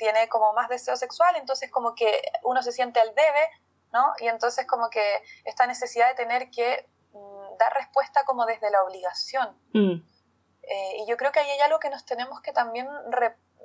tiene 0.00 0.30
como 0.30 0.54
más 0.54 0.70
deseo 0.70 0.96
sexual, 0.96 1.36
entonces 1.36 1.70
como 1.70 1.94
que 1.94 2.22
uno 2.42 2.62
se 2.62 2.72
siente 2.72 3.00
al 3.00 3.14
debe, 3.14 3.50
¿no? 3.92 4.14
Y 4.18 4.28
entonces 4.28 4.66
como 4.66 4.88
que 4.88 5.22
esta 5.44 5.66
necesidad 5.66 6.08
de 6.08 6.14
tener 6.14 6.50
que 6.50 6.88
mm, 7.12 7.58
dar 7.58 7.74
respuesta 7.74 8.24
como 8.24 8.46
desde 8.46 8.70
la 8.70 8.82
obligación. 8.82 9.60
Mm. 9.74 10.02
Eh, 10.62 10.96
y 11.00 11.06
yo 11.06 11.18
creo 11.18 11.32
que 11.32 11.40
ahí 11.40 11.50
hay 11.50 11.60
algo 11.60 11.78
que 11.78 11.90
nos 11.90 12.06
tenemos 12.06 12.40
que 12.40 12.52
también 12.52 12.88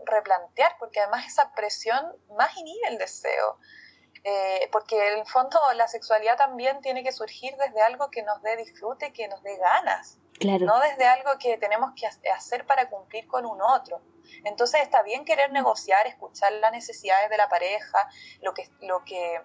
replantear, 0.05 0.75
porque 0.77 0.99
además 0.99 1.25
esa 1.25 1.53
presión 1.53 2.03
más 2.35 2.55
inhibe 2.57 2.89
el 2.89 2.97
deseo. 2.97 3.57
Eh, 4.25 4.67
porque 4.73 4.95
en 5.13 5.19
el 5.19 5.25
fondo 5.27 5.57
la 5.75 5.87
sexualidad 5.87 6.35
también 6.35 6.81
tiene 6.81 7.01
que 7.03 7.13
surgir 7.13 7.55
desde 7.57 7.81
algo 7.81 8.09
que 8.09 8.23
nos 8.23 8.41
dé 8.41 8.57
disfrute, 8.57 9.13
que 9.13 9.27
nos 9.29 9.41
dé 9.43 9.55
ganas, 9.57 10.17
claro. 10.39 10.65
no 10.65 10.79
desde 10.79 11.05
algo 11.05 11.31
que 11.39 11.57
tenemos 11.57 11.91
que 11.95 12.07
hacer 12.29 12.65
para 12.65 12.89
cumplir 12.89 13.27
con 13.27 13.45
un 13.45 13.61
otro. 13.61 14.01
Entonces 14.43 14.81
está 14.81 15.03
bien 15.03 15.25
querer 15.25 15.51
negociar, 15.51 16.07
escuchar 16.07 16.51
las 16.53 16.71
necesidades 16.71 17.29
de 17.29 17.37
la 17.37 17.47
pareja, 17.47 18.09
lo 18.41 18.53
que, 18.53 18.69
lo 18.81 19.03
que 19.03 19.41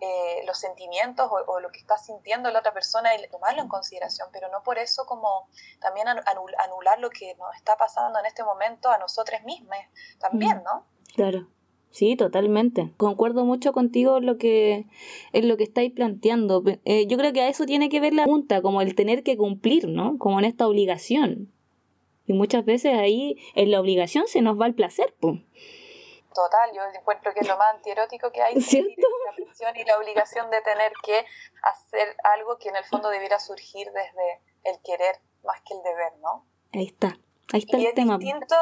eh, 0.00 0.42
los 0.44 0.58
sentimientos 0.58 1.30
o, 1.30 1.60
lo 1.60 1.70
que 1.70 1.78
está 1.78 1.96
sintiendo 1.96 2.50
la 2.50 2.58
otra 2.58 2.74
persona 2.74 3.14
y 3.14 3.28
tomarlo 3.28 3.62
en 3.62 3.68
consideración, 3.68 4.28
pero 4.32 4.48
no 4.50 4.62
por 4.62 4.78
eso 4.78 5.06
como 5.06 5.48
también 5.80 6.08
anular 6.08 6.98
lo 6.98 7.10
que 7.10 7.34
nos 7.36 7.54
está 7.56 7.76
pasando 7.76 8.18
en 8.18 8.26
este 8.26 8.42
momento 8.42 8.90
a 8.90 8.98
nosotros 8.98 9.42
mismos 9.44 9.78
también, 10.18 10.58
mm. 10.58 10.62
¿no? 10.64 10.86
Claro. 11.14 11.46
Sí, 11.94 12.16
totalmente. 12.16 12.92
Concuerdo 12.96 13.44
mucho 13.44 13.72
contigo 13.72 14.18
en 14.18 14.26
lo 14.26 14.36
que, 14.36 14.86
en 15.32 15.46
lo 15.46 15.56
que 15.56 15.62
estáis 15.62 15.92
planteando. 15.92 16.64
Eh, 16.84 17.06
yo 17.06 17.16
creo 17.16 17.32
que 17.32 17.42
a 17.42 17.48
eso 17.48 17.66
tiene 17.66 17.88
que 17.88 18.00
ver 18.00 18.14
la 18.14 18.24
pregunta, 18.24 18.62
como 18.62 18.82
el 18.82 18.96
tener 18.96 19.22
que 19.22 19.36
cumplir, 19.36 19.86
¿no? 19.86 20.18
Como 20.18 20.40
en 20.40 20.44
esta 20.44 20.66
obligación. 20.66 21.52
Y 22.26 22.32
muchas 22.32 22.64
veces 22.64 22.94
ahí 22.94 23.36
en 23.54 23.70
la 23.70 23.80
obligación 23.80 24.26
se 24.26 24.42
nos 24.42 24.60
va 24.60 24.66
el 24.66 24.74
placer, 24.74 25.14
pues. 25.20 25.38
Total, 26.34 26.70
yo 26.74 26.82
encuentro 26.98 27.32
que 27.32 27.38
es 27.38 27.48
lo 27.48 27.56
más 27.56 27.76
antierótico 27.76 28.32
que 28.32 28.42
hay, 28.42 28.54
la 28.56 28.60
presión 29.36 29.76
y 29.76 29.84
la 29.84 29.96
obligación 29.96 30.50
de 30.50 30.60
tener 30.62 30.92
que 31.04 31.24
hacer 31.62 32.16
algo 32.24 32.58
que 32.58 32.70
en 32.70 32.76
el 32.76 32.84
fondo 32.86 33.08
debiera 33.08 33.38
surgir 33.38 33.86
desde 33.92 34.40
el 34.64 34.82
querer 34.82 35.20
más 35.44 35.60
que 35.60 35.74
el 35.74 35.82
deber, 35.84 36.18
¿no? 36.20 36.44
Ahí 36.72 36.86
está. 36.86 37.20
Ahí 37.52 37.60
está 37.60 37.76
y 37.76 37.86
el 37.86 37.88
es 37.88 37.94
Distinto, 37.94 38.56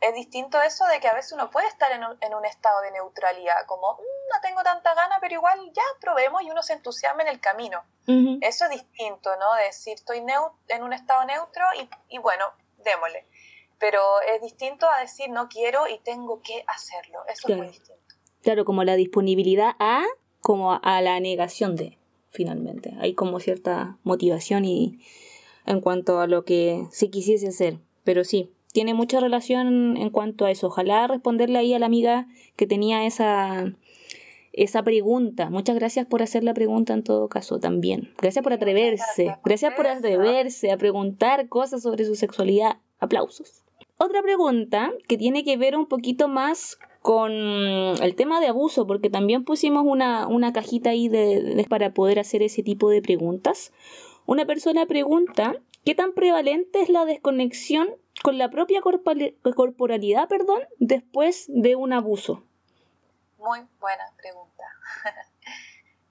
es 0.00 0.14
distinto 0.14 0.60
eso 0.60 0.84
de 0.86 1.00
que 1.00 1.08
a 1.08 1.14
veces 1.14 1.32
uno 1.32 1.50
puede 1.50 1.68
estar 1.68 1.90
en 1.92 2.04
un, 2.04 2.16
en 2.20 2.34
un 2.34 2.44
estado 2.44 2.80
de 2.82 2.90
neutralidad, 2.90 3.64
como, 3.66 3.96
no 4.32 4.40
tengo 4.42 4.62
tanta 4.62 4.94
gana, 4.94 5.18
pero 5.20 5.34
igual 5.34 5.58
ya 5.72 5.82
probemos 6.00 6.42
y 6.42 6.50
uno 6.50 6.62
se 6.62 6.72
entusiasma 6.72 7.22
en 7.22 7.28
el 7.28 7.40
camino. 7.40 7.82
Eso 8.42 8.64
es 8.66 8.70
distinto, 8.70 9.30
¿no? 9.36 9.54
decir, 9.64 9.94
estoy 9.94 10.22
en 10.68 10.82
un 10.82 10.92
estado 10.92 11.24
neutro 11.24 11.64
y, 11.80 11.88
y 12.14 12.18
bueno, 12.18 12.44
démosle. 12.84 13.24
Pero 13.78 14.00
es 14.22 14.42
distinto 14.42 14.86
a 14.88 15.00
decir, 15.00 15.30
no 15.30 15.48
quiero 15.48 15.88
y 15.88 15.98
tengo 15.98 16.42
que 16.42 16.64
hacerlo. 16.66 17.20
Eso 17.28 17.48
es 17.48 17.56
muy 17.56 17.68
distinto. 17.68 18.14
Claro, 18.42 18.64
como 18.64 18.84
la 18.84 18.94
disponibilidad 18.94 19.72
a, 19.78 20.02
como 20.40 20.78
a 20.82 21.00
la 21.00 21.18
negación 21.20 21.76
de, 21.76 21.98
finalmente. 22.28 22.94
Hay 23.00 23.14
como 23.14 23.40
cierta 23.40 23.96
motivación 24.02 24.64
y 24.66 25.00
en 25.66 25.80
cuanto 25.80 26.20
a 26.20 26.26
lo 26.26 26.44
que 26.44 26.86
se 26.90 27.08
quisiese 27.08 27.48
hacer. 27.48 27.78
Pero 28.04 28.24
sí, 28.24 28.50
tiene 28.72 28.94
mucha 28.94 29.20
relación 29.20 29.96
en 29.96 30.10
cuanto 30.10 30.44
a 30.44 30.50
eso. 30.50 30.68
Ojalá 30.68 31.06
responderle 31.06 31.58
ahí 31.58 31.74
a 31.74 31.78
la 31.78 31.86
amiga 31.86 32.28
que 32.56 32.66
tenía 32.66 33.06
esa, 33.06 33.72
esa 34.52 34.82
pregunta. 34.82 35.50
Muchas 35.50 35.76
gracias 35.76 36.06
por 36.06 36.22
hacer 36.22 36.44
la 36.44 36.54
pregunta 36.54 36.94
en 36.94 37.02
todo 37.02 37.28
caso 37.28 37.58
también. 37.58 38.12
Gracias 38.18 38.42
por 38.42 38.52
atreverse. 38.52 39.36
Gracias 39.44 39.74
por 39.74 39.86
atreverse 39.86 40.70
a 40.70 40.76
preguntar 40.76 41.48
cosas 41.48 41.82
sobre 41.82 42.04
su 42.04 42.14
sexualidad. 42.14 42.78
Aplausos. 43.00 43.64
Otra 43.96 44.22
pregunta 44.22 44.92
que 45.08 45.16
tiene 45.16 45.44
que 45.44 45.56
ver 45.56 45.76
un 45.76 45.86
poquito 45.86 46.28
más 46.28 46.78
con 47.00 47.32
el 47.32 48.14
tema 48.16 48.40
de 48.40 48.48
abuso, 48.48 48.86
porque 48.86 49.10
también 49.10 49.44
pusimos 49.44 49.84
una, 49.86 50.26
una 50.26 50.52
cajita 50.52 50.90
ahí 50.90 51.08
de, 51.08 51.66
para 51.68 51.92
poder 51.92 52.18
hacer 52.18 52.42
ese 52.42 52.62
tipo 52.62 52.88
de 52.88 53.02
preguntas. 53.02 53.72
Una 54.26 54.46
persona 54.46 54.86
pregunta, 54.86 55.54
¿qué 55.84 55.94
tan 55.94 56.12
prevalente 56.12 56.80
es 56.80 56.88
la 56.88 57.04
desconexión 57.04 57.88
con 58.22 58.38
la 58.38 58.50
propia 58.50 58.80
corporalidad, 58.82 60.28
perdón, 60.28 60.66
después 60.78 61.44
de 61.48 61.76
un 61.76 61.92
abuso? 61.92 62.44
Muy 63.38 63.60
buena 63.80 64.04
pregunta. 64.16 64.64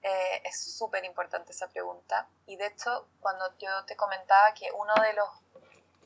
Eh, 0.06 0.42
es 0.44 0.78
súper 0.78 1.06
importante 1.06 1.54
esa 1.54 1.70
pregunta. 1.70 2.28
Y 2.46 2.58
de 2.58 2.68
hecho, 2.68 3.08
cuando 3.22 3.46
yo 3.58 3.70
te 3.86 3.96
comentaba 3.96 4.54
que 4.54 4.70
uno 4.78 4.94
de 5.02 5.14
los 5.14 5.30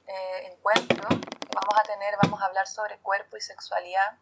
eh, 0.06 0.52
encuentros 0.52 1.08
que 1.08 1.56
vamos 1.56 1.74
a 1.76 1.82
tener, 1.82 2.14
vamos 2.22 2.40
a 2.40 2.46
hablar 2.46 2.68
sobre 2.68 3.00
cuerpo 3.00 3.38
y 3.38 3.42
sexualidad, 3.42 4.20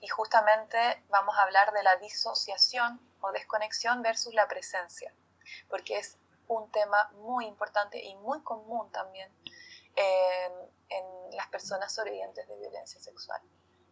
y 0.00 0.08
justamente 0.08 0.78
vamos 1.10 1.36
a 1.36 1.42
hablar 1.42 1.74
de 1.74 1.82
la 1.82 1.96
disociación 1.96 2.98
o 3.20 3.30
desconexión 3.32 4.00
versus 4.00 4.32
la 4.32 4.48
presencia, 4.48 5.12
porque 5.68 5.98
es 5.98 6.16
un 6.48 6.70
tema 6.70 7.10
muy 7.14 7.46
importante 7.46 8.02
y 8.02 8.14
muy 8.16 8.42
común 8.42 8.90
también 8.92 9.30
en 9.96 11.36
las 11.36 11.46
personas 11.48 11.94
sobrevivientes 11.94 12.48
de 12.48 12.56
violencia 12.56 13.00
sexual. 13.00 13.40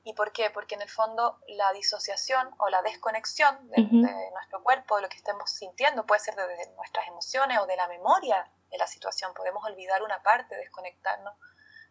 ¿Y 0.04 0.14
por 0.14 0.32
qué? 0.32 0.50
Porque 0.50 0.74
en 0.74 0.82
el 0.82 0.90
fondo 0.90 1.38
la 1.46 1.72
disociación 1.72 2.50
o 2.58 2.68
la 2.68 2.82
desconexión 2.82 3.70
de, 3.70 3.82
nuestro 4.32 4.62
cuerpo, 4.62 4.96
de 4.96 5.02
lo 5.02 5.08
que 5.08 5.16
estemos 5.16 5.50
sintiendo, 5.50 6.06
puede 6.06 6.20
ser 6.20 6.34
de, 6.34 6.44
nuestras 6.74 7.06
emociones 7.06 7.58
o 7.60 7.66
de 7.66 7.76
la 7.76 7.86
memoria 7.86 8.50
de 8.70 8.78
la 8.78 8.88
situación. 8.88 9.32
Podemos 9.32 9.64
olvidar 9.64 10.02
una 10.02 10.20
parte, 10.22 10.56
desconectarnos 10.56 11.34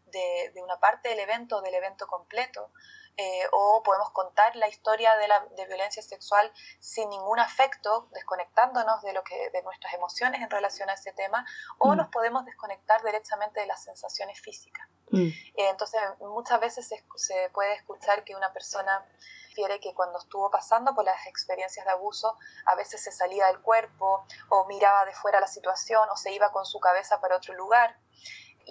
de, 0.08 0.52
de 0.54 0.62
una 0.62 0.78
parte 0.78 1.08
del 1.08 1.20
evento 1.20 1.58
o 1.58 1.62
del 1.62 1.74
evento 1.74 2.06
completo. 2.06 2.72
Eh, 3.18 3.44
o 3.52 3.84
podemos 3.84 4.10
contar 4.12 4.56
la 4.56 4.68
historia 4.68 5.16
de, 5.18 5.28
la, 5.28 5.46
de 5.58 5.66
violencia 5.68 6.02
sexual 6.02 6.52
sin 6.80 7.10
ningún 7.10 7.40
afecto, 7.40 8.08
desconectándonos 8.14 9.02
de, 9.02 9.14
lo 9.14 9.24
que, 9.24 9.50
de 9.52 9.62
nuestras 9.64 9.94
emociones 9.94 10.42
en 10.42 10.50
relación 10.50 10.90
a 10.90 10.94
ese 10.94 11.12
tema, 11.12 11.46
o 11.78 11.94
mm. 11.94 11.98
nos 11.98 12.08
podemos 12.08 12.46
desconectar 12.46 13.04
directamente 13.04 13.60
de 13.60 13.68
las 13.68 13.84
sensaciones 13.84 14.40
físicas. 14.40 14.88
Mm. 15.12 15.28
Eh, 15.28 15.52
entonces, 15.56 16.02
muchas 16.20 16.60
veces 16.60 16.88
se, 16.88 17.04
se, 17.16 17.50
puede 17.50 17.74
escuchar 17.74 18.24
que 18.24 18.36
una 18.36 18.52
persona 18.54 19.06
refiere 19.50 19.80
que 19.82 19.94
cuando 19.94 20.18
estuvo 20.18 20.50
pasando 20.50 20.96
por 20.96 21.04
las 21.04 21.28
experiencias 21.28 21.86
de 21.86 21.92
abuso, 21.92 22.38
a 22.66 22.76
veces 22.76 23.04
se 23.04 23.12
salía 23.12 23.48
del 23.48 23.60
cuerpo 23.60 24.26
o 24.50 24.66
miraba 24.66 25.06
de 25.06 25.14
fuera 25.14 25.42
la 25.42 25.48
situación 25.48 26.08
o 26.10 26.16
se 26.16 26.32
iba 26.32 26.52
con 26.52 26.66
su 26.66 26.80
cabeza 26.80 27.20
para 27.20 27.36
otro 27.36 27.54
lugar. 27.54 27.98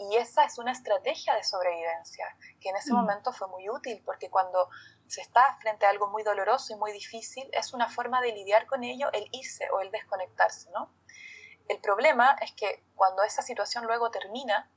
Y 0.09 0.17
esa 0.17 0.45
es 0.45 0.57
una 0.57 0.73
estrategia 0.73 1.35
de 1.35 1.45
sobrevivencia 1.45 2.25
que 2.59 2.71
en 2.71 2.77
ese 2.77 2.93
mm. 2.93 2.97
momento 2.97 3.33
fue 3.33 3.49
muy 3.49 3.69
útil 3.69 4.03
porque 4.05 4.31
cuando 4.31 4.71
se 5.07 5.21
está 5.21 5.59
frente 5.61 5.85
a 5.85 5.91
algo 5.91 6.09
muy 6.09 6.23
doloroso 6.23 6.73
y 6.73 6.77
muy 6.77 6.91
difícil, 6.93 7.51
es 7.53 7.75
una 7.75 7.87
forma 7.89 8.23
de 8.23 8.33
lidiar 8.33 8.67
con 8.67 8.83
ello 8.83 9.11
el 9.13 9.29
irse 9.33 9.69
o 9.73 9.81
el 9.81 9.91
desconectarse, 9.91 10.71
¿no? 10.71 10.91
El 11.69 11.81
problema 11.81 12.35
es 12.41 12.53
que 12.53 12.83
cuando 12.95 13.23
esa 13.25 13.43
situación 13.43 13.85
luego 13.85 14.11
termina, 14.11 14.71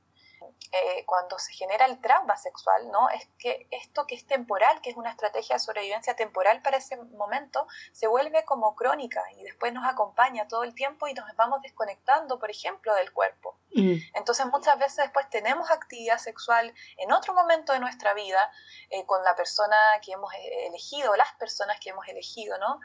eh, 0.72 1.04
cuando 1.06 1.38
se 1.38 1.52
genera 1.52 1.86
el 1.86 2.00
trauma 2.00 2.36
sexual, 2.36 2.90
¿no? 2.90 3.08
Es 3.10 3.28
que 3.38 3.68
esto 3.70 4.06
que 4.06 4.16
es 4.16 4.26
temporal, 4.26 4.80
que 4.80 4.90
es 4.90 4.96
una 4.96 5.10
estrategia 5.10 5.54
de 5.54 5.60
sobrevivencia 5.60 6.16
temporal 6.16 6.62
para 6.62 6.78
ese 6.78 6.96
momento, 6.96 7.68
se 7.92 8.08
vuelve 8.08 8.44
como 8.44 8.74
crónica 8.74 9.22
y 9.36 9.44
después 9.44 9.72
nos 9.72 9.84
acompaña 9.84 10.48
todo 10.48 10.64
el 10.64 10.74
tiempo 10.74 11.06
y 11.06 11.14
nos 11.14 11.26
vamos 11.36 11.62
desconectando, 11.62 12.40
por 12.40 12.50
ejemplo, 12.50 12.92
del 12.96 13.12
cuerpo. 13.12 13.56
Mm. 13.74 13.94
Entonces 14.14 14.46
muchas 14.46 14.78
veces 14.78 14.96
después 14.96 15.28
tenemos 15.30 15.70
actividad 15.70 16.18
sexual 16.18 16.74
en 16.96 17.12
otro 17.12 17.34
momento 17.34 17.72
de 17.72 17.80
nuestra 17.80 18.14
vida 18.14 18.50
eh, 18.90 19.04
con 19.06 19.22
la 19.22 19.36
persona 19.36 19.76
que 20.02 20.12
hemos 20.12 20.32
eh, 20.34 20.66
elegido, 20.66 21.14
las 21.16 21.32
personas 21.34 21.78
que 21.78 21.90
hemos 21.90 22.06
elegido, 22.08 22.58
¿no? 22.58 22.80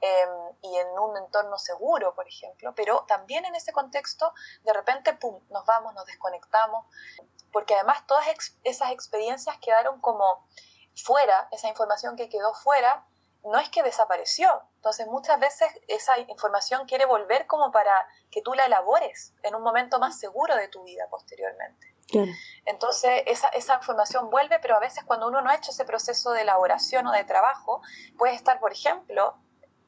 Em, 0.00 0.56
y 0.62 0.76
en 0.78 0.88
un 0.98 1.16
entorno 1.16 1.58
seguro, 1.58 2.12
por 2.14 2.26
ejemplo, 2.26 2.74
pero 2.74 3.04
también 3.06 3.44
en 3.44 3.54
ese 3.54 3.72
contexto, 3.72 4.34
de 4.64 4.72
repente, 4.72 5.14
¡pum!, 5.14 5.40
nos 5.50 5.64
vamos, 5.64 5.94
nos 5.94 6.04
desconectamos, 6.06 6.86
porque 7.52 7.74
además 7.74 8.06
todas 8.06 8.26
esas 8.64 8.90
experiencias 8.90 9.56
quedaron 9.58 10.00
como 10.00 10.46
fuera, 10.94 11.48
esa 11.52 11.68
información 11.68 12.16
que 12.16 12.28
quedó 12.28 12.54
fuera, 12.54 13.06
no 13.44 13.58
es 13.58 13.68
que 13.68 13.82
desapareció. 13.82 14.62
Entonces 14.76 15.06
muchas 15.06 15.38
veces 15.38 15.68
esa 15.88 16.18
información 16.18 16.86
quiere 16.86 17.06
volver 17.06 17.46
como 17.46 17.72
para 17.72 18.06
que 18.30 18.42
tú 18.42 18.54
la 18.54 18.66
elabores 18.66 19.34
en 19.42 19.54
un 19.54 19.62
momento 19.62 19.98
más 19.98 20.18
seguro 20.18 20.56
de 20.56 20.68
tu 20.68 20.82
vida 20.84 21.06
posteriormente. 21.10 21.88
Entonces 22.66 23.22
esa, 23.26 23.48
esa, 23.48 23.76
información 23.76 24.28
vuelve, 24.28 24.58
pero 24.58 24.76
a 24.76 24.80
veces 24.80 25.02
cuando 25.04 25.28
uno 25.28 25.40
no 25.40 25.50
ha 25.50 25.54
hecho 25.54 25.70
ese 25.70 25.84
proceso 25.84 26.32
de 26.32 26.42
elaboración 26.42 27.06
o 27.06 27.12
de 27.12 27.24
trabajo, 27.24 27.80
puede 28.18 28.34
estar, 28.34 28.60
por 28.60 28.72
ejemplo, 28.72 29.38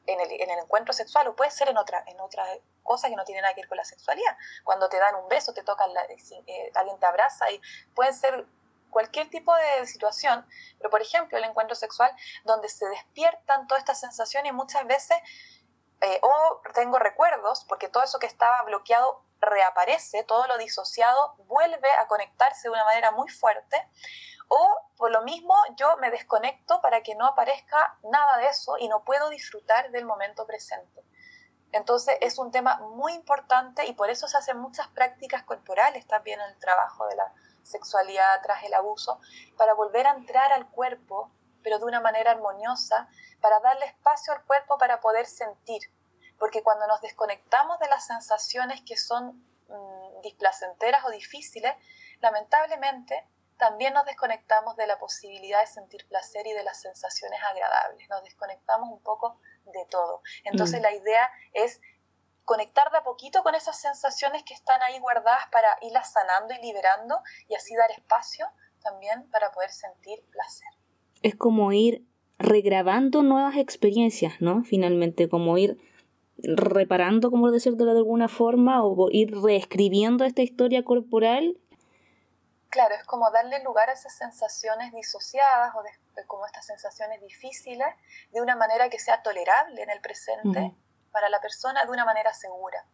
en 0.07 0.19
el, 0.19 0.31
en 0.31 0.49
el 0.49 0.59
encuentro 0.59 0.93
sexual 0.93 1.27
o 1.27 1.35
puede 1.35 1.51
ser 1.51 1.69
en 1.69 1.77
otra, 1.77 2.03
en 2.07 2.19
otra 2.19 2.45
cosa 2.83 3.09
que 3.09 3.15
no 3.15 3.25
tiene 3.25 3.41
nada 3.41 3.53
que 3.53 3.61
ver 3.61 3.67
con 3.67 3.77
la 3.77 3.85
sexualidad. 3.85 4.37
Cuando 4.63 4.89
te 4.89 4.97
dan 4.97 5.15
un 5.15 5.27
beso, 5.27 5.53
te 5.53 5.63
tocan, 5.63 5.93
la, 5.93 6.03
eh, 6.03 6.71
alguien 6.75 6.99
te 6.99 7.05
abraza 7.05 7.49
y 7.51 7.61
puede 7.93 8.13
ser 8.13 8.45
cualquier 8.89 9.29
tipo 9.29 9.53
de 9.53 9.85
situación, 9.87 10.47
pero 10.77 10.89
por 10.89 11.01
ejemplo 11.01 11.37
el 11.37 11.43
encuentro 11.43 11.75
sexual 11.75 12.15
donde 12.45 12.69
se 12.69 12.87
despiertan 12.87 13.67
todas 13.67 13.81
estas 13.81 13.99
sensaciones 13.99 14.53
muchas 14.53 14.87
veces 14.87 15.17
eh, 16.01 16.19
o 16.21 16.61
tengo 16.73 16.99
recuerdos, 16.99 17.65
porque 17.65 17.89
todo 17.89 18.03
eso 18.03 18.19
que 18.19 18.27
estaba 18.27 18.61
bloqueado 18.63 19.23
reaparece, 19.39 20.23
todo 20.23 20.47
lo 20.47 20.57
disociado 20.57 21.35
vuelve 21.47 21.91
a 21.99 22.07
conectarse 22.07 22.63
de 22.63 22.69
una 22.69 22.85
manera 22.85 23.11
muy 23.11 23.29
fuerte, 23.29 23.85
o 24.47 24.81
por 24.97 25.11
lo 25.11 25.21
mismo 25.23 25.53
yo 25.75 25.97
me 25.97 26.11
desconecto 26.11 26.81
para 26.81 27.01
que 27.03 27.15
no 27.15 27.25
aparezca 27.25 27.97
nada 28.03 28.37
de 28.37 28.47
eso 28.47 28.77
y 28.77 28.87
no 28.87 29.03
puedo 29.03 29.29
disfrutar 29.29 29.91
del 29.91 30.05
momento 30.05 30.45
presente. 30.45 31.03
Entonces 31.71 32.17
es 32.21 32.37
un 32.37 32.51
tema 32.51 32.77
muy 32.77 33.13
importante 33.13 33.85
y 33.85 33.93
por 33.93 34.09
eso 34.09 34.27
se 34.27 34.37
hacen 34.37 34.57
muchas 34.59 34.87
prácticas 34.87 35.43
corporales 35.43 36.07
también 36.07 36.39
en 36.39 36.49
el 36.49 36.57
trabajo 36.59 37.05
de 37.07 37.15
la 37.15 37.33
sexualidad 37.63 38.41
tras 38.43 38.63
el 38.63 38.73
abuso, 38.73 39.19
para 39.57 39.73
volver 39.73 40.07
a 40.07 40.11
entrar 40.11 40.53
al 40.53 40.69
cuerpo, 40.69 41.31
pero 41.63 41.79
de 41.79 41.85
una 41.85 41.99
manera 41.99 42.31
armoniosa, 42.31 43.09
para 43.41 43.59
darle 43.59 43.87
espacio 43.87 44.33
al 44.33 44.43
cuerpo 44.45 44.77
para 44.77 45.01
poder 45.01 45.25
sentir. 45.25 45.81
Porque 46.37 46.63
cuando 46.63 46.87
nos 46.87 47.01
desconectamos 47.01 47.79
de 47.79 47.87
las 47.87 48.05
sensaciones 48.05 48.81
que 48.81 48.97
son 48.97 49.43
mm, 49.67 50.21
displacenteras 50.21 51.03
o 51.05 51.09
difíciles, 51.09 51.73
lamentablemente 52.21 53.27
también 53.57 53.93
nos 53.93 54.05
desconectamos 54.05 54.75
de 54.75 54.87
la 54.87 54.99
posibilidad 54.99 55.61
de 55.61 55.67
sentir 55.67 56.05
placer 56.07 56.45
y 56.47 56.53
de 56.53 56.63
las 56.63 56.81
sensaciones 56.81 57.39
agradables. 57.49 58.07
Nos 58.09 58.23
desconectamos 58.23 58.89
un 58.89 59.01
poco 59.01 59.39
de 59.65 59.85
todo. 59.89 60.21
Entonces 60.43 60.79
mm. 60.79 60.83
la 60.83 60.93
idea 60.93 61.29
es 61.53 61.81
conectar 62.43 62.91
de 62.91 62.97
a 62.97 63.03
poquito 63.03 63.43
con 63.43 63.55
esas 63.55 63.79
sensaciones 63.79 64.43
que 64.43 64.53
están 64.53 64.81
ahí 64.83 64.99
guardadas 64.99 65.47
para 65.51 65.67
irlas 65.81 66.11
sanando 66.11 66.53
y 66.53 66.65
liberando 66.65 67.19
y 67.47 67.55
así 67.55 67.75
dar 67.75 67.91
espacio 67.91 68.47
también 68.83 69.29
para 69.31 69.51
poder 69.51 69.71
sentir 69.71 70.23
placer. 70.31 70.69
Es 71.23 71.35
como 71.35 71.71
ir 71.71 72.05
regrabando 72.37 73.23
nuevas 73.23 73.57
experiencias, 73.57 74.41
¿no? 74.41 74.63
Finalmente, 74.63 75.27
como 75.27 75.57
ir 75.57 75.77
reparando, 76.37 77.31
como 77.31 77.49
decirlo 77.49 77.85
de 77.85 77.97
alguna 77.97 78.27
forma, 78.27 78.83
o 78.83 79.09
ir 79.09 79.31
reescribiendo 79.41 80.25
esta 80.25 80.41
historia 80.43 80.83
corporal 80.83 81.57
claro, 82.69 82.95
es 82.95 83.03
como 83.03 83.29
darle 83.31 83.63
lugar 83.63 83.89
a 83.89 83.93
esas 83.93 84.15
sensaciones 84.17 84.93
disociadas 84.93 85.73
o 85.75 85.83
de, 85.83 86.25
como 86.27 86.45
estas 86.45 86.65
sensaciones 86.65 87.21
difíciles 87.21 87.87
de 88.31 88.41
una 88.41 88.55
manera 88.55 88.89
que 88.89 88.99
sea 88.99 89.21
tolerable 89.21 89.81
en 89.81 89.89
el 89.89 90.01
presente 90.01 90.73
para 91.11 91.29
la 91.29 91.39
persona 91.39 91.85
de 91.85 91.91
una 91.91 92.05
manera 92.05 92.33
segura. 92.33 92.85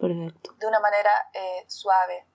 Perfecto. 0.00 0.54
De 0.58 0.66
una 0.66 0.80
manera 0.80 1.10
eh, 1.34 1.64
suave. 1.66 2.26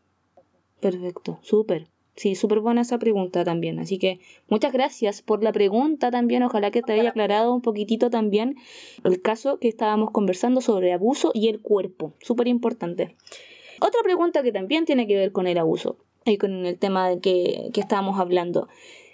Perfecto, 0.79 1.39
súper. 1.41 1.87
Sí, 2.15 2.35
súper 2.35 2.59
buena 2.59 2.81
esa 2.81 2.99
pregunta 2.99 3.43
también. 3.43 3.79
Así 3.79 3.97
que 3.97 4.19
muchas 4.47 4.71
gracias 4.71 5.21
por 5.21 5.43
la 5.43 5.51
pregunta 5.51 6.11
también. 6.11 6.43
Ojalá 6.43 6.69
que 6.69 6.83
te 6.83 6.93
haya 6.93 7.09
aclarado 7.09 7.53
un 7.53 7.61
poquitito 7.61 8.09
también 8.09 8.55
el 9.03 9.21
caso 9.21 9.57
que 9.59 9.67
estábamos 9.67 10.11
conversando 10.11 10.61
sobre 10.61 10.93
abuso 10.93 11.31
y 11.33 11.49
el 11.49 11.61
cuerpo. 11.61 12.13
Súper 12.19 12.47
importante. 12.47 13.15
Otra 13.81 14.01
pregunta 14.03 14.43
que 14.43 14.51
también 14.51 14.85
tiene 14.85 15.07
que 15.07 15.15
ver 15.15 15.31
con 15.31 15.47
el 15.47 15.57
abuso 15.57 15.97
y 16.25 16.37
con 16.37 16.65
el 16.65 16.77
tema 16.77 17.09
de 17.09 17.19
que, 17.19 17.69
que 17.73 17.81
estábamos 17.81 18.19
hablando. 18.19 18.67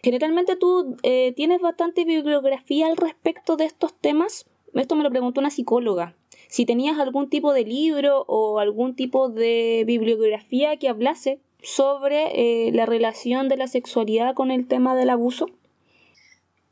Generalmente 0.03 0.55
tú 0.55 0.97
eh, 1.03 1.33
tienes 1.35 1.61
bastante 1.61 2.05
bibliografía 2.05 2.87
al 2.87 2.97
respecto 2.97 3.57
de 3.57 3.65
estos 3.65 3.93
temas. 3.93 4.45
Esto 4.73 4.95
me 4.95 5.03
lo 5.03 5.09
preguntó 5.09 5.41
una 5.41 5.49
psicóloga. 5.49 6.15
Si 6.47 6.65
tenías 6.65 6.97
algún 6.99 7.29
tipo 7.29 7.53
de 7.53 7.63
libro 7.63 8.23
o 8.27 8.59
algún 8.59 8.95
tipo 8.95 9.29
de 9.29 9.83
bibliografía 9.85 10.77
que 10.77 10.89
hablase 10.89 11.41
sobre 11.61 12.67
eh, 12.67 12.71
la 12.71 12.85
relación 12.85 13.49
de 13.49 13.57
la 13.57 13.67
sexualidad 13.67 14.33
con 14.33 14.51
el 14.51 14.67
tema 14.67 14.95
del 14.95 15.09
abuso? 15.09 15.47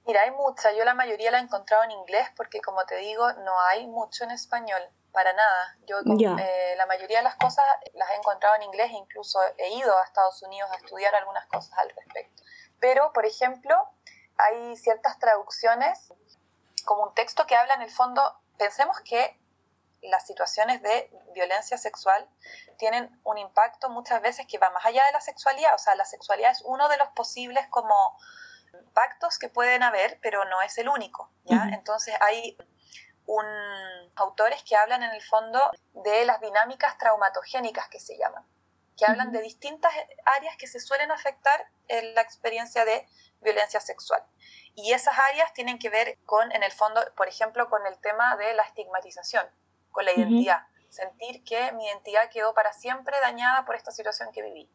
Mira, 0.05 0.21
hay 0.23 0.31
mucha. 0.31 0.69
Yo 0.77 0.85
la 0.85 0.93
mayoría 0.93 1.31
la 1.31 1.39
he 1.39 1.43
encontrado 1.43 1.83
en 1.83 1.91
inglés 1.91 2.27
porque, 2.37 2.61
como 2.61 2.85
te 2.85 2.97
digo, 2.97 3.25
no 3.43 3.51
hay 3.69 3.87
mucho 3.87 4.23
en 4.23 4.31
español, 4.31 4.81
para 5.17 5.33
nada. 5.33 5.75
Yo 5.87 5.97
eh, 5.97 6.75
la 6.77 6.85
mayoría 6.85 7.17
de 7.17 7.23
las 7.23 7.35
cosas 7.37 7.65
las 7.95 8.07
he 8.11 8.15
encontrado 8.17 8.53
en 8.57 8.61
inglés, 8.61 8.91
incluso 8.91 9.39
he 9.57 9.73
ido 9.73 9.97
a 9.97 10.03
Estados 10.03 10.43
Unidos 10.43 10.69
a 10.71 10.75
estudiar 10.75 11.15
algunas 11.15 11.43
cosas 11.47 11.75
al 11.79 11.89
respecto. 11.89 12.43
Pero, 12.79 13.11
por 13.13 13.25
ejemplo, 13.25 13.75
hay 14.37 14.77
ciertas 14.77 15.17
traducciones, 15.17 16.13
como 16.85 17.01
un 17.01 17.15
texto 17.15 17.47
que 17.47 17.55
habla 17.55 17.73
en 17.73 17.81
el 17.81 17.89
fondo, 17.89 18.39
pensemos 18.59 19.01
que 19.01 19.39
las 20.03 20.27
situaciones 20.27 20.83
de 20.83 21.09
violencia 21.33 21.79
sexual 21.79 22.29
tienen 22.77 23.19
un 23.23 23.39
impacto 23.39 23.89
muchas 23.89 24.21
veces 24.21 24.45
que 24.45 24.59
va 24.59 24.69
más 24.69 24.85
allá 24.85 25.03
de 25.07 25.13
la 25.13 25.21
sexualidad. 25.21 25.73
O 25.73 25.79
sea, 25.79 25.95
la 25.95 26.05
sexualidad 26.05 26.51
es 26.51 26.61
uno 26.63 26.89
de 26.89 26.97
los 26.97 27.07
posibles 27.15 27.65
como 27.71 27.95
impactos 28.71 29.39
que 29.39 29.49
pueden 29.49 29.81
haber, 29.81 30.19
pero 30.21 30.45
no 30.45 30.61
es 30.61 30.77
el 30.77 30.87
único. 30.87 31.31
¿ya? 31.45 31.69
Entonces 31.73 32.13
hay 32.21 32.55
un, 33.27 33.45
autores 34.15 34.63
que 34.63 34.75
hablan 34.75 35.03
en 35.03 35.11
el 35.11 35.21
fondo 35.21 35.61
de 35.93 36.25
las 36.25 36.41
dinámicas 36.41 36.97
traumatogénicas 36.97 37.87
que 37.89 37.99
se 37.99 38.17
llaman, 38.17 38.43
que 38.97 39.05
hablan 39.05 39.31
de 39.31 39.41
distintas 39.41 39.93
áreas 40.25 40.57
que 40.57 40.67
se 40.67 40.79
suelen 40.79 41.11
afectar 41.11 41.69
en 41.87 42.15
la 42.15 42.21
experiencia 42.21 42.83
de 42.83 43.07
violencia 43.41 43.79
sexual. 43.79 44.23
Y 44.73 44.93
esas 44.93 45.17
áreas 45.17 45.53
tienen 45.53 45.77
que 45.77 45.89
ver 45.89 46.17
con, 46.25 46.51
en 46.51 46.63
el 46.63 46.71
fondo, 46.71 47.01
por 47.15 47.27
ejemplo, 47.27 47.69
con 47.69 47.85
el 47.85 47.99
tema 47.99 48.35
de 48.37 48.53
la 48.53 48.63
estigmatización 48.63 49.47
con 49.97 50.05
la 50.05 50.13
identidad. 50.13 50.61
Sentir 50.89 51.43
que 51.43 51.71
mi 51.71 51.87
identidad 51.87 52.29
quedó 52.29 52.53
para 52.53 52.71
siempre 52.71 53.17
dañada 53.19 53.65
por 53.65 53.75
esta 53.75 53.89
situación 53.89 54.31
que 54.31 54.43
viví. 54.43 54.71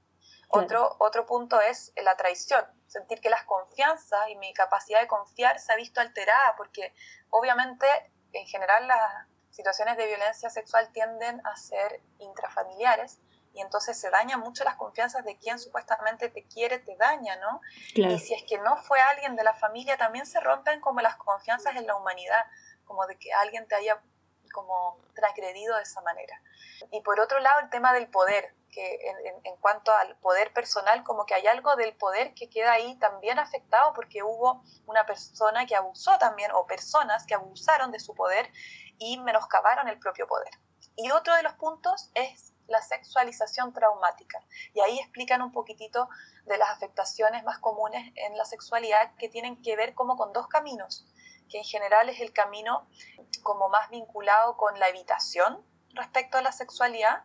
Otro, 0.49 0.97
otro 0.99 1.27
punto 1.27 1.61
es 1.61 1.93
la 1.95 2.17
traición, 2.17 2.65
sentir 2.89 3.21
que 3.21 3.31
las 3.31 3.45
confianzas 3.45 4.29
y 4.31 4.35
mi 4.35 4.53
capacidad 4.53 5.01
de 5.01 5.07
confiar 5.07 5.61
se 5.61 5.73
ha 5.73 5.77
visto 5.77 6.01
alterada, 6.01 6.57
porque 6.57 6.93
obviamente 7.31 7.87
en 8.33 8.47
general 8.47 8.87
las 8.87 9.27
situaciones 9.51 9.97
de 9.97 10.07
violencia 10.07 10.51
sexual 10.51 10.91
tienden 10.93 11.41
a 11.47 11.57
ser 11.57 12.01
intrafamiliares 12.19 13.19
y 13.55 13.61
entonces 13.61 14.01
se 14.01 14.11
dañan 14.11 14.41
mucho 14.41 14.65
las 14.65 14.77
confianzas 14.77 15.25
de 15.25 15.37
quien 15.37 15.59
supuestamente 15.59 16.31
te 16.31 16.45
quiere, 16.47 16.79
te 16.79 16.97
daña, 16.97 17.37
¿no? 17.37 17.61
Y 17.95 18.19
si 18.19 18.35
es 18.35 18.45
que 18.45 18.59
no 18.59 18.77
fue 18.79 18.99
alguien 19.01 19.37
de 19.37 19.45
la 19.45 19.53
familia, 19.53 19.99
también 19.99 20.25
se 20.25 20.41
rompen 20.41 20.81
como 20.81 21.01
las 21.01 21.17
confianzas 21.17 21.77
en 21.77 21.87
la 21.87 21.95
humanidad, 21.95 22.45
como 22.85 23.07
de 23.07 23.19
que 23.19 23.33
alguien 23.33 23.69
te 23.69 23.75
haya 23.75 24.01
como 24.53 24.99
transgredido 25.15 25.77
de 25.77 25.83
esa 25.83 26.01
manera. 26.01 26.41
Y 26.91 27.03
por 27.03 27.21
otro 27.21 27.41
lado, 27.41 27.61
el 27.61 27.71
tema 27.71 27.93
del 27.93 28.09
poder, 28.09 28.55
que 28.73 28.99
en, 29.45 29.57
cuanto 29.59 29.93
al 29.93 30.17
poder 30.17 30.53
personal, 30.53 31.05
como 31.05 31.25
que 31.27 31.35
hay 31.35 31.47
algo 31.47 31.77
del 31.77 31.95
poder 31.95 32.35
que 32.35 32.51
queda 32.51 32.73
ahí 32.73 32.99
también 32.99 33.39
afectado 33.39 33.93
porque 33.93 34.25
hubo 34.25 34.65
una 34.87 35.07
persona 35.07 35.67
que 35.67 35.77
abusó 35.77 36.19
también, 36.19 36.51
o 36.53 36.67
personas 36.67 37.25
que 37.27 37.35
abusaron 37.35 37.93
de 37.93 38.01
su 38.01 38.15
poder 38.15 38.51
y 38.99 39.19
menoscabaron 39.19 39.87
el 39.87 39.99
propio 40.01 40.27
poder. 40.27 40.51
Y 40.97 41.11
otro 41.13 41.35
de 41.37 41.45
los 41.45 41.53
puntos 41.55 42.11
es 42.15 42.53
la 42.67 42.83
sexualización 42.83 43.73
traumática. 43.73 44.41
Y 44.75 44.81
ahí 44.81 44.99
explican 44.99 45.43
un 45.43 45.53
poquitito 45.53 46.09
de 46.47 46.59
las 46.59 46.71
afectaciones 46.71 47.45
más 47.45 47.59
comunes 47.59 48.13
en 48.17 48.37
la 48.37 48.45
sexualidad 48.45 49.15
que 49.17 49.29
tienen 49.29 49.63
que 49.63 49.77
ver 49.77 49.95
como 49.95 50.17
con 50.17 50.33
dos 50.33 50.49
caminos 50.49 51.07
que 51.53 51.59
en 51.59 51.65
general 51.65 52.09
es 52.09 52.19
el 52.21 52.33
camino 52.33 52.89
como 53.43 53.69
más 53.69 53.91
vinculado 53.91 54.57
con 54.57 54.81
la 54.81 54.89
evitación 54.89 55.63
respecto 55.91 56.39
a 56.39 56.43
la 56.43 56.51
sexualidad, 56.51 57.25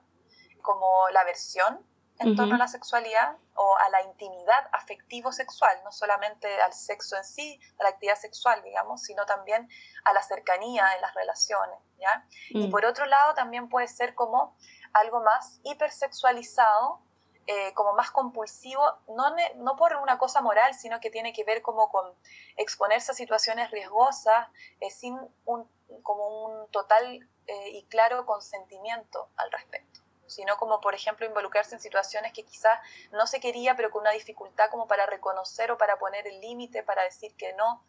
como 0.61 1.09
la 1.09 1.21
aversión 1.21 1.85
en 2.19 2.35
torno 2.35 2.55
a 2.55 2.57
la 2.57 2.67
sexualidad 2.67 3.37
o 3.55 3.77
a 3.77 3.89
la 3.89 4.01
intimidad 4.01 4.69
afectivo-sexual, 4.71 5.77
no 5.83 5.91
solamente 5.91 6.47
al 6.61 6.73
sexo 6.73 7.15
en 7.15 7.23
sí, 7.23 7.59
a 7.79 7.83
la 7.83 7.89
actividad 7.89 8.15
sexual, 8.15 8.61
digamos, 8.63 9.03
sino 9.03 9.25
también 9.25 9.69
a 10.03 10.13
la 10.13 10.23
cercanía 10.23 10.95
en 10.95 11.01
las 11.01 11.13
relaciones, 11.13 11.77
¿ya? 11.99 12.25
Y 12.49 12.67
mm. 12.67 12.71
por 12.71 12.85
otro 12.85 13.05
lado 13.05 13.35
también 13.35 13.69
puede 13.69 13.87
ser 13.87 14.15
como 14.15 14.55
algo 14.93 15.21
más 15.21 15.59
hipersexualizado 15.63 17.01
eh, 17.49 17.73
como 17.75 17.93
más 17.93 18.11
compulsivo, 18.11 18.83
no, 19.07 19.33
no 19.55 19.75
por 19.77 19.95
una 19.95 20.17
cosa 20.17 20.41
moral, 20.41 20.73
sino 20.73 20.99
que 20.99 21.09
tiene 21.09 21.31
que 21.31 21.45
ver 21.45 21.61
como 21.61 21.89
con 21.89 22.13
exponerse 22.57 23.13
a 23.13 23.15
situaciones 23.15 23.71
riesgosas 23.71 24.49
eh, 24.81 24.89
sin 24.89 25.17
un, 25.45 25.69
como 26.03 26.45
un 26.45 26.69
total 26.71 27.29
eh, 27.45 27.69
y 27.69 27.85
claro 27.85 28.25
consentimiento 28.25 29.29
al 29.37 29.49
respecto 29.51 29.96
sino 30.27 30.57
como 30.57 30.79
por 30.81 30.93
ejemplo 30.93 31.25
involucrarse 31.25 31.75
en 31.75 31.81
situaciones 31.81 32.33
que 32.33 32.43
quizás 32.45 32.79
no 33.11 33.27
se 33.27 33.39
quería, 33.39 33.75
pero 33.75 33.89
con 33.91 34.01
una 34.01 34.11
dificultad 34.11 34.69
como 34.69 34.87
para 34.87 35.05
reconocer 35.05 35.71
o 35.71 35.77
para 35.77 35.97
poner 35.97 36.27
el 36.27 36.39
límite, 36.41 36.83
para 36.83 37.03
decir 37.03 37.35
que 37.35 37.53
no. 37.53 37.83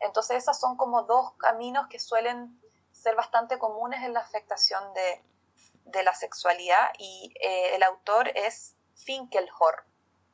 Entonces 0.00 0.38
esas 0.38 0.58
son 0.58 0.76
como 0.76 1.02
dos 1.02 1.32
caminos 1.38 1.86
que 1.88 1.98
suelen 1.98 2.60
ser 2.92 3.16
bastante 3.16 3.58
comunes 3.58 4.02
en 4.02 4.12
la 4.12 4.20
afectación 4.20 4.92
de, 4.94 5.22
de 5.84 6.02
la 6.02 6.14
sexualidad 6.14 6.90
y 6.98 7.32
el 7.40 7.82
autor 7.82 8.28
es 8.34 8.76
Finkelhor. 8.94 9.84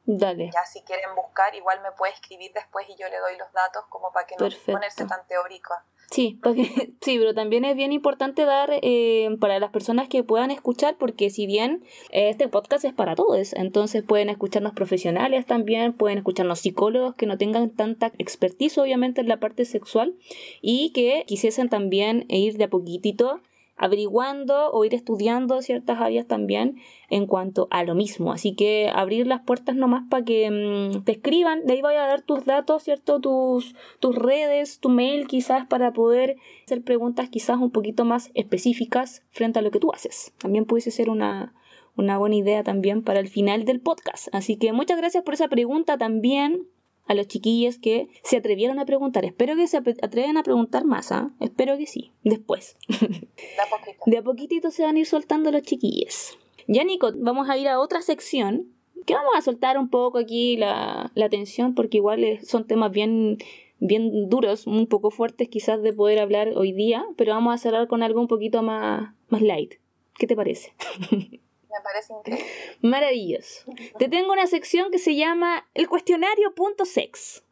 Dale. 0.04 0.50
Ya 0.52 0.64
si 0.64 0.82
quieren 0.82 1.14
buscar, 1.14 1.54
igual 1.54 1.80
me 1.82 1.92
puede 1.92 2.12
escribir 2.12 2.52
después 2.52 2.86
y 2.88 2.96
yo 2.96 3.08
le 3.08 3.18
doy 3.18 3.36
los 3.38 3.52
datos 3.52 3.84
como 3.88 4.12
para 4.12 4.26
que 4.26 4.36
no 4.36 4.48
ponerse 4.72 5.06
tan 5.06 5.26
teórico. 5.26 5.74
Sí, 6.10 6.38
porque, 6.42 6.94
sí, 7.00 7.18
pero 7.18 7.34
también 7.34 7.64
es 7.64 7.76
bien 7.76 7.92
importante 7.92 8.44
dar 8.44 8.70
eh, 8.72 9.36
para 9.40 9.58
las 9.60 9.70
personas 9.70 10.08
que 10.08 10.24
puedan 10.24 10.50
escuchar, 10.50 10.96
porque 10.98 11.30
si 11.30 11.46
bien 11.46 11.84
este 12.10 12.48
podcast 12.48 12.84
es 12.84 12.92
para 12.92 13.14
todos, 13.14 13.52
entonces 13.52 14.02
pueden 14.02 14.28
escucharnos 14.28 14.72
profesionales 14.72 15.46
también, 15.46 15.92
pueden 15.92 16.18
escucharnos 16.18 16.60
psicólogos 16.60 17.14
que 17.14 17.26
no 17.26 17.38
tengan 17.38 17.70
tanta 17.70 18.12
expertise 18.18 18.78
obviamente 18.78 19.20
en 19.20 19.28
la 19.28 19.38
parte 19.38 19.64
sexual 19.64 20.16
y 20.60 20.92
que 20.92 21.24
quisiesen 21.26 21.68
también 21.68 22.24
ir 22.28 22.56
de 22.56 22.64
a 22.64 22.68
poquitito 22.68 23.40
averiguando 23.80 24.70
o 24.72 24.84
ir 24.84 24.94
estudiando 24.94 25.62
ciertas 25.62 26.00
áreas 26.00 26.26
también 26.26 26.76
en 27.08 27.26
cuanto 27.26 27.66
a 27.70 27.82
lo 27.82 27.94
mismo. 27.94 28.30
Así 28.30 28.54
que 28.54 28.90
abrir 28.94 29.26
las 29.26 29.40
puertas 29.40 29.74
nomás 29.74 30.04
para 30.10 30.22
que 30.22 30.50
mm, 30.50 31.04
te 31.04 31.12
escriban, 31.12 31.64
de 31.64 31.72
ahí 31.72 31.82
voy 31.82 31.94
a 31.94 32.06
dar 32.06 32.20
tus 32.20 32.44
datos, 32.44 32.82
¿cierto? 32.82 33.20
Tus, 33.20 33.74
tus 33.98 34.14
redes, 34.14 34.80
tu 34.80 34.90
mail 34.90 35.26
quizás 35.26 35.66
para 35.66 35.94
poder 35.94 36.36
hacer 36.66 36.82
preguntas 36.82 37.30
quizás 37.30 37.56
un 37.56 37.70
poquito 37.70 38.04
más 38.04 38.30
específicas 38.34 39.22
frente 39.30 39.58
a 39.58 39.62
lo 39.62 39.70
que 39.70 39.80
tú 39.80 39.92
haces. 39.94 40.34
También 40.36 40.66
pudiese 40.66 40.90
ser 40.90 41.08
una, 41.08 41.54
una 41.96 42.18
buena 42.18 42.36
idea 42.36 42.62
también 42.62 43.02
para 43.02 43.18
el 43.18 43.28
final 43.28 43.64
del 43.64 43.80
podcast. 43.80 44.28
Así 44.32 44.56
que 44.56 44.74
muchas 44.74 44.98
gracias 44.98 45.24
por 45.24 45.32
esa 45.32 45.48
pregunta 45.48 45.96
también 45.96 46.66
a 47.10 47.14
los 47.14 47.26
chiquillos 47.26 47.76
que 47.78 48.08
se 48.22 48.36
atrevieron 48.36 48.78
a 48.78 48.86
preguntar. 48.86 49.24
Espero 49.24 49.56
que 49.56 49.66
se 49.66 49.78
atreven 49.78 50.36
a 50.36 50.44
preguntar 50.44 50.84
más, 50.84 51.10
¿ah? 51.10 51.32
Espero 51.40 51.76
que 51.76 51.86
sí, 51.86 52.12
después. 52.22 52.76
De 52.88 52.96
a 52.96 53.68
poquito. 53.68 53.98
De 54.06 54.18
a 54.18 54.22
poquitito 54.22 54.70
se 54.70 54.84
van 54.84 54.94
a 54.94 55.00
ir 55.00 55.06
soltando 55.06 55.50
los 55.50 55.62
chiquillos. 55.62 56.38
Ya, 56.68 56.84
Nico, 56.84 57.10
vamos 57.16 57.50
a 57.50 57.58
ir 57.58 57.66
a 57.66 57.80
otra 57.80 58.00
sección. 58.00 58.68
Que 59.06 59.14
vamos 59.14 59.32
a 59.36 59.40
soltar 59.40 59.76
un 59.76 59.90
poco 59.90 60.18
aquí 60.18 60.56
la, 60.56 61.10
la 61.16 61.28
tensión, 61.28 61.74
porque 61.74 61.96
igual 61.96 62.38
son 62.44 62.64
temas 62.68 62.92
bien, 62.92 63.38
bien 63.80 64.28
duros, 64.28 64.68
un 64.68 64.86
poco 64.86 65.10
fuertes 65.10 65.48
quizás 65.48 65.82
de 65.82 65.92
poder 65.92 66.20
hablar 66.20 66.52
hoy 66.54 66.70
día, 66.70 67.04
pero 67.16 67.32
vamos 67.32 67.52
a 67.52 67.58
cerrar 67.58 67.88
con 67.88 68.04
algo 68.04 68.20
un 68.20 68.28
poquito 68.28 68.62
más, 68.62 69.14
más 69.30 69.42
light. 69.42 69.74
¿Qué 70.16 70.28
te 70.28 70.36
parece? 70.36 70.74
Me 71.70 71.80
parece 71.82 72.12
increíble. 72.12 72.46
Maravilloso. 72.82 73.64
Te 73.98 74.08
tengo 74.08 74.32
una 74.32 74.46
sección 74.46 74.90
que 74.90 74.98
se 74.98 75.14
llama 75.14 75.68
el 75.74 75.88
cuestionario.sex. 75.88 77.44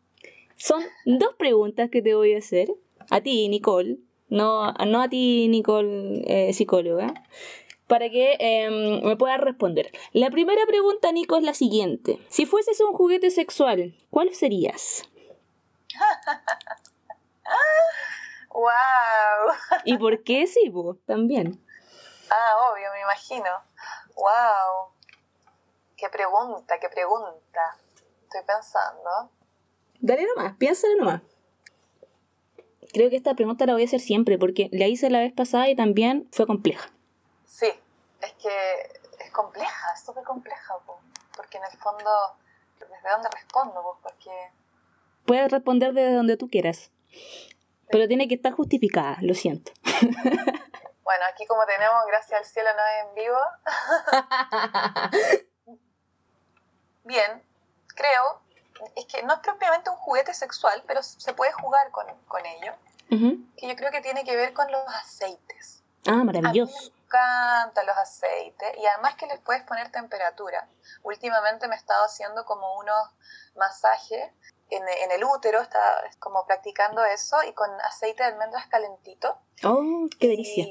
Son 0.56 0.82
dos 1.04 1.34
preguntas 1.38 1.88
que 1.88 2.02
te 2.02 2.14
voy 2.14 2.34
a 2.34 2.38
hacer. 2.38 2.68
A 3.10 3.20
ti, 3.20 3.48
Nicole. 3.48 3.98
No, 4.28 4.72
no 4.72 5.00
a 5.00 5.08
ti, 5.08 5.48
Nicole, 5.48 6.22
eh, 6.26 6.52
psicóloga. 6.52 7.14
Para 7.86 8.10
que 8.10 8.36
em, 8.38 9.02
me 9.02 9.16
puedas 9.16 9.40
responder. 9.40 9.90
La 10.12 10.30
primera 10.30 10.66
pregunta, 10.66 11.10
Nico, 11.12 11.36
es 11.36 11.42
la 11.42 11.54
siguiente. 11.54 12.18
Si 12.28 12.44
fueses 12.44 12.80
un 12.80 12.92
juguete 12.92 13.30
sexual, 13.30 13.94
¿cuál 14.10 14.34
serías? 14.34 15.08
¡Wow! 18.50 19.54
¿Y 19.84 19.96
por 19.96 20.22
qué 20.24 20.46
sí, 20.46 20.68
vos? 20.68 20.98
También. 21.06 21.64
Ah, 22.30 22.70
obvio, 22.70 22.88
me 22.92 23.00
imagino. 23.00 23.50
¡Wow! 24.18 24.90
¡Qué 25.96 26.08
pregunta, 26.08 26.74
qué 26.80 26.88
pregunta! 26.88 27.78
Estoy 28.24 28.40
pensando. 28.44 29.30
Dale 30.00 30.26
nomás, 30.26 30.56
piénsale 30.56 30.96
nomás. 30.96 31.22
Creo 32.92 33.10
que 33.10 33.16
esta 33.16 33.34
pregunta 33.34 33.64
la 33.64 33.74
voy 33.74 33.82
a 33.82 33.84
hacer 33.84 34.00
siempre 34.00 34.36
porque 34.36 34.70
la 34.72 34.88
hice 34.88 35.08
la 35.08 35.20
vez 35.20 35.32
pasada 35.32 35.68
y 35.68 35.76
también 35.76 36.28
fue 36.32 36.48
compleja. 36.48 36.90
Sí, 37.46 37.68
es 38.20 38.32
que 38.34 39.24
es 39.24 39.30
compleja, 39.30 39.92
es 39.94 40.04
súper 40.04 40.24
compleja, 40.24 40.74
porque 41.36 41.58
en 41.58 41.64
el 41.64 41.78
fondo, 41.78 42.10
¿desde 42.80 43.10
dónde 43.10 43.28
respondo? 43.32 43.98
Porque... 44.02 44.30
Puedes 45.26 45.50
responder 45.52 45.92
desde 45.92 46.14
donde 46.14 46.36
tú 46.36 46.48
quieras, 46.48 46.90
pero 47.88 48.08
tiene 48.08 48.26
que 48.26 48.34
estar 48.34 48.52
justificada, 48.52 49.18
lo 49.20 49.34
siento. 49.34 49.70
Bueno, 51.08 51.24
aquí 51.32 51.46
como 51.46 51.64
tenemos, 51.64 52.04
gracias 52.06 52.38
al 52.38 52.44
cielo, 52.44 52.68
no 52.76 52.86
es 52.86 53.06
en 53.06 53.14
vivo. 53.14 53.38
Bien, 57.04 57.42
creo, 57.96 58.42
es 58.94 59.06
que 59.06 59.22
no 59.22 59.32
es 59.32 59.40
propiamente 59.40 59.88
un 59.88 59.96
juguete 59.96 60.34
sexual, 60.34 60.84
pero 60.86 61.02
se 61.02 61.32
puede 61.32 61.50
jugar 61.52 61.90
con, 61.92 62.04
con 62.26 62.44
ello, 62.44 62.74
que 63.08 63.68
yo 63.68 63.74
creo 63.74 63.90
que 63.90 64.02
tiene 64.02 64.22
que 64.22 64.36
ver 64.36 64.52
con 64.52 64.70
los 64.70 64.82
aceites. 64.86 65.82
Ah, 66.06 66.24
maravilloso 66.24 66.92
encantan 67.08 67.86
los 67.86 67.96
aceites 67.96 68.76
y 68.76 68.84
además 68.84 69.14
que 69.14 69.26
les 69.26 69.40
puedes 69.40 69.62
poner 69.62 69.90
temperatura. 69.90 70.68
Últimamente 71.02 71.66
me 71.66 71.74
he 71.74 71.78
estado 71.78 72.04
haciendo 72.04 72.44
como 72.44 72.78
unos 72.78 73.08
masajes 73.56 74.30
en, 74.68 74.82
en, 74.86 75.10
el 75.12 75.24
útero, 75.24 75.62
está 75.62 75.80
como 76.18 76.44
practicando 76.46 77.02
eso 77.06 77.42
y 77.48 77.54
con 77.54 77.70
aceite 77.80 78.22
de 78.22 78.28
almendras 78.28 78.66
calentito. 78.66 79.38
¡Oh, 79.64 80.06
qué 80.20 80.28
delicia! 80.28 80.66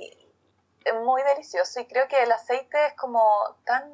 Muy 0.93 1.21
delicioso 1.23 1.79
y 1.79 1.87
creo 1.87 2.07
que 2.07 2.23
el 2.23 2.31
aceite 2.31 2.87
es 2.87 2.93
como 2.93 3.21
tan, 3.65 3.91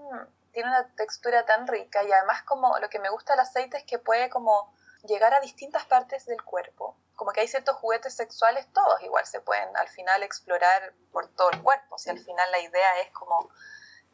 tiene 0.51 0.69
una 0.69 0.93
textura 0.95 1.45
tan 1.45 1.67
rica 1.67 2.03
y 2.03 2.11
además 2.11 2.43
como 2.43 2.77
lo 2.79 2.89
que 2.89 2.99
me 2.99 3.09
gusta 3.09 3.33
del 3.33 3.41
aceite 3.41 3.77
es 3.77 3.83
que 3.83 3.99
puede 3.99 4.29
como 4.29 4.73
llegar 5.03 5.33
a 5.33 5.39
distintas 5.39 5.85
partes 5.85 6.25
del 6.25 6.41
cuerpo 6.43 6.95
como 7.15 7.31
que 7.31 7.41
hay 7.41 7.47
ciertos 7.47 7.77
juguetes 7.77 8.15
sexuales, 8.15 8.67
todos 8.73 9.01
igual 9.01 9.25
se 9.25 9.41
pueden 9.41 9.75
al 9.77 9.87
final 9.87 10.23
explorar 10.23 10.93
por 11.11 11.27
todo 11.35 11.51
el 11.51 11.61
cuerpo, 11.61 11.97
si 11.97 12.09
al 12.09 12.19
final 12.19 12.51
la 12.51 12.59
idea 12.59 12.99
es 13.01 13.11
como 13.11 13.49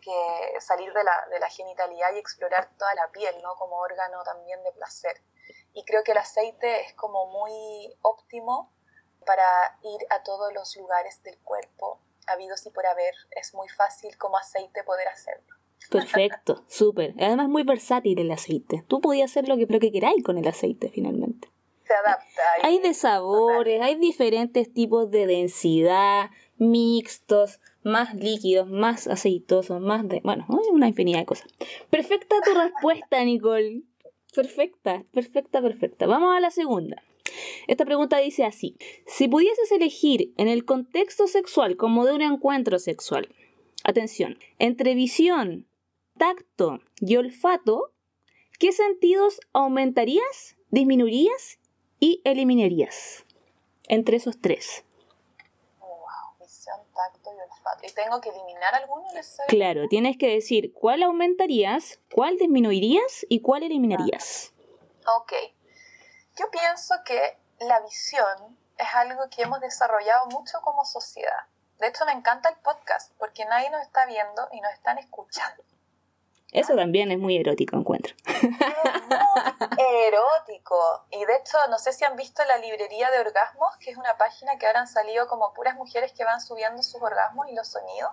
que 0.02 0.62
salir 0.62 0.94
de 0.94 1.04
la, 1.04 1.28
de 1.30 1.40
la 1.40 1.50
genitalidad 1.50 2.14
y 2.14 2.20
explorar 2.20 2.70
toda 2.78 2.94
la 2.96 3.10
piel, 3.12 3.42
¿no? 3.42 3.56
Como 3.56 3.78
órgano 3.78 4.24
también 4.24 4.62
de 4.64 4.72
placer. 4.72 5.22
Y 5.74 5.84
creo 5.86 6.04
que 6.04 6.12
el 6.12 6.18
aceite 6.18 6.86
es 6.86 6.94
como 6.94 7.28
muy 7.28 7.98
óptimo 8.02 8.72
para 9.26 9.78
ir 9.82 10.06
a 10.10 10.24
todos 10.24 10.54
los 10.54 10.76
lugares 10.78 11.22
del 11.24 11.38
cuerpo, 11.40 12.00
habidos 12.30 12.66
y 12.66 12.70
por 12.70 12.86
haber. 12.86 13.14
Es 13.32 13.54
muy 13.54 13.68
fácil 13.70 14.18
como 14.18 14.38
aceite 14.38 14.84
poder 14.84 15.08
hacerlo. 15.08 15.56
Perfecto, 15.90 16.64
súper. 16.68 17.14
Además 17.20 17.50
muy 17.50 17.64
versátil 17.64 18.20
el 18.20 18.32
aceite. 18.32 18.84
Tú 18.88 19.02
podías 19.02 19.32
hacer 19.32 19.48
lo 19.48 19.58
que, 19.58 19.66
lo 19.68 19.80
que 19.80 19.92
queráis 19.92 20.24
con 20.24 20.38
el 20.38 20.48
aceite 20.48 20.90
finalmente 20.90 21.50
adapta. 21.94 22.42
hay 22.64 22.80
de 22.80 22.94
sabores, 22.94 23.82
hay 23.82 23.96
diferentes 23.96 24.72
tipos 24.74 25.10
de 25.12 25.28
densidad, 25.28 26.30
mixtos, 26.58 27.60
más 27.84 28.14
líquidos, 28.16 28.70
más 28.70 29.08
aceitosos, 29.08 29.82
más 29.82 30.08
de... 30.08 30.22
Bueno, 30.24 30.46
hay 30.50 30.70
una 30.72 30.88
infinidad 30.88 31.20
de 31.20 31.26
cosas. 31.26 31.48
Perfecta 31.90 32.36
tu 32.44 32.54
respuesta, 32.60 33.24
Nicole. 33.24 33.84
Perfecta, 34.36 35.04
perfecta, 35.14 35.62
perfecta. 35.62 36.06
Vamos 36.06 36.36
a 36.36 36.40
la 36.40 36.52
segunda. 36.52 37.02
Esta 37.68 37.86
pregunta 37.86 38.18
dice 38.18 38.46
así, 38.46 38.76
si 39.06 39.28
pudieses 39.28 39.72
elegir 39.72 40.34
en 40.38 40.48
el 40.48 40.66
contexto 40.66 41.28
sexual 41.28 41.78
como 41.78 42.06
de 42.06 42.14
un 42.14 42.22
encuentro 42.22 42.80
sexual, 42.80 43.30
atención, 43.84 44.38
entre 44.58 44.96
visión, 44.96 45.68
tacto 46.18 46.80
y 47.00 47.16
olfato, 47.16 47.94
¿qué 48.60 48.72
sentidos 48.72 49.40
aumentarías, 49.54 50.58
disminuirías 50.70 51.60
y 52.00 52.22
eliminarías 52.24 53.26
entre 53.90 54.18
esos 54.18 54.40
tres. 54.40 54.86
Wow, 55.80 55.90
visión, 56.40 56.78
tacto 56.96 57.32
y 57.36 57.42
olfato. 57.42 57.86
¿Y 57.86 57.92
tengo 57.92 58.22
que 58.22 58.30
eliminar 58.30 58.74
alguno? 58.76 59.08
Claro, 59.48 59.88
tienes 59.90 60.18
que 60.18 60.30
decir 60.30 60.74
cuál 60.74 61.04
aumentarías, 61.04 62.00
cuál 62.14 62.38
disminuirías 62.38 63.26
y 63.28 63.42
cuál 63.42 63.64
eliminarías. 63.64 64.54
Ok. 65.18 65.34
Yo 66.40 66.50
pienso 66.52 66.96
que 67.04 67.38
la 67.60 67.82
visión 67.82 68.58
es 68.78 68.88
algo 68.96 69.24
que 69.30 69.42
hemos 69.42 69.60
desarrollado 69.60 70.28
mucho 70.28 70.62
como 70.62 70.86
sociedad. 70.86 71.44
De 71.80 71.88
hecho, 71.88 72.06
me 72.06 72.14
encanta 72.14 72.48
el 72.48 72.56
podcast 72.64 73.12
porque 73.18 73.44
nadie 73.44 73.70
nos 73.70 73.82
está 73.82 74.06
viendo 74.06 74.48
y 74.54 74.62
nos 74.62 74.72
están 74.72 74.98
escuchando. 75.00 75.62
Eso 76.54 76.78
también 76.78 77.12
es 77.12 77.20
muy 77.20 77.36
erótico, 77.36 77.76
encuentro. 77.76 78.16
Es 78.26 78.42
muy 78.42 79.86
erótico. 80.06 81.06
Y 81.12 81.26
de 81.26 81.36
hecho, 81.36 81.58
no 81.70 81.78
sé 81.78 81.92
si 81.92 82.06
han 82.06 82.16
visto 82.16 82.42
la 82.46 82.58
librería 82.58 83.12
de 83.12 83.20
orgasmos, 83.20 83.76
que 83.78 83.92
es 83.92 83.98
una 83.98 84.18
página 84.18 84.58
que 84.58 84.66
ahora 84.66 84.80
han 84.80 84.88
salido 84.88 85.28
como 85.28 85.54
puras 85.54 85.76
mujeres 85.76 86.14
que 86.14 86.24
van 86.24 86.40
subiendo 86.40 86.82
sus 86.84 87.02
orgasmos 87.02 87.50
y 87.50 87.56
los 87.56 87.68
sonidos. 87.68 88.12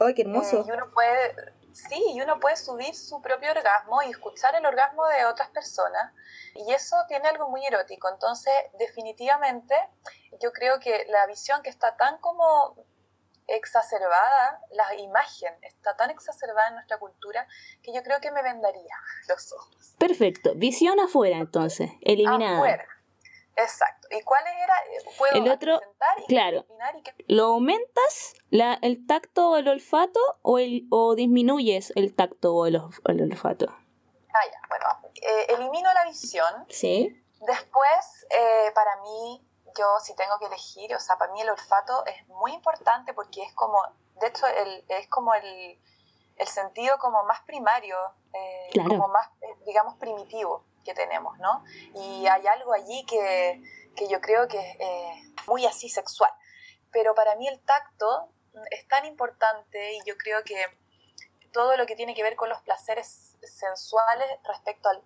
¡Ay, 0.00 0.14
qué 0.14 0.22
hermoso! 0.22 0.58
Eh, 0.58 0.64
y 0.66 0.70
uno 0.72 0.90
puede, 0.92 1.54
sí, 1.74 2.02
y 2.14 2.20
uno 2.20 2.38
puede 2.40 2.56
subir 2.56 2.94
su 2.94 3.20
propio 3.20 3.50
orgasmo 3.50 4.02
y 4.02 4.10
escuchar 4.10 4.54
el 4.54 4.66
orgasmo 4.66 5.06
de 5.06 5.24
otras 5.24 5.50
personas. 5.50 6.12
Y 6.54 6.72
eso 6.72 6.96
tiene 7.08 7.28
algo 7.28 7.48
muy 7.48 7.64
erótico. 7.66 8.08
Entonces, 8.08 8.52
definitivamente, 8.78 9.74
yo 10.40 10.52
creo 10.52 10.78
que 10.80 11.06
la 11.08 11.26
visión 11.26 11.62
que 11.62 11.70
está 11.70 11.96
tan 11.96 12.18
como 12.18 12.76
exacerbada, 13.46 14.60
la 14.70 14.94
imagen 14.96 15.54
está 15.62 15.96
tan 15.96 16.10
exacerbada 16.10 16.68
en 16.68 16.74
nuestra 16.74 16.98
cultura 16.98 17.46
que 17.82 17.92
yo 17.92 18.02
creo 18.02 18.20
que 18.20 18.30
me 18.30 18.42
vendaría 18.42 18.96
los 19.28 19.52
ojos. 19.52 19.94
Perfecto. 19.98 20.52
Visión 20.54 21.00
afuera 21.00 21.36
entonces, 21.36 21.90
eliminada. 22.02 22.56
Afuera. 22.56 22.86
Exacto. 23.56 24.08
¿Y 24.10 24.22
cuál 24.22 24.44
era? 24.46 24.74
Puedo 25.18 25.34
el 25.34 25.50
otro, 25.50 25.80
y 26.18 26.26
claro, 26.26 26.64
¿lo 27.28 27.44
aumentas 27.44 28.34
la, 28.50 28.78
el 28.82 29.06
tacto 29.06 29.50
o 29.50 29.56
el 29.56 29.68
olfato 29.68 30.20
o, 30.42 30.58
el, 30.58 30.86
o 30.90 31.14
disminuyes 31.14 31.92
el 31.96 32.14
tacto 32.14 32.54
o 32.54 32.66
el, 32.66 32.76
olfato? 32.76 33.66
Ah, 34.34 34.46
ya, 34.50 34.60
bueno, 34.68 34.86
eh, 35.14 35.54
elimino 35.54 35.92
la 35.92 36.04
visión. 36.04 36.66
Sí. 36.70 37.22
Después, 37.40 38.26
eh, 38.30 38.70
para 38.74 38.96
mí, 39.02 39.46
yo 39.76 39.84
si 40.00 40.14
tengo 40.16 40.38
que 40.38 40.46
elegir, 40.46 40.94
o 40.94 41.00
sea, 41.00 41.16
para 41.16 41.32
mí 41.32 41.40
el 41.40 41.50
olfato 41.50 42.06
es 42.06 42.26
muy 42.28 42.52
importante 42.52 43.12
porque 43.12 43.42
es 43.42 43.52
como, 43.54 43.78
de 44.20 44.28
hecho, 44.28 44.46
el, 44.46 44.84
es 44.88 45.08
como 45.08 45.34
el, 45.34 45.78
el 46.36 46.46
sentido 46.46 46.96
como 46.98 47.24
más 47.24 47.42
primario, 47.42 47.96
eh, 48.32 48.70
como 48.88 49.08
más, 49.08 49.28
eh, 49.42 49.56
digamos, 49.66 49.96
primitivo 49.96 50.64
que 50.82 50.94
tenemos, 50.94 51.38
¿no? 51.38 51.64
Y 51.94 52.26
hay 52.26 52.46
algo 52.46 52.72
allí 52.72 53.04
que, 53.06 53.62
que 53.96 54.08
yo 54.08 54.20
creo 54.20 54.48
que 54.48 54.58
es 54.58 54.76
eh, 54.80 55.34
muy 55.46 55.66
así 55.66 55.88
sexual. 55.88 56.30
Pero 56.90 57.14
para 57.14 57.36
mí 57.36 57.48
el 57.48 57.60
tacto 57.60 58.32
es 58.70 58.86
tan 58.88 59.04
importante 59.06 59.94
y 59.94 60.00
yo 60.04 60.16
creo 60.16 60.42
que 60.44 60.56
todo 61.52 61.76
lo 61.76 61.86
que 61.86 61.96
tiene 61.96 62.14
que 62.14 62.22
ver 62.22 62.36
con 62.36 62.48
los 62.48 62.60
placeres 62.62 63.36
sensuales 63.42 64.26
respecto 64.44 64.88
al 64.88 65.02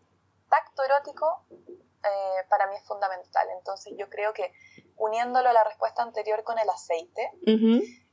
tacto 0.49 0.83
erótico 0.85 1.45
eh, 1.51 2.45
para 2.49 2.67
mí 2.69 2.77
es 2.77 2.85
fundamental. 2.85 3.49
Entonces 3.59 3.95
yo 3.97 4.09
creo 4.09 4.33
que 4.33 4.53
uniéndolo 4.97 5.49
a 5.49 5.53
la 5.53 5.65
respuesta 5.65 6.03
anterior 6.03 6.43
con 6.45 6.59
el 6.59 6.69
aceite, 6.71 7.33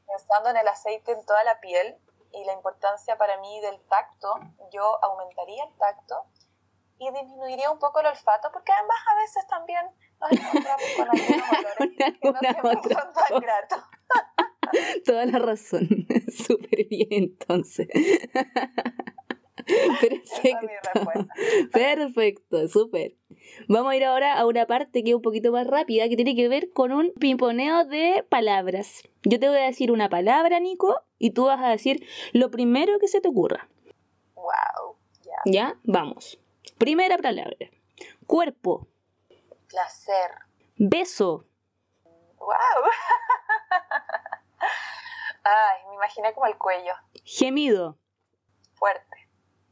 pensando 0.07 0.49
en 0.49 0.57
el 0.57 0.67
aceite 0.67 1.11
en 1.11 1.25
toda 1.25 1.43
la 1.43 1.59
piel 1.59 1.97
y 2.31 2.43
la 2.45 2.53
importancia 2.53 3.17
para 3.17 3.37
mí 3.37 3.61
del 3.61 3.79
tacto, 3.87 4.39
yo 4.71 5.03
aumentaría 5.03 5.63
el 5.63 5.77
tacto 5.77 6.25
y 7.07 7.11
disminuiría 7.11 7.71
un 7.71 7.79
poco 7.79 7.99
el 7.99 8.07
olfato, 8.07 8.49
porque 8.51 8.71
además 8.71 8.97
a 9.09 9.15
veces 9.21 9.47
también 9.47 9.85
nos 10.19 10.31
encontramos 10.31 10.83
con 10.95 11.09
algunos 11.09 11.49
olores 11.59 12.19
que 12.21 12.31
no 12.31 12.39
siempre 12.39 12.95
son 12.95 13.13
tan 13.13 13.39
gratos. 13.41 13.83
Toda 15.05 15.25
la 15.25 15.39
razón, 15.39 15.87
súper 16.33 16.87
bien 16.87 17.07
entonces. 17.11 17.87
Perfecto. 20.01 21.27
Perfecto, 21.71 22.67
súper. 22.67 23.15
Vamos 23.67 23.91
a 23.91 23.95
ir 23.95 24.03
ahora 24.03 24.33
a 24.33 24.45
una 24.45 24.65
parte 24.65 25.03
que 25.03 25.11
es 25.11 25.15
un 25.15 25.21
poquito 25.21 25.51
más 25.51 25.67
rápida, 25.67 26.09
que 26.09 26.15
tiene 26.15 26.35
que 26.35 26.49
ver 26.49 26.71
con 26.71 26.91
un 26.91 27.13
pimponeo 27.19 27.85
de 27.85 28.25
palabras. 28.27 29.03
Yo 29.23 29.39
te 29.39 29.47
voy 29.47 29.57
a 29.57 29.65
decir 29.65 29.91
una 29.91 30.09
palabra, 30.09 30.59
Nico, 30.59 31.01
y 31.19 31.31
tú 31.31 31.45
vas 31.45 31.61
a 31.61 31.69
decir 31.69 32.05
lo 32.33 32.49
primero 32.51 32.99
que 32.99 33.07
se 33.07 33.21
te 33.21 33.27
ocurra. 33.27 33.69
Wow. 34.35 34.97
Ya, 35.45 35.77
vamos. 35.83 36.42
Primera 36.83 37.17
palabra. 37.17 37.69
Cuerpo. 38.27 38.89
Placer. 39.69 40.31
Beso. 40.75 41.45
Wow. 42.39 42.49
Ay, 45.45 45.87
me 45.87 45.95
imaginé 45.95 46.33
como 46.33 46.47
el 46.47 46.57
cuello. 46.57 46.93
Gemido. 47.23 47.97
Fuerte. 48.73 49.29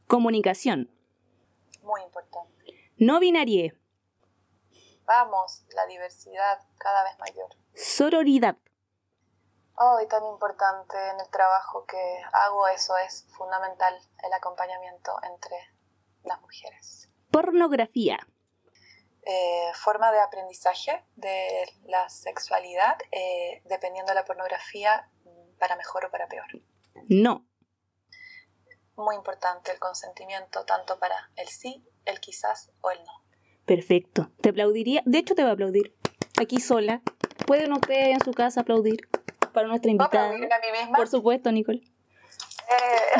Comunicación. 0.08 0.90
Muy 1.82 2.00
importante. 2.00 2.92
No 2.96 3.20
binarie. 3.20 3.78
Vamos, 5.04 5.66
la 5.74 5.84
diversidad 5.84 6.60
cada 6.78 7.04
vez 7.04 7.18
mayor. 7.18 7.50
Sororidad. 7.74 8.56
Oh, 9.74 10.00
y 10.02 10.08
tan 10.08 10.24
importante 10.24 10.96
en 11.10 11.20
el 11.20 11.28
trabajo 11.28 11.84
que 11.84 12.22
hago, 12.32 12.68
eso 12.68 12.96
es 12.96 13.26
fundamental, 13.36 14.00
el 14.24 14.32
acompañamiento 14.32 15.12
entre 15.30 15.58
las 16.24 16.40
mujeres. 16.40 17.08
Pornografía. 17.30 18.18
Eh, 19.24 19.70
forma 19.74 20.10
de 20.10 20.20
aprendizaje 20.20 21.04
de 21.14 21.64
la 21.84 22.08
sexualidad, 22.08 22.96
eh, 23.12 23.62
dependiendo 23.66 24.10
de 24.10 24.16
la 24.16 24.24
pornografía, 24.24 25.08
para 25.58 25.76
mejor 25.76 26.04
o 26.06 26.10
para 26.10 26.26
peor. 26.26 26.46
No. 27.08 27.46
Muy 28.96 29.14
importante 29.14 29.70
el 29.70 29.78
consentimiento, 29.78 30.64
tanto 30.64 30.98
para 30.98 31.30
el 31.36 31.46
sí, 31.46 31.84
el 32.04 32.18
quizás 32.18 32.72
o 32.80 32.90
el 32.90 32.98
no. 33.04 33.22
Perfecto. 33.64 34.32
Te 34.40 34.48
aplaudiría. 34.48 35.02
De 35.06 35.18
hecho, 35.18 35.36
te 35.36 35.42
voy 35.42 35.50
a 35.50 35.54
aplaudir. 35.54 35.96
Aquí 36.40 36.60
sola. 36.60 37.00
¿Pueden 37.46 37.72
ustedes 37.72 38.08
en 38.08 38.24
su 38.24 38.32
casa 38.32 38.62
aplaudir 38.62 39.08
para 39.52 39.68
nuestra 39.68 39.90
invitada? 39.90 40.30
¿Puedo 40.30 40.44
aplaudir 40.44 40.52
a 40.52 40.58
mí 40.58 40.78
misma? 40.80 40.96
Por 40.96 41.08
supuesto, 41.08 41.52
Nicole. 41.52 41.82
Eh. 42.72 43.12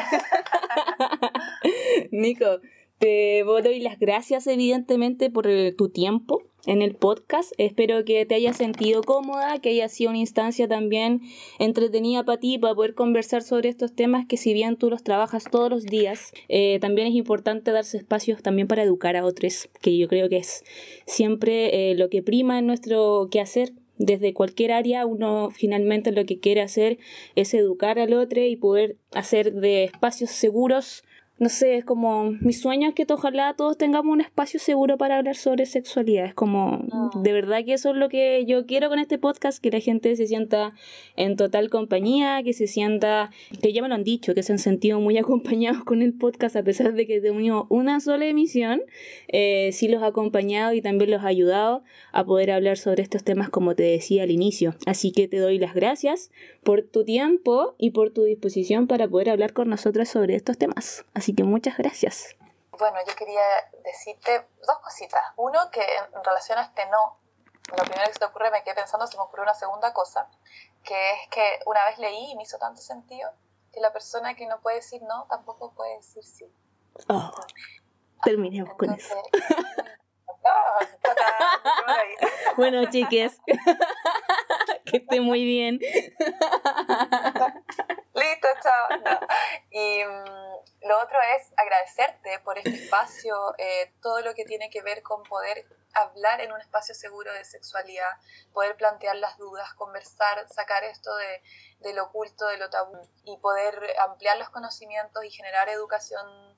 Nico, 2.11 2.59
te 3.03 3.43
doy 3.43 3.81
las 3.81 3.99
gracias 3.99 4.47
evidentemente 4.47 5.29
por 5.29 5.49
eh, 5.49 5.73
tu 5.73 5.89
tiempo 5.89 6.45
en 6.67 6.83
el 6.83 6.95
podcast. 6.95 7.53
Espero 7.59 8.05
que 8.05 8.25
te 8.27 8.37
hayas 8.37 8.59
sentido 8.59 9.03
cómoda, 9.03 9.59
que 9.59 9.71
haya 9.71 9.89
sido 9.89 10.11
una 10.11 10.21
instancia 10.21 10.69
también 10.69 11.21
entretenida 11.59 12.23
para 12.23 12.39
ti, 12.39 12.59
para 12.59 12.77
poder 12.77 12.95
conversar 12.95 13.43
sobre 13.43 13.71
estos 13.71 13.93
temas 13.93 14.27
que 14.27 14.37
si 14.37 14.55
bien 14.55 14.77
tú 14.77 14.89
los 14.89 15.03
trabajas 15.03 15.47
todos 15.51 15.69
los 15.69 15.83
días, 15.83 16.33
eh, 16.49 16.79
también 16.81 17.09
es 17.09 17.15
importante 17.15 17.73
darse 17.73 17.97
espacios 17.97 18.41
también 18.41 18.69
para 18.69 18.85
educar 18.85 19.17
a 19.17 19.25
otros, 19.25 19.69
que 19.81 19.99
yo 19.99 20.07
creo 20.07 20.29
que 20.29 20.37
es 20.37 20.63
siempre 21.05 21.91
eh, 21.91 21.97
lo 21.97 22.09
que 22.09 22.23
prima 22.23 22.61
en 22.61 22.67
nuestro 22.67 23.27
quehacer 23.33 23.73
desde 23.99 24.33
cualquier 24.33 24.73
área 24.73 25.07
uno 25.07 25.51
finalmente 25.51 26.13
lo 26.13 26.25
que 26.25 26.41
quiere 26.41 26.61
hacer 26.63 26.99
es 27.37 27.53
educar 27.53 27.99
al 27.99 28.15
otro 28.15 28.43
y 28.43 28.57
poder 28.57 28.97
hacer 29.13 29.53
de 29.53 29.85
espacios 29.85 30.31
seguros 30.31 31.05
no 31.39 31.49
sé, 31.49 31.77
es 31.77 31.85
como 31.85 32.31
mi 32.41 32.53
sueño 32.53 32.89
es 32.91 32.95
que 32.95 33.05
ojalá 33.09 33.55
todos 33.55 33.77
tengamos 33.77 34.13
un 34.13 34.21
espacio 34.21 34.61
seguro 34.61 34.97
para 34.97 35.19
hablar 35.19 35.35
sobre 35.35 35.67
sexualidad. 35.67 36.27
Es 36.27 36.35
como, 36.35 36.79
Mm. 36.79 37.23
de 37.23 37.33
verdad 37.33 37.65
que 37.65 37.73
eso 37.73 37.91
es 37.91 37.97
lo 37.97 38.09
que 38.09 38.45
yo 38.47 38.65
quiero 38.67 38.89
con 38.89 38.99
este 38.99 39.19
podcast, 39.19 39.61
que 39.63 39.71
la 39.71 39.81
gente 39.81 40.15
se 40.15 40.27
sienta 40.27 40.73
en 41.17 41.37
total 41.37 41.69
compañía, 41.69 42.43
que 42.45 42.53
se 42.53 42.67
sienta, 42.67 43.31
que 43.61 43.73
ya 43.73 43.83
me 43.83 43.89
lo 43.89 43.95
han 43.95 44.05
dicho, 44.05 44.35
que 44.35 44.43
se 44.43 44.53
han 44.53 44.59
sentido 44.59 45.01
muy 45.01 45.19
acompañados 45.19 45.83
con 45.85 46.03
el 46.03 46.13
podcast, 46.13 46.55
a 46.57 46.63
pesar 46.63 46.95
de 46.95 47.07
que 47.07 47.21
tenido 47.21 47.67
una 47.71 47.99
sola 48.01 48.27
emisión, 48.27 48.83
eh, 49.29 49.71
sí 49.73 49.89
los 49.89 50.03
ha 50.03 50.07
acompañado 50.07 50.75
y 50.75 50.83
también 50.83 51.11
los 51.11 51.23
ha 51.23 51.27
ayudado 51.29 51.83
a 52.13 52.25
poder 52.25 52.51
hablar 52.53 52.77
sobre 52.79 53.03
estos 53.03 53.25
temas 53.25 53.49
como 53.51 53.75
te 53.75 53.83
decía 53.83 54.23
al 54.23 54.31
inicio. 54.31 54.77
Así 54.87 55.13
que 55.13 55.27
te 55.29 55.39
doy 55.39 55.59
las 55.59 55.75
gracias 55.75 56.31
por 56.65 56.83
tu 56.83 57.05
tiempo 57.05 57.75
y 57.79 57.91
por 57.91 58.13
tu 58.13 58.23
disposición 58.23 58.87
para 58.87 59.09
poder 59.09 59.31
hablar 59.31 59.53
con 59.53 59.69
nosotros 59.69 60.09
sobre 60.09 60.37
estos 60.37 60.59
temas. 60.59 61.05
Así 61.15 61.35
que 61.35 61.45
muchas 61.45 61.77
gracias. 61.77 62.37
Bueno, 62.79 62.99
yo 63.07 63.15
quería 63.15 63.43
decirte 63.85 64.47
dos 64.67 64.79
cositas. 64.83 65.23
Uno, 65.37 65.59
que 65.71 65.81
en 65.83 66.25
relación 66.25 66.59
a 66.59 66.63
este 66.63 66.83
no, 66.87 67.19
lo 67.77 67.85
primero 67.85 68.07
que 68.07 68.15
se 68.15 68.19
te 68.19 68.25
ocurre, 68.25 68.51
me 68.51 68.63
quedé 68.63 68.75
pensando, 68.75 69.07
se 69.07 69.17
me 69.17 69.23
ocurrió 69.23 69.45
una 69.45 69.55
segunda 69.55 69.93
cosa, 69.93 70.29
que 70.85 71.13
es 71.13 71.29
que 71.31 71.61
una 71.67 71.85
vez 71.85 71.99
leí 71.99 72.33
y 72.33 72.37
me 72.37 72.43
hizo 72.43 72.59
tanto 72.59 72.81
sentido 72.81 73.31
que 73.73 73.81
la 73.81 73.93
persona 73.93 74.35
que 74.35 74.47
no 74.47 74.61
puede 74.61 74.77
decir 74.77 75.03
no 75.03 75.27
tampoco 75.29 75.73
puede 75.75 75.97
decir 75.97 76.25
sí. 76.25 76.47
Oh, 77.09 77.33
terminemos 78.23 78.75
con 78.75 78.93
eso. 78.93 79.15
Ah. 80.45 80.79
Bueno, 82.57 82.91
chiques, 82.91 83.39
que 84.93 84.99
esté 84.99 85.21
muy 85.21 85.45
bien. 85.45 85.79
Listo, 88.15 88.49
chao. 88.63 88.89
Y 89.71 90.05
mm, 90.05 90.87
lo 90.87 91.01
otro 91.03 91.19
es 91.37 91.51
agradecerte 91.57 92.39
por 92.41 92.59
este 92.59 92.75
espacio, 92.75 93.55
eh, 93.59 93.93
todo 94.03 94.21
lo 94.21 94.35
que 94.35 94.45
tiene 94.45 94.69
que 94.69 94.83
ver 94.83 95.03
con 95.03 95.23
poder 95.23 95.65
hablar 95.95 96.43
en 96.43 96.53
un 96.53 96.61
espacio 96.61 96.95
seguro 96.95 97.33
de 97.33 97.45
sexualidad, 97.45 98.11
poder 98.53 98.77
plantear 98.77 99.17
las 99.17 99.39
dudas, 99.39 99.73
conversar, 99.75 100.47
sacar 100.49 100.85
esto 100.85 101.15
de, 101.17 101.43
de 101.81 101.95
lo 101.95 102.05
oculto, 102.05 102.47
de 102.49 102.59
lo 102.59 102.69
tabú 102.71 103.01
y 103.25 103.39
poder 103.39 103.79
ampliar 103.99 104.37
los 104.39 104.51
conocimientos 104.51 105.25
y 105.25 105.31
generar 105.31 105.69
educación 105.71 106.52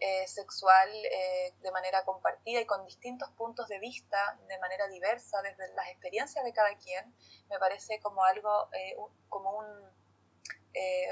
eh, 0.00 0.26
sexual 0.26 0.88
eh, 0.88 1.52
de 1.60 1.70
manera 1.70 2.04
compartida 2.04 2.60
y 2.60 2.64
con 2.64 2.84
distintos 2.86 3.30
puntos 3.32 3.68
de 3.68 3.78
vista, 3.78 4.38
de 4.48 4.58
manera 4.58 4.88
diversa, 4.88 5.42
desde 5.42 5.72
las 5.74 5.88
experiencias 5.88 6.42
de 6.42 6.52
cada 6.54 6.74
quien, 6.78 7.14
me 7.50 7.58
parece 7.58 8.00
como 8.00 8.24
algo, 8.24 8.68
eh, 8.72 8.96
como 9.28 9.58
un, 9.58 9.66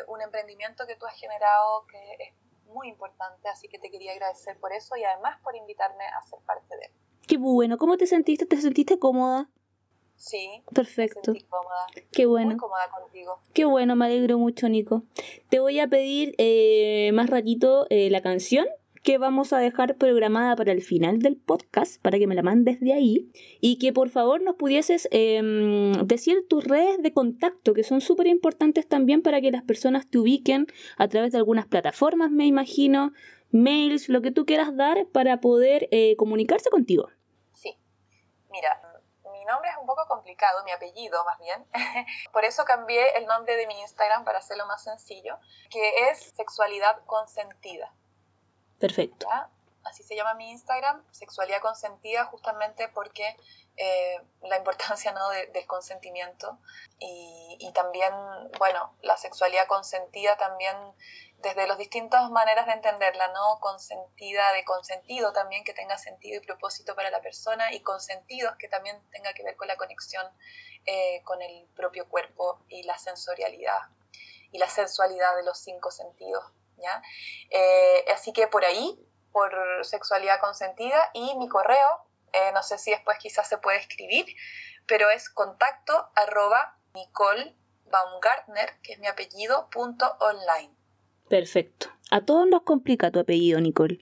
un 0.08 0.22
emprendimiento 0.22 0.86
que 0.86 0.96
tú 0.96 1.04
has 1.04 1.14
generado 1.20 1.86
que 1.86 2.14
es 2.18 2.32
muy 2.66 2.88
importante, 2.88 3.48
así 3.48 3.68
que 3.68 3.78
te 3.78 3.90
quería 3.90 4.12
agradecer 4.12 4.58
por 4.58 4.72
eso 4.72 4.96
y 4.96 5.04
además 5.04 5.38
por 5.42 5.54
invitarme 5.54 6.04
a 6.06 6.22
ser 6.22 6.38
parte 6.46 6.76
de 6.76 6.86
él. 6.86 6.92
Qué 7.26 7.36
bueno, 7.36 7.76
¿cómo 7.76 7.98
te 7.98 8.06
sentiste? 8.06 8.46
¿Te 8.46 8.56
sentiste 8.58 8.98
cómoda? 8.98 9.50
Sí, 10.18 10.48
me 10.66 10.72
Perfecto, 10.74 11.32
sentí 11.32 11.44
cómoda, 11.44 11.86
qué 12.10 12.26
muy 12.26 12.44
bueno. 12.44 12.56
cómoda 12.56 12.90
contigo. 12.90 13.40
Qué 13.54 13.64
bueno, 13.64 13.94
me 13.94 14.06
alegro 14.06 14.36
mucho, 14.36 14.68
Nico. 14.68 15.04
Te 15.48 15.60
voy 15.60 15.78
a 15.78 15.86
pedir 15.86 16.34
eh, 16.38 17.12
más 17.14 17.30
ratito 17.30 17.86
eh, 17.88 18.10
la 18.10 18.20
canción 18.20 18.66
que 19.04 19.16
vamos 19.16 19.52
a 19.52 19.58
dejar 19.58 19.96
programada 19.96 20.56
para 20.56 20.72
el 20.72 20.82
final 20.82 21.20
del 21.20 21.36
podcast, 21.36 22.02
para 22.02 22.18
que 22.18 22.26
me 22.26 22.34
la 22.34 22.42
mandes 22.42 22.80
de 22.80 22.92
ahí, 22.92 23.30
y 23.60 23.78
que 23.78 23.92
por 23.92 24.10
favor 24.10 24.42
nos 24.42 24.56
pudieses 24.56 25.08
em, 25.12 25.92
decir 26.04 26.46
tus 26.48 26.64
redes 26.64 27.00
de 27.00 27.12
contacto, 27.12 27.72
que 27.72 27.84
son 27.84 28.00
súper 28.00 28.26
importantes 28.26 28.88
también 28.88 29.22
para 29.22 29.40
que 29.40 29.52
las 29.52 29.62
personas 29.62 30.10
te 30.10 30.18
ubiquen 30.18 30.66
a 30.96 31.06
través 31.06 31.30
de 31.30 31.38
algunas 31.38 31.66
plataformas, 31.66 32.32
me 32.32 32.46
imagino, 32.46 33.12
mails, 33.52 34.08
lo 34.08 34.20
que 34.20 34.32
tú 34.32 34.44
quieras 34.44 34.76
dar 34.76 35.06
para 35.06 35.40
poder 35.40 35.88
eh, 35.92 36.16
comunicarse 36.16 36.68
contigo. 36.70 37.08
Sí, 37.52 37.76
mira, 38.50 38.80
mi 38.82 38.97
nombre 39.48 39.70
es 39.70 39.76
un 39.78 39.86
poco 39.86 40.06
complicado, 40.06 40.62
mi 40.64 40.70
apellido 40.70 41.24
más 41.24 41.38
bien. 41.38 41.66
Por 42.32 42.44
eso 42.44 42.64
cambié 42.64 43.16
el 43.18 43.26
nombre 43.26 43.56
de 43.56 43.66
mi 43.66 43.80
Instagram 43.80 44.24
para 44.24 44.38
hacerlo 44.38 44.66
más 44.66 44.84
sencillo, 44.84 45.38
que 45.70 46.08
es 46.10 46.32
Sexualidad 46.36 47.04
Consentida. 47.06 47.92
Perfecto. 48.78 49.26
¿ya? 49.28 49.48
Así 49.84 50.02
se 50.02 50.14
llama 50.14 50.34
mi 50.34 50.50
Instagram, 50.50 51.04
Sexualidad 51.12 51.60
Consentida, 51.60 52.24
justamente 52.26 52.88
porque 52.88 53.36
eh, 53.76 54.20
la 54.42 54.56
importancia 54.58 55.12
¿no? 55.12 55.28
de- 55.30 55.46
del 55.46 55.66
consentimiento 55.66 56.58
y, 56.98 57.56
y 57.60 57.72
también, 57.72 58.12
bueno, 58.58 58.92
la 59.02 59.16
sexualidad 59.16 59.66
consentida 59.66 60.36
también 60.36 60.76
desde 61.38 61.68
las 61.68 61.78
distintas 61.78 62.30
maneras 62.30 62.66
de 62.66 62.72
entenderla, 62.72 63.28
¿no? 63.28 63.60
Consentida 63.60 64.52
de 64.52 64.64
consentido 64.64 65.32
también, 65.32 65.64
que 65.64 65.72
tenga 65.72 65.96
sentido 65.96 66.42
y 66.42 66.46
propósito 66.46 66.94
para 66.96 67.10
la 67.10 67.20
persona, 67.20 67.72
y 67.72 67.80
consentidos 67.80 68.56
que 68.56 68.68
también 68.68 69.00
tenga 69.10 69.32
que 69.32 69.44
ver 69.44 69.56
con 69.56 69.68
la 69.68 69.76
conexión 69.76 70.26
eh, 70.86 71.22
con 71.24 71.40
el 71.42 71.66
propio 71.76 72.08
cuerpo 72.08 72.64
y 72.68 72.82
la 72.84 72.98
sensorialidad 72.98 73.78
y 74.50 74.58
la 74.58 74.68
sensualidad 74.68 75.36
de 75.36 75.44
los 75.44 75.58
cinco 75.58 75.90
sentidos, 75.90 76.44
¿ya? 76.76 77.02
Eh, 77.50 78.04
así 78.12 78.32
que 78.32 78.48
por 78.48 78.64
ahí, 78.64 78.98
por 79.30 79.52
sexualidad 79.84 80.40
consentida, 80.40 81.10
y 81.12 81.36
mi 81.36 81.48
correo, 81.48 82.06
eh, 82.32 82.50
no 82.52 82.62
sé 82.62 82.78
si 82.78 82.90
después 82.90 83.18
quizás 83.18 83.48
se 83.48 83.58
puede 83.58 83.78
escribir, 83.78 84.26
pero 84.86 85.10
es 85.10 85.28
contacto 85.28 86.10
arroba 86.14 86.78
Nicole 86.94 87.54
Baumgartner, 87.84 88.80
que 88.80 88.94
es 88.94 88.98
mi 88.98 89.06
apellido, 89.06 89.68
punto 89.70 90.16
online. 90.20 90.77
Perfecto. 91.28 91.88
A 92.10 92.22
todos 92.22 92.48
nos 92.48 92.62
complica 92.62 93.10
tu 93.10 93.18
apellido, 93.18 93.60
Nicole. 93.60 94.00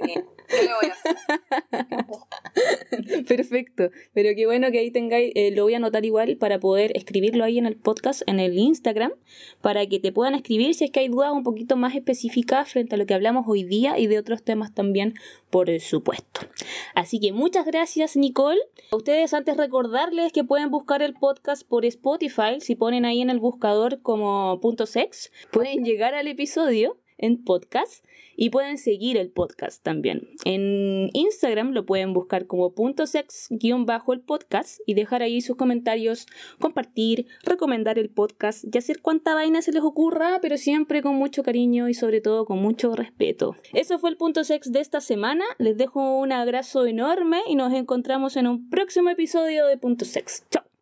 Sí, 0.00 0.14
Perfecto, 3.28 3.90
pero 4.14 4.30
qué 4.34 4.46
bueno 4.46 4.70
que 4.70 4.78
ahí 4.78 4.90
tengáis, 4.90 5.32
eh, 5.34 5.50
lo 5.50 5.64
voy 5.64 5.74
a 5.74 5.76
anotar 5.76 6.04
igual 6.04 6.36
para 6.36 6.58
poder 6.58 6.96
escribirlo 6.96 7.44
ahí 7.44 7.58
en 7.58 7.66
el 7.66 7.76
podcast, 7.76 8.22
en 8.26 8.40
el 8.40 8.58
Instagram, 8.58 9.12
para 9.60 9.86
que 9.86 10.00
te 10.00 10.12
puedan 10.12 10.34
escribir 10.34 10.74
si 10.74 10.84
es 10.84 10.90
que 10.90 11.00
hay 11.00 11.08
dudas 11.08 11.32
un 11.32 11.42
poquito 11.42 11.76
más 11.76 11.94
específicas 11.94 12.70
frente 12.70 12.94
a 12.94 12.98
lo 12.98 13.06
que 13.06 13.14
hablamos 13.14 13.44
hoy 13.46 13.64
día 13.64 13.98
y 13.98 14.06
de 14.06 14.18
otros 14.18 14.42
temas 14.42 14.74
también, 14.74 15.14
por 15.50 15.68
supuesto. 15.80 16.40
Así 16.94 17.20
que 17.20 17.32
muchas 17.32 17.66
gracias, 17.66 18.16
Nicole. 18.16 18.60
A 18.90 18.96
ustedes 18.96 19.34
antes 19.34 19.56
recordarles 19.56 20.32
que 20.32 20.44
pueden 20.44 20.70
buscar 20.70 21.02
el 21.02 21.14
podcast 21.14 21.66
por 21.66 21.84
Spotify, 21.84 22.60
si 22.60 22.74
ponen 22.74 23.04
ahí 23.04 23.20
en 23.20 23.30
el 23.30 23.38
buscador 23.38 24.00
como 24.02 24.58
punto 24.60 24.86
sex, 24.86 25.30
pueden 25.50 25.84
llegar 25.84 26.14
al 26.14 26.26
episodio 26.26 26.98
en 27.18 27.44
podcast 27.44 28.04
y 28.36 28.50
pueden 28.50 28.78
seguir 28.78 29.16
el 29.16 29.30
podcast 29.30 29.82
también. 29.82 30.28
En 30.44 31.10
Instagram 31.12 31.72
lo 31.72 31.84
pueden 31.84 32.12
buscar 32.12 32.46
como 32.46 32.72
punto 32.72 33.06
sex 33.06 33.48
guion 33.50 33.84
bajo 33.84 34.12
el 34.12 34.20
podcast 34.20 34.80
y 34.86 34.94
dejar 34.94 35.22
ahí 35.22 35.40
sus 35.40 35.56
comentarios, 35.56 36.26
compartir, 36.60 37.26
recomendar 37.42 37.98
el 37.98 38.10
podcast 38.10 38.64
y 38.72 38.78
hacer 38.78 39.02
cuanta 39.02 39.34
vaina 39.34 39.60
se 39.60 39.72
les 39.72 39.82
ocurra, 39.82 40.38
pero 40.40 40.56
siempre 40.56 41.02
con 41.02 41.16
mucho 41.16 41.42
cariño 41.42 41.88
y 41.88 41.94
sobre 41.94 42.20
todo 42.20 42.44
con 42.44 42.58
mucho 42.58 42.94
respeto. 42.94 43.56
Eso 43.72 43.98
fue 43.98 44.10
el 44.10 44.16
punto 44.16 44.44
sex 44.44 44.70
de 44.72 44.80
esta 44.80 45.00
semana. 45.00 45.44
Les 45.58 45.76
dejo 45.76 46.18
un 46.18 46.32
abrazo 46.32 46.86
enorme 46.86 47.40
y 47.48 47.56
nos 47.56 47.72
encontramos 47.72 48.36
en 48.36 48.46
un 48.46 48.70
próximo 48.70 49.10
episodio 49.10 49.66
de 49.66 49.78
punto 49.78 50.04
sex. 50.04 50.44
Chao. 50.50 50.77